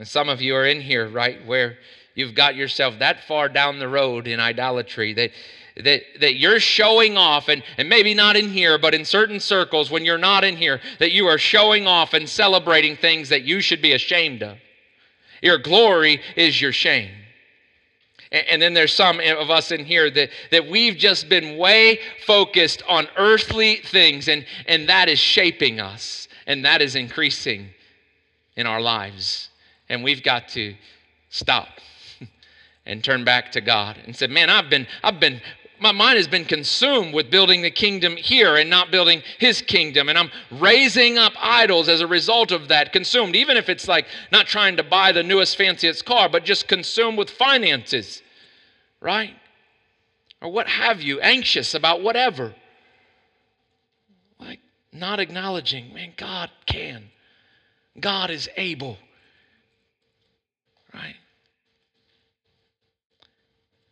And 0.00 0.08
some 0.08 0.30
of 0.30 0.40
you 0.40 0.56
are 0.56 0.64
in 0.64 0.80
here, 0.80 1.06
right, 1.10 1.44
where 1.44 1.76
you've 2.14 2.34
got 2.34 2.56
yourself 2.56 2.98
that 3.00 3.24
far 3.24 3.50
down 3.50 3.78
the 3.78 3.86
road 3.86 4.26
in 4.26 4.40
idolatry 4.40 5.12
that 5.12 5.30
that, 5.76 6.02
that 6.20 6.36
you're 6.36 6.58
showing 6.58 7.18
off, 7.18 7.48
and, 7.48 7.62
and 7.76 7.88
maybe 7.88 8.14
not 8.14 8.34
in 8.34 8.48
here, 8.48 8.78
but 8.78 8.94
in 8.94 9.04
certain 9.04 9.38
circles 9.38 9.90
when 9.90 10.04
you're 10.04 10.18
not 10.18 10.42
in 10.42 10.56
here, 10.56 10.80
that 10.98 11.12
you 11.12 11.26
are 11.26 11.38
showing 11.38 11.86
off 11.86 12.14
and 12.14 12.28
celebrating 12.28 12.96
things 12.96 13.28
that 13.28 13.42
you 13.42 13.60
should 13.60 13.82
be 13.82 13.92
ashamed 13.92 14.42
of. 14.42 14.56
Your 15.42 15.58
glory 15.58 16.20
is 16.34 16.60
your 16.60 16.72
shame. 16.72 17.10
And, 18.32 18.46
and 18.48 18.62
then 18.62 18.74
there's 18.74 18.94
some 18.94 19.20
of 19.20 19.50
us 19.50 19.70
in 19.70 19.84
here 19.84 20.10
that, 20.10 20.30
that 20.50 20.66
we've 20.68 20.96
just 20.96 21.28
been 21.28 21.58
way 21.58 22.00
focused 22.26 22.82
on 22.88 23.06
earthly 23.16 23.76
things, 23.76 24.28
and, 24.28 24.46
and 24.66 24.88
that 24.88 25.10
is 25.10 25.18
shaping 25.18 25.78
us, 25.78 26.26
and 26.46 26.64
that 26.64 26.80
is 26.80 26.96
increasing 26.96 27.68
in 28.56 28.66
our 28.66 28.80
lives. 28.80 29.50
And 29.90 30.02
we've 30.02 30.22
got 30.22 30.48
to 30.50 30.74
stop 31.28 31.68
and 32.86 33.04
turn 33.04 33.24
back 33.24 33.52
to 33.52 33.60
God 33.60 33.98
and 34.06 34.16
said, 34.16 34.30
Man, 34.30 34.48
I've 34.48 34.70
been, 34.70 34.86
I've 35.04 35.20
been, 35.20 35.42
my 35.80 35.92
mind 35.92 36.16
has 36.16 36.28
been 36.28 36.44
consumed 36.44 37.12
with 37.12 37.30
building 37.30 37.62
the 37.62 37.70
kingdom 37.70 38.16
here 38.16 38.56
and 38.56 38.70
not 38.70 38.90
building 38.90 39.22
his 39.38 39.60
kingdom. 39.62 40.08
And 40.08 40.18
I'm 40.18 40.30
raising 40.50 41.18
up 41.18 41.32
idols 41.38 41.88
as 41.88 42.00
a 42.00 42.06
result 42.06 42.52
of 42.52 42.68
that, 42.68 42.92
consumed, 42.92 43.34
even 43.34 43.56
if 43.56 43.68
it's 43.68 43.88
like 43.88 44.06
not 44.30 44.46
trying 44.46 44.76
to 44.76 44.82
buy 44.82 45.12
the 45.12 45.22
newest, 45.22 45.56
fanciest 45.56 46.04
car, 46.04 46.28
but 46.28 46.44
just 46.44 46.68
consumed 46.68 47.18
with 47.18 47.30
finances, 47.30 48.22
right? 49.00 49.34
Or 50.40 50.50
what 50.50 50.68
have 50.68 51.02
you, 51.02 51.20
anxious 51.20 51.74
about 51.74 52.02
whatever. 52.02 52.54
Like 54.38 54.60
not 54.92 55.18
acknowledging, 55.18 55.92
man, 55.92 56.12
God 56.16 56.50
can. 56.66 57.10
God 57.98 58.30
is 58.30 58.48
able, 58.56 58.98
right? 60.94 61.16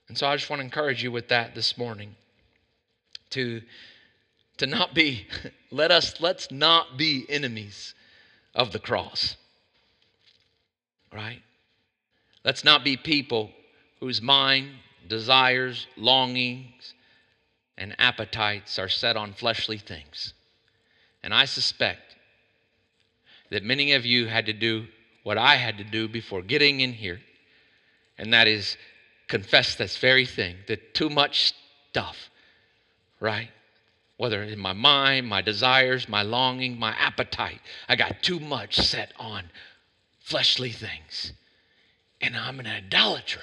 And 0.08 0.16
so 0.16 0.26
I 0.26 0.36
just 0.36 0.48
want 0.48 0.60
to 0.60 0.64
encourage 0.64 1.02
you 1.02 1.12
with 1.12 1.28
that 1.28 1.54
this 1.54 1.76
morning 1.76 2.16
to 3.30 3.62
to 4.56 4.66
not 4.66 4.94
be 4.94 5.26
let 5.70 5.90
us 5.90 6.20
let's 6.20 6.50
not 6.50 6.96
be 6.96 7.26
enemies 7.28 7.94
of 8.54 8.72
the 8.72 8.78
cross. 8.78 9.36
Right? 11.12 11.42
Let's 12.44 12.64
not 12.64 12.84
be 12.84 12.96
people 12.96 13.50
whose 14.00 14.22
mind, 14.22 14.70
desires, 15.06 15.86
longings, 15.96 16.94
and 17.76 17.94
appetites 17.98 18.78
are 18.78 18.88
set 18.88 19.16
on 19.16 19.32
fleshly 19.32 19.78
things. 19.78 20.34
And 21.22 21.34
I 21.34 21.46
suspect 21.46 22.16
that 23.50 23.62
many 23.62 23.92
of 23.92 24.04
you 24.04 24.26
had 24.26 24.46
to 24.46 24.52
do 24.52 24.86
what 25.22 25.38
I 25.38 25.56
had 25.56 25.78
to 25.78 25.84
do 25.84 26.08
before 26.08 26.42
getting 26.42 26.80
in 26.80 26.92
here, 26.92 27.20
and 28.18 28.32
that 28.32 28.46
is 28.46 28.76
confess 29.28 29.74
this 29.74 29.96
very 29.98 30.26
thing 30.26 30.56
that 30.66 30.94
too 30.94 31.10
much 31.10 31.54
stuff, 31.90 32.30
right? 33.20 33.50
Whether 34.16 34.42
in 34.42 34.58
my 34.58 34.72
mind, 34.72 35.28
my 35.28 35.42
desires, 35.42 36.08
my 36.08 36.22
longing, 36.22 36.78
my 36.78 36.92
appetite, 36.92 37.60
I 37.88 37.94
got 37.94 38.22
too 38.22 38.40
much 38.40 38.76
set 38.76 39.12
on 39.18 39.44
fleshly 40.18 40.70
things. 40.70 41.32
And 42.20 42.36
I'm 42.36 42.58
an 42.58 42.66
idolater 42.66 43.42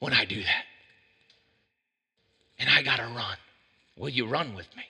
when 0.00 0.12
I 0.12 0.24
do 0.24 0.42
that. 0.42 0.64
And 2.58 2.68
I 2.68 2.82
got 2.82 2.96
to 2.96 3.04
run. 3.04 3.36
Will 3.96 4.10
you 4.10 4.26
run 4.26 4.54
with 4.54 4.68
me? 4.76 4.84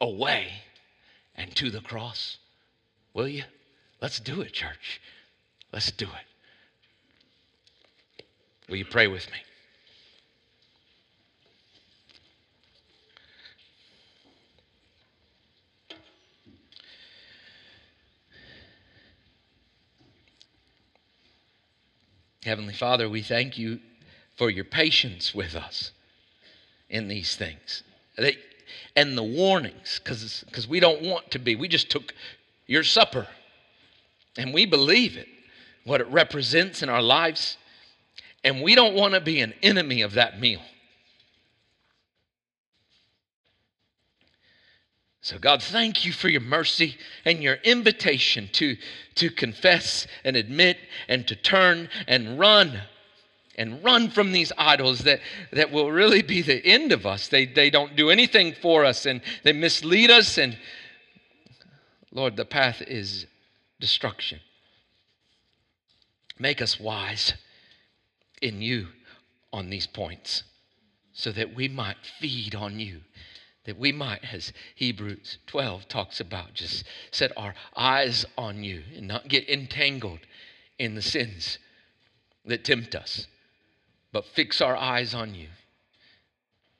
Away 0.00 0.52
and 1.34 1.54
to 1.56 1.70
the 1.70 1.80
cross. 1.80 2.38
Will 3.12 3.28
you? 3.28 3.44
Let's 4.00 4.20
do 4.20 4.40
it, 4.40 4.52
church. 4.52 5.00
Let's 5.72 5.90
do 5.90 6.06
it. 6.06 6.26
Will 8.68 8.76
you 8.76 8.84
pray 8.84 9.06
with 9.06 9.26
me? 9.30 9.38
Heavenly 22.44 22.74
Father, 22.74 23.08
we 23.08 23.22
thank 23.22 23.58
you 23.58 23.78
for 24.36 24.48
your 24.48 24.64
patience 24.64 25.34
with 25.34 25.54
us 25.54 25.92
in 26.88 27.08
these 27.08 27.36
things. 27.36 27.82
and 28.96 29.16
the 29.16 29.22
warnings, 29.22 30.00
because 30.02 30.68
we 30.68 30.80
don't 30.80 31.02
want 31.02 31.30
to 31.30 31.38
be. 31.38 31.56
We 31.56 31.68
just 31.68 31.90
took 31.90 32.14
your 32.66 32.84
supper 32.84 33.26
and 34.36 34.52
we 34.52 34.66
believe 34.66 35.16
it, 35.16 35.28
what 35.84 36.00
it 36.00 36.06
represents 36.08 36.82
in 36.82 36.88
our 36.88 37.02
lives. 37.02 37.56
And 38.44 38.62
we 38.62 38.74
don't 38.74 38.94
want 38.94 39.14
to 39.14 39.20
be 39.20 39.40
an 39.40 39.54
enemy 39.62 40.02
of 40.02 40.14
that 40.14 40.40
meal. 40.40 40.60
So, 45.20 45.38
God, 45.38 45.62
thank 45.62 46.06
you 46.06 46.12
for 46.12 46.28
your 46.28 46.40
mercy 46.40 46.96
and 47.24 47.42
your 47.42 47.56
invitation 47.56 48.48
to, 48.52 48.76
to 49.16 49.30
confess 49.30 50.06
and 50.24 50.36
admit 50.36 50.78
and 51.08 51.26
to 51.28 51.36
turn 51.36 51.90
and 52.06 52.38
run 52.38 52.80
and 53.56 53.82
run 53.82 54.08
from 54.08 54.30
these 54.30 54.52
idols 54.56 55.00
that, 55.00 55.20
that 55.52 55.72
will 55.72 55.90
really 55.90 56.22
be 56.22 56.40
the 56.40 56.64
end 56.64 56.92
of 56.92 57.04
us. 57.04 57.26
They, 57.28 57.44
they 57.44 57.70
don't 57.70 57.96
do 57.96 58.08
anything 58.08 58.54
for 58.62 58.84
us 58.84 59.04
and 59.04 59.20
they 59.42 59.52
mislead 59.52 60.10
us. 60.10 60.38
And 60.38 60.56
Lord, 62.12 62.36
the 62.36 62.44
path 62.44 62.80
is 62.80 63.26
destruction. 63.80 64.40
Make 66.38 66.62
us 66.62 66.78
wise 66.78 67.34
in 68.42 68.62
you 68.62 68.88
on 69.52 69.70
these 69.70 69.86
points 69.86 70.42
so 71.12 71.32
that 71.32 71.54
we 71.54 71.68
might 71.68 71.96
feed 72.20 72.54
on 72.54 72.78
you. 72.78 73.00
That 73.64 73.78
we 73.78 73.92
might, 73.92 74.20
as 74.32 74.52
Hebrews 74.76 75.38
12 75.46 75.88
talks 75.88 76.20
about, 76.20 76.54
just 76.54 76.84
set 77.10 77.32
our 77.36 77.54
eyes 77.76 78.24
on 78.38 78.64
you 78.64 78.82
and 78.96 79.06
not 79.06 79.28
get 79.28 79.48
entangled 79.48 80.20
in 80.78 80.94
the 80.94 81.02
sins 81.02 81.58
that 82.46 82.64
tempt 82.64 82.94
us, 82.94 83.26
but 84.10 84.24
fix 84.24 84.62
our 84.62 84.76
eyes 84.76 85.12
on 85.12 85.34
you 85.34 85.48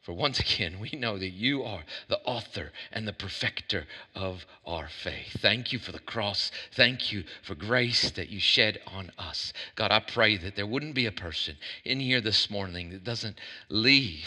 for 0.09 0.14
once 0.14 0.40
again, 0.40 0.80
we 0.80 0.88
know 0.98 1.18
that 1.18 1.28
you 1.28 1.62
are 1.62 1.84
the 2.09 2.20
author 2.20 2.72
and 2.90 3.06
the 3.06 3.12
perfecter 3.12 3.86
of 4.14 4.46
our 4.64 4.88
faith. 4.88 5.36
Thank 5.38 5.70
you 5.70 5.78
for 5.78 5.92
the 5.92 5.98
cross. 5.98 6.50
Thank 6.72 7.12
you 7.12 7.24
for 7.42 7.54
grace 7.54 8.11
that 8.12 8.30
you 8.30 8.40
shed 8.40 8.80
on 8.86 9.12
us. 9.18 9.52
God, 9.74 9.90
I 9.90 10.00
pray 10.00 10.38
that 10.38 10.56
there 10.56 10.66
wouldn't 10.66 10.94
be 10.94 11.04
a 11.04 11.12
person 11.12 11.59
in 11.84 12.00
here 12.00 12.22
this 12.22 12.48
morning 12.48 12.88
that 12.88 13.04
doesn't 13.04 13.38
leave 13.68 14.24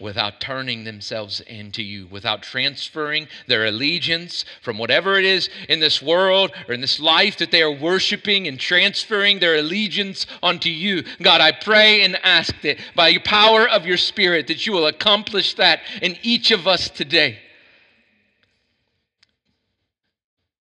without 0.00 0.40
turning 0.40 0.84
themselves 0.84 1.40
into 1.42 1.82
you, 1.82 2.06
without 2.08 2.42
transferring 2.42 3.28
their 3.46 3.66
allegiance 3.66 4.44
from 4.62 4.78
whatever 4.78 5.18
it 5.18 5.24
is 5.24 5.48
in 5.68 5.80
this 5.80 6.00
world 6.00 6.50
or 6.68 6.74
in 6.74 6.80
this 6.80 6.98
life 6.98 7.36
that 7.38 7.50
they 7.50 7.62
are 7.62 7.70
worshiping 7.70 8.48
and 8.48 8.58
transferring 8.58 9.38
their 9.38 9.56
allegiance 9.56 10.26
onto 10.42 10.70
you. 10.70 11.04
God, 11.22 11.40
I 11.40 11.52
pray 11.52 12.02
and 12.02 12.16
ask 12.24 12.54
that 12.62 12.78
by 12.94 13.10
the 13.10 13.18
power 13.20 13.68
of 13.68 13.86
your 13.86 13.96
Spirit 13.96 14.46
that 14.46 14.66
you 14.66 14.72
will 14.72 14.86
accomplish 14.86 15.54
that 15.54 15.80
in 16.00 16.16
each 16.22 16.50
of 16.50 16.66
us 16.66 16.88
today. 16.88 17.38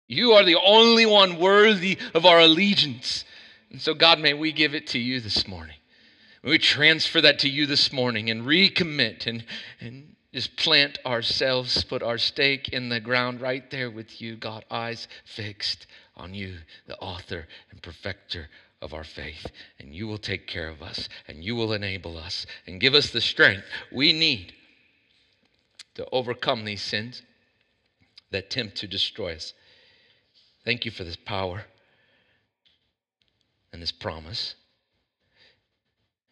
You 0.07 0.33
are 0.33 0.43
the 0.43 0.59
only 0.59 1.05
one 1.05 1.39
worthy 1.39 1.97
of 2.13 2.25
our 2.25 2.41
allegiance. 2.41 3.23
And 3.69 3.79
so, 3.79 3.93
God, 3.93 4.19
may 4.19 4.33
we 4.33 4.51
give 4.51 4.75
it 4.75 4.87
to 4.87 4.99
you 4.99 5.21
this 5.21 5.47
morning. 5.47 5.77
We 6.43 6.57
transfer 6.57 7.21
that 7.21 7.39
to 7.39 7.49
you 7.49 7.65
this 7.65 7.93
morning 7.93 8.29
and 8.29 8.43
recommit 8.43 9.27
and, 9.27 9.45
and 9.79 10.15
just 10.33 10.55
plant 10.57 10.97
ourselves, 11.05 11.83
put 11.83 12.01
our 12.01 12.17
stake 12.17 12.69
in 12.69 12.89
the 12.89 12.99
ground 12.99 13.41
right 13.41 13.69
there 13.69 13.91
with 13.91 14.21
you, 14.21 14.35
God, 14.35 14.65
eyes 14.71 15.07
fixed 15.23 15.85
on 16.15 16.33
you, 16.33 16.57
the 16.87 16.97
author 16.97 17.47
and 17.69 17.81
perfecter 17.81 18.49
of 18.81 18.93
our 18.93 19.03
faith. 19.03 19.45
And 19.79 19.93
you 19.93 20.07
will 20.07 20.17
take 20.17 20.47
care 20.47 20.69
of 20.69 20.81
us 20.81 21.09
and 21.27 21.43
you 21.43 21.55
will 21.55 21.73
enable 21.73 22.17
us 22.17 22.45
and 22.65 22.81
give 22.81 22.95
us 22.95 23.11
the 23.11 23.21
strength 23.21 23.65
we 23.91 24.11
need 24.11 24.53
to 25.95 26.07
overcome 26.11 26.65
these 26.65 26.81
sins 26.81 27.21
that 28.31 28.49
tempt 28.49 28.77
to 28.77 28.87
destroy 28.87 29.33
us. 29.35 29.53
Thank 30.63 30.85
you 30.85 30.91
for 30.91 31.03
this 31.03 31.17
power 31.17 31.65
and 33.73 33.81
this 33.81 33.91
promise. 33.91 34.55